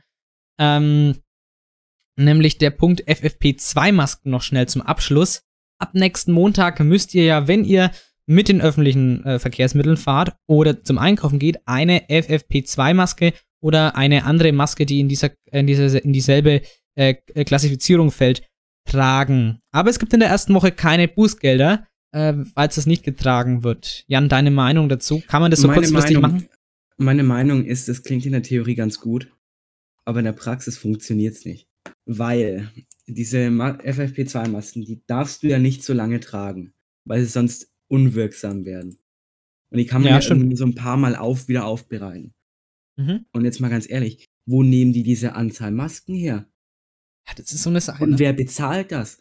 Ähm, 0.60 1.18
nämlich 2.18 2.58
der 2.58 2.72
Punkt 2.72 3.04
FFP2-Masken 3.08 4.32
noch 4.32 4.42
schnell 4.42 4.68
zum 4.68 4.82
Abschluss. 4.82 5.44
Ab 5.78 5.94
nächsten 5.94 6.32
Montag 6.32 6.80
müsst 6.80 7.14
ihr 7.14 7.26
ja, 7.26 7.48
wenn 7.48 7.66
ihr 7.66 7.92
mit 8.28 8.48
den 8.48 8.62
öffentlichen 8.62 9.26
äh, 9.26 9.40
Verkehrsmitteln 9.40 9.98
fahrt 9.98 10.36
oder 10.48 10.84
zum 10.84 10.98
Einkaufen 10.98 11.40
geht, 11.40 11.60
eine 11.66 12.08
FFP2-Maske 12.08 13.34
oder 13.62 13.96
eine 13.96 14.26
andere 14.26 14.52
Maske, 14.52 14.86
die 14.86 15.00
in 15.00 15.10
dieser, 15.10 15.32
in 15.52 15.68
dieser, 15.68 16.04
in 16.04 16.14
dieselbe 16.14 16.62
äh, 16.96 17.14
Klassifizierung 17.44 18.12
fällt, 18.12 18.44
tragen. 18.86 19.60
Aber 19.72 19.90
es 19.90 20.00
gibt 20.00 20.14
in 20.14 20.20
der 20.20 20.30
ersten 20.30 20.54
Woche 20.54 20.72
keine 20.72 21.08
Bußgelder, 21.08 21.88
äh, 22.12 22.34
falls 22.54 22.76
das 22.76 22.86
nicht 22.86 23.04
getragen 23.04 23.64
wird. 23.64 24.04
Jan, 24.08 24.30
deine 24.30 24.52
Meinung 24.52 24.90
dazu? 24.90 25.22
Kann 25.28 25.42
man 25.42 25.52
das 25.52 25.62
so 25.62 25.68
meine 25.68 25.82
kurzfristig 25.82 26.20
Meinung, 26.20 26.40
machen? 26.40 26.50
Meine 26.98 27.24
Meinung 27.24 27.66
ist, 27.66 27.88
das 27.90 28.04
klingt 28.04 28.26
in 28.26 28.34
der 28.34 28.44
Theorie 28.44 28.76
ganz 28.76 29.00
gut, 29.00 29.32
aber 30.06 30.20
in 30.20 30.26
der 30.26 30.34
Praxis 30.34 30.78
funktioniert 30.78 31.36
es 31.36 31.46
nicht. 31.46 31.68
Weil 32.06 32.72
diese 33.08 33.48
FFP2-Masken, 33.48 34.84
die 34.84 35.02
darfst 35.08 35.44
du 35.44 35.48
ja 35.48 35.60
nicht 35.60 35.84
so 35.84 35.94
lange 35.94 36.20
tragen, 36.20 36.74
weil 37.06 37.22
sie 37.22 37.28
sonst 37.30 37.72
unwirksam 37.88 38.66
werden. 38.66 38.98
Und 39.72 39.78
die 39.78 39.86
kann 39.86 40.02
man 40.02 40.10
ja, 40.10 40.16
ja 40.18 40.22
schon 40.22 40.56
so 40.56 40.66
ein 40.66 40.76
paar 40.76 40.98
Mal 40.98 41.16
auf, 41.16 41.48
wieder 41.48 41.66
aufbereiten. 41.66 42.34
Mhm. 42.98 43.26
Und 43.32 43.46
jetzt 43.46 43.62
mal 43.62 43.70
ganz 43.70 43.90
ehrlich, 43.90 44.28
wo 44.46 44.64
nehmen 44.64 44.94
die 44.94 45.04
diese 45.04 45.34
Anzahl 45.34 45.72
Masken 45.72 46.14
her? 46.14 46.51
Das 47.34 47.52
ist 47.52 47.64
so 47.64 47.70
eine 47.70 47.82
Sache. 47.82 48.04
Und 48.04 48.12
ne? 48.12 48.20
wer 48.20 48.34
bezahlt 48.34 48.92
das? 48.92 49.18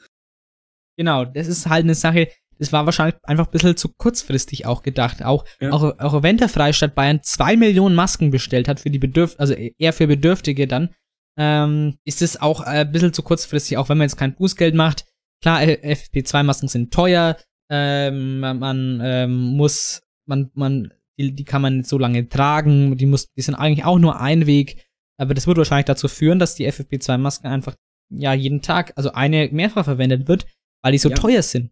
Genau, 0.97 1.25
das 1.25 1.47
ist 1.47 1.67
halt 1.67 1.85
eine 1.85 1.95
Sache, 1.95 2.29
das 2.59 2.73
war 2.73 2.85
wahrscheinlich 2.85 3.17
einfach 3.23 3.47
ein 3.47 3.51
bisschen 3.51 3.77
zu 3.77 3.89
kurzfristig 3.89 4.67
auch 4.67 4.83
gedacht. 4.83 5.25
Auch, 5.25 5.47
ja. 5.61 5.73
auch, 5.73 5.99
auch 5.99 6.23
wenn 6.23 6.37
der 6.37 6.51
Freistaat 6.51 6.95
Bayern 6.95 7.23
zwei 7.23 7.57
Millionen 7.57 7.95
Masken 7.95 8.31
bestellt 8.31 8.69
hat 8.69 8.81
für 8.81 8.91
die 8.91 8.99
Bedürf 8.99 9.35
also 9.39 9.55
eher 9.55 9.95
für 9.95 10.07
Bedürftige 10.07 10.67
dann, 10.69 10.95
ähm, 11.39 11.97
ist 12.05 12.21
es 12.21 12.41
auch 12.41 12.61
ein 12.61 12.93
bisschen 12.93 13.15
zu 13.15 13.23
kurzfristig, 13.23 13.79
auch 13.79 13.89
wenn 13.89 13.97
man 13.97 14.07
jetzt 14.07 14.19
kein 14.19 14.35
Bußgeld 14.35 14.75
macht. 14.75 15.07
Klar, 15.43 15.61
FP2-Masken 15.61 16.69
sind 16.69 16.93
teuer, 16.93 17.39
ähm, 17.71 18.41
man 18.41 19.01
ähm, 19.03 19.57
muss, 19.57 20.03
man, 20.27 20.51
man 20.53 20.93
die, 21.19 21.35
die 21.35 21.45
kann 21.45 21.63
man 21.63 21.79
nicht 21.79 21.89
so 21.89 21.97
lange 21.97 22.29
tragen, 22.29 22.99
die, 22.99 23.07
muss, 23.07 23.33
die 23.33 23.43
sind 23.43 23.55
eigentlich 23.55 23.87
auch 23.87 23.99
nur 23.99 24.21
ein 24.21 24.47
Weg, 24.47 24.87
aber 25.19 25.33
das 25.33 25.47
wird 25.47 25.57
wahrscheinlich 25.57 25.87
dazu 25.87 26.09
führen, 26.09 26.39
dass 26.39 26.57
die 26.57 26.71
FFP2-Masken 26.71 27.47
einfach 27.47 27.75
ja 28.11 28.35
jeden 28.35 28.63
Tag, 28.63 28.93
also 28.97 29.13
eine 29.13 29.49
mehrfach 29.53 29.85
verwendet 29.85 30.29
wird, 30.29 30.47
weil 30.83 30.93
die 30.93 30.99
so 30.99 31.09
ja. 31.11 31.17
teuer 31.17 31.43
sind. 31.43 31.71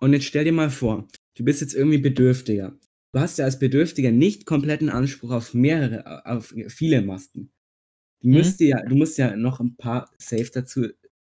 Und 0.00 0.12
jetzt 0.12 0.24
stell 0.26 0.44
dir 0.44 0.52
mal 0.52 0.70
vor, 0.70 1.06
du 1.36 1.44
bist 1.44 1.60
jetzt 1.60 1.74
irgendwie 1.74 1.98
Bedürftiger 1.98 2.78
du 3.12 3.20
hast 3.20 3.38
ja 3.38 3.44
als 3.44 3.58
Bedürftiger 3.58 4.10
nicht 4.10 4.46
kompletten 4.46 4.88
Anspruch 4.88 5.30
auf 5.30 5.54
mehrere, 5.54 6.24
auf 6.26 6.54
viele 6.68 7.02
Masken. 7.02 7.50
Du 8.22 8.28
Mhm. 8.28 8.34
musst 8.34 8.60
ja, 8.60 8.82
du 8.84 8.94
musst 8.94 9.18
ja 9.18 9.36
noch 9.36 9.60
ein 9.60 9.76
paar 9.76 10.10
safe 10.18 10.50
dazu, 10.52 10.88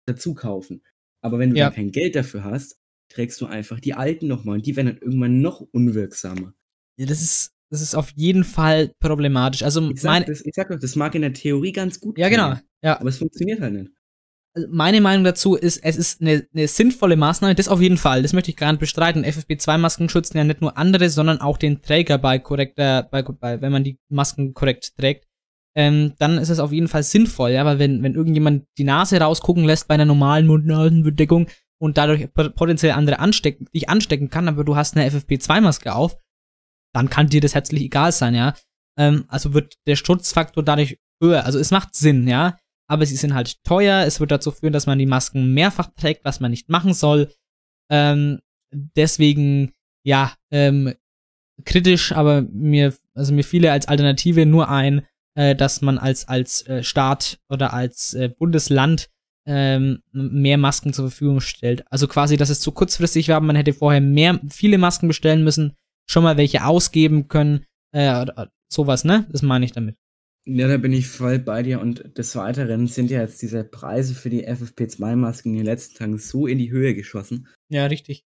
dazu 0.06 0.34
kaufen. 0.34 0.82
Aber 1.22 1.38
wenn 1.38 1.50
du 1.50 1.56
Ja. 1.56 1.70
kein 1.70 1.90
Geld 1.90 2.14
dafür 2.14 2.44
hast, 2.44 2.78
trägst 3.08 3.40
du 3.40 3.46
einfach 3.46 3.80
die 3.80 3.94
alten 3.94 4.26
nochmal 4.26 4.56
und 4.56 4.66
die 4.66 4.76
werden 4.76 4.86
dann 4.88 4.98
irgendwann 4.98 5.40
noch 5.40 5.60
unwirksamer. 5.60 6.54
Ja, 6.98 7.06
das 7.06 7.22
ist, 7.22 7.52
das 7.70 7.82
ist 7.82 7.94
auf 7.94 8.10
jeden 8.14 8.44
Fall 8.44 8.92
problematisch. 9.00 9.62
Also 9.62 9.90
Ich 9.90 10.00
sag, 10.00 10.10
meine, 10.12 10.24
das, 10.26 10.44
ich 10.44 10.54
sag 10.54 10.68
doch, 10.70 10.78
das 10.78 10.96
mag 10.96 11.14
in 11.14 11.22
der 11.22 11.32
Theorie 11.32 11.72
ganz 11.72 12.00
gut 12.00 12.18
ja 12.18 12.28
genau, 12.28 12.54
ja. 12.82 12.98
aber 12.98 13.08
es 13.08 13.18
funktioniert 13.18 13.60
halt 13.60 13.74
nicht. 13.74 13.90
Also 14.56 14.68
meine 14.70 15.02
Meinung 15.02 15.22
dazu 15.22 15.54
ist, 15.54 15.84
es 15.84 15.96
ist 15.96 16.22
eine, 16.22 16.46
eine 16.54 16.66
sinnvolle 16.66 17.16
Maßnahme, 17.16 17.54
das 17.54 17.68
auf 17.68 17.82
jeden 17.82 17.98
Fall, 17.98 18.22
das 18.22 18.32
möchte 18.32 18.50
ich 18.50 18.56
gar 18.56 18.72
nicht 18.72 18.80
bestreiten. 18.80 19.22
FFP2-Masken 19.22 20.08
schützen 20.08 20.38
ja 20.38 20.44
nicht 20.44 20.62
nur 20.62 20.78
andere, 20.78 21.10
sondern 21.10 21.42
auch 21.42 21.58
den 21.58 21.82
Träger 21.82 22.16
bei 22.16 22.38
korrekter, 22.38 23.02
bei, 23.02 23.22
bei 23.22 23.60
wenn 23.60 23.70
man 23.70 23.84
die 23.84 23.98
Masken 24.08 24.54
korrekt 24.54 24.96
trägt. 24.96 25.26
Ähm, 25.76 26.14
dann 26.18 26.38
ist 26.38 26.48
es 26.48 26.58
auf 26.58 26.72
jeden 26.72 26.88
Fall 26.88 27.02
sinnvoll, 27.02 27.50
ja, 27.50 27.66
weil 27.66 27.78
wenn, 27.78 28.02
wenn 28.02 28.14
irgendjemand 28.14 28.64
die 28.78 28.84
Nase 28.84 29.20
rausgucken 29.20 29.64
lässt 29.64 29.88
bei 29.88 29.94
einer 29.94 30.06
normalen 30.06 30.46
Mund-Nasen-Bedeckung 30.46 31.48
und 31.78 31.98
dadurch 31.98 32.32
pot- 32.32 32.54
potenziell 32.54 32.92
andere 32.92 33.18
anstecken, 33.18 33.66
dich 33.74 33.90
anstecken 33.90 34.30
kann, 34.30 34.48
aber 34.48 34.64
du 34.64 34.74
hast 34.74 34.96
eine 34.96 35.06
FFP2-Maske 35.10 35.94
auf, 35.94 36.16
dann 36.94 37.10
kann 37.10 37.28
dir 37.28 37.42
das 37.42 37.54
herzlich 37.54 37.82
egal 37.82 38.10
sein, 38.10 38.34
ja. 38.34 38.54
Ähm, 38.98 39.26
also 39.28 39.52
wird 39.52 39.74
der 39.86 39.96
Schutzfaktor 39.96 40.62
dadurch 40.62 40.98
höher. 41.22 41.44
Also 41.44 41.58
es 41.58 41.70
macht 41.70 41.94
Sinn, 41.94 42.26
ja 42.26 42.56
aber 42.88 43.06
sie 43.06 43.16
sind 43.16 43.34
halt 43.34 43.62
teuer. 43.64 44.04
Es 44.06 44.20
wird 44.20 44.30
dazu 44.30 44.50
führen, 44.50 44.72
dass 44.72 44.86
man 44.86 44.98
die 44.98 45.06
Masken 45.06 45.54
mehrfach 45.54 45.88
trägt, 45.96 46.24
was 46.24 46.40
man 46.40 46.50
nicht 46.50 46.68
machen 46.68 46.94
soll. 46.94 47.32
Ähm, 47.90 48.40
deswegen, 48.72 49.72
ja, 50.04 50.34
ähm, 50.50 50.94
kritisch, 51.64 52.12
aber 52.12 52.42
mir, 52.42 52.94
also 53.14 53.32
mir 53.32 53.44
fiele 53.44 53.72
als 53.72 53.88
Alternative 53.88 54.46
nur 54.46 54.68
ein, 54.68 55.06
äh, 55.34 55.54
dass 55.54 55.80
man 55.82 55.98
als, 55.98 56.28
als 56.28 56.66
äh, 56.66 56.82
Staat 56.82 57.38
oder 57.48 57.72
als 57.72 58.14
äh, 58.14 58.28
Bundesland 58.28 59.08
ähm, 59.46 60.02
mehr 60.12 60.58
Masken 60.58 60.92
zur 60.92 61.08
Verfügung 61.08 61.40
stellt. 61.40 61.84
Also 61.90 62.08
quasi, 62.08 62.36
dass 62.36 62.50
es 62.50 62.60
zu 62.60 62.72
kurzfristig 62.72 63.28
war, 63.28 63.40
man 63.40 63.56
hätte 63.56 63.72
vorher 63.72 64.00
mehr, 64.00 64.40
viele 64.48 64.78
Masken 64.78 65.08
bestellen 65.08 65.44
müssen, 65.44 65.76
schon 66.08 66.24
mal 66.24 66.36
welche 66.36 66.64
ausgeben 66.64 67.28
können, 67.28 67.64
äh, 67.92 68.26
sowas, 68.68 69.04
ne? 69.04 69.26
Das 69.30 69.42
meine 69.42 69.64
ich 69.64 69.72
damit. 69.72 69.96
Ja, 70.48 70.68
da 70.68 70.76
bin 70.76 70.92
ich 70.92 71.08
voll 71.08 71.40
bei 71.40 71.62
dir. 71.64 71.80
Und 71.80 72.16
des 72.16 72.36
Weiteren 72.36 72.86
sind 72.86 73.10
ja 73.10 73.20
jetzt 73.20 73.42
diese 73.42 73.64
Preise 73.64 74.14
für 74.14 74.30
die 74.30 74.48
FFP2-Masken 74.48 75.50
in 75.50 75.58
den 75.58 75.66
letzten 75.66 75.96
Tagen 75.96 76.18
so 76.18 76.46
in 76.46 76.58
die 76.58 76.70
Höhe 76.70 76.94
geschossen. 76.94 77.48
Ja, 77.68 77.86
richtig. 77.86 78.24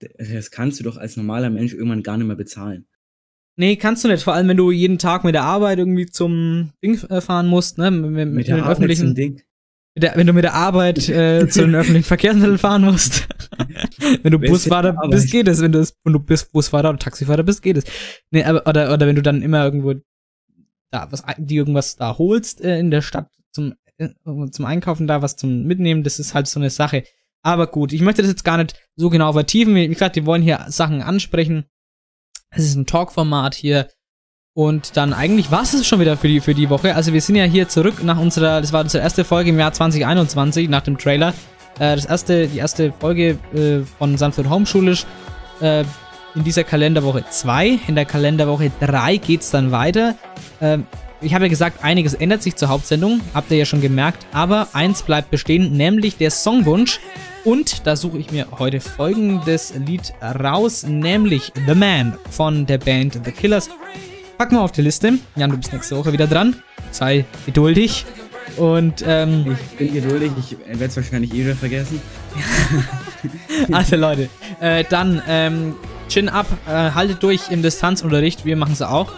Das 0.00 0.50
kannst 0.50 0.80
du 0.80 0.84
doch 0.84 0.96
als 0.96 1.16
normaler 1.16 1.50
Mensch 1.50 1.74
irgendwann 1.74 2.02
gar 2.02 2.16
nicht 2.16 2.26
mehr 2.26 2.36
bezahlen. 2.36 2.86
Nee, 3.56 3.76
kannst 3.76 4.04
du 4.04 4.08
nicht. 4.08 4.22
Vor 4.22 4.34
allem, 4.34 4.48
wenn 4.48 4.56
du 4.56 4.70
jeden 4.70 4.98
Tag 4.98 5.24
mit 5.24 5.34
der 5.34 5.42
Arbeit 5.42 5.78
irgendwie 5.78 6.06
zum 6.06 6.70
Ding 6.82 7.02
äh, 7.08 7.20
fahren 7.20 7.48
musst, 7.48 7.78
ne? 7.78 7.90
Mit, 7.90 8.10
mit, 8.10 8.28
mit 8.28 8.48
den 8.48 8.60
Arbeit 8.60 8.72
öffentlichen, 8.72 9.06
zum 9.06 9.14
Ding. 9.14 9.42
mit 9.94 10.04
der, 10.04 10.16
wenn 10.16 10.28
du 10.28 10.32
mit 10.32 10.44
der 10.44 10.54
Arbeit 10.54 10.96
äh, 11.08 11.48
zu 11.48 11.62
den 11.62 11.74
öffentlichen 11.74 12.06
Verkehrsmitteln 12.06 12.58
fahren 12.58 12.82
musst. 12.84 13.28
wenn 14.22 14.30
du 14.30 14.38
Busfahrer 14.38 14.96
bist, 15.08 15.32
geht 15.32 15.48
es. 15.48 15.60
Wenn 15.60 15.72
du, 15.72 15.84
wenn 16.04 16.12
du 16.12 16.20
bist 16.20 16.52
Busfahrer 16.52 16.90
oder 16.90 16.98
Taxifahrer 16.98 17.42
bist, 17.42 17.62
geht 17.62 17.78
es. 17.78 17.84
Nee, 18.30 18.44
aber, 18.44 18.64
oder, 18.66 18.92
oder 18.92 19.06
wenn 19.08 19.16
du 19.16 19.22
dann 19.22 19.42
immer 19.42 19.64
irgendwo 19.64 19.94
da 20.90 21.08
was, 21.10 21.22
die 21.38 21.56
irgendwas 21.56 21.96
da 21.96 22.18
holst 22.18 22.60
äh, 22.60 22.78
in 22.78 22.90
der 22.90 23.02
Stadt 23.02 23.28
zum, 23.52 23.74
äh, 23.98 24.08
zum 24.50 24.64
Einkaufen 24.64 25.06
da, 25.06 25.22
was 25.22 25.36
zum 25.36 25.64
Mitnehmen, 25.64 26.02
das 26.02 26.18
ist 26.18 26.34
halt 26.34 26.46
so 26.46 26.60
eine 26.60 26.70
Sache. 26.70 27.04
Aber 27.42 27.66
gut, 27.66 27.92
ich 27.92 28.00
möchte 28.00 28.22
das 28.22 28.30
jetzt 28.30 28.44
gar 28.44 28.56
nicht 28.56 28.74
so 28.96 29.10
genau 29.10 29.32
vertiefen. 29.32 29.74
Wie 29.74 29.88
gesagt, 29.88 30.16
wir 30.16 30.26
wollen 30.26 30.42
hier 30.42 30.66
Sachen 30.68 31.02
ansprechen. 31.02 31.64
Es 32.50 32.64
ist 32.64 32.74
ein 32.74 32.86
Talk-Format 32.86 33.54
hier. 33.54 33.88
Und 34.54 34.96
dann 34.96 35.12
eigentlich 35.12 35.52
war 35.52 35.62
es 35.62 35.86
schon 35.86 36.00
wieder 36.00 36.16
für 36.16 36.26
die, 36.26 36.40
für 36.40 36.54
die 36.54 36.68
Woche. 36.68 36.96
Also 36.96 37.12
wir 37.12 37.20
sind 37.20 37.36
ja 37.36 37.44
hier 37.44 37.68
zurück 37.68 38.02
nach 38.02 38.18
unserer, 38.18 38.60
das 38.60 38.72
war 38.72 38.80
unsere 38.82 39.04
erste 39.04 39.24
Folge 39.24 39.50
im 39.50 39.58
Jahr 39.58 39.72
2021, 39.72 40.68
nach 40.68 40.82
dem 40.82 40.98
Trailer. 40.98 41.32
Äh, 41.78 41.94
das 41.94 42.06
erste, 42.06 42.48
die 42.48 42.58
erste 42.58 42.92
Folge 42.92 43.38
äh, 43.54 43.80
von 43.98 44.18
Sanford 44.18 44.50
Homeschulisch 44.50 45.06
äh, 45.60 45.84
in 46.38 46.44
dieser 46.44 46.62
Kalenderwoche 46.62 47.24
2. 47.28 47.80
In 47.88 47.96
der 47.96 48.04
Kalenderwoche 48.04 48.70
3 48.80 49.16
geht's 49.16 49.50
dann 49.50 49.72
weiter. 49.72 50.14
Ähm, 50.60 50.86
ich 51.20 51.34
habe 51.34 51.46
ja 51.46 51.48
gesagt, 51.48 51.82
einiges 51.82 52.14
ändert 52.14 52.44
sich 52.44 52.54
zur 52.54 52.68
Hauptsendung, 52.68 53.20
habt 53.34 53.50
ihr 53.50 53.56
ja 53.56 53.64
schon 53.64 53.80
gemerkt, 53.80 54.24
aber 54.32 54.68
eins 54.72 55.02
bleibt 55.02 55.32
bestehen, 55.32 55.76
nämlich 55.76 56.16
der 56.16 56.30
Songwunsch. 56.30 57.00
Und 57.44 57.86
da 57.88 57.96
suche 57.96 58.18
ich 58.18 58.30
mir 58.30 58.46
heute 58.58 58.78
folgendes 58.78 59.74
Lied 59.74 60.12
raus, 60.22 60.84
nämlich 60.84 61.52
The 61.66 61.74
Man 61.74 62.16
von 62.30 62.66
der 62.66 62.78
Band 62.78 63.20
The 63.24 63.32
Killers. 63.32 63.68
Packen 64.36 64.54
wir 64.54 64.62
auf 64.62 64.70
die 64.72 64.82
Liste. 64.82 65.14
Jan, 65.34 65.50
du 65.50 65.56
bist 65.56 65.72
nächste 65.72 65.96
Woche 65.96 66.12
wieder 66.12 66.28
dran. 66.28 66.54
Sei 66.92 67.24
geduldig. 67.46 68.06
Und 68.56 69.04
ähm, 69.04 69.56
Ich 69.72 69.76
bin 69.76 69.92
geduldig, 69.92 70.30
ich 70.38 70.56
werde 70.68 70.84
es 70.84 70.96
wahrscheinlich 70.96 71.32
eh 71.34 71.44
wieder 71.44 71.56
vergessen. 71.56 72.00
also 73.72 73.96
Leute, 73.96 74.28
äh, 74.60 74.84
dann 74.88 75.20
ähm, 75.28 75.74
chin 76.08 76.28
up, 76.28 76.46
äh, 76.66 76.90
haltet 76.92 77.22
durch 77.22 77.50
im 77.50 77.62
Distanzunterricht. 77.62 78.44
Wir 78.44 78.56
machen 78.56 78.72
es 78.72 78.82
auch. 78.82 79.12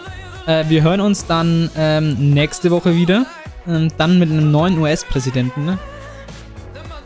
Äh, 0.45 0.65
wir 0.67 0.83
hören 0.83 1.01
uns 1.01 1.25
dann 1.25 1.69
ähm, 1.75 2.33
nächste 2.33 2.71
Woche 2.71 2.95
wieder. 2.95 3.25
Ähm, 3.67 3.89
dann 3.97 4.19
mit 4.19 4.29
einem 4.29 4.51
neuen 4.51 4.77
US-Präsidenten. 4.79 5.65
Ne? 5.65 5.77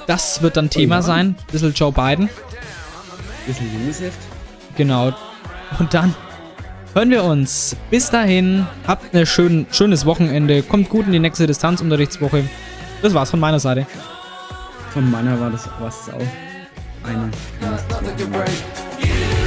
Das 0.08 0.42
wird 0.42 0.58
dann 0.58 0.70
Thema 0.70 0.96
ja. 0.96 1.02
sein. 1.02 1.36
Bisschen 1.52 1.74
Joe 1.74 1.92
Biden. 1.92 2.30
Bisschen 3.46 3.70
Josef. 3.86 4.14
Genau. 4.78 5.14
Und 5.80 5.94
dann 5.94 6.16
hören 6.94 7.10
wir 7.10 7.24
uns. 7.24 7.76
Bis 7.90 8.10
dahin. 8.10 8.66
Habt 8.88 9.14
ein 9.14 9.26
schön, 9.26 9.66
schönes 9.72 10.06
Wochenende. 10.06 10.64
Kommt 10.64 10.90
gut 10.90 11.06
in 11.06 11.12
die 11.12 11.20
nächste 11.20 11.48
Distanzunterrichtswoche. 11.48 12.44
Das 13.02 13.14
war's 13.14 13.32
von 13.32 13.40
meiner 13.40 13.60
Seite. 13.60 13.86
Von 14.92 15.12
meiner 15.12 15.40
war 15.40 15.50
das 15.50 15.68
was 15.80 16.10
auch 16.10 16.22
eine. 17.04 17.30
Can 18.18 18.32
break 18.32 18.50
you. 19.02 19.45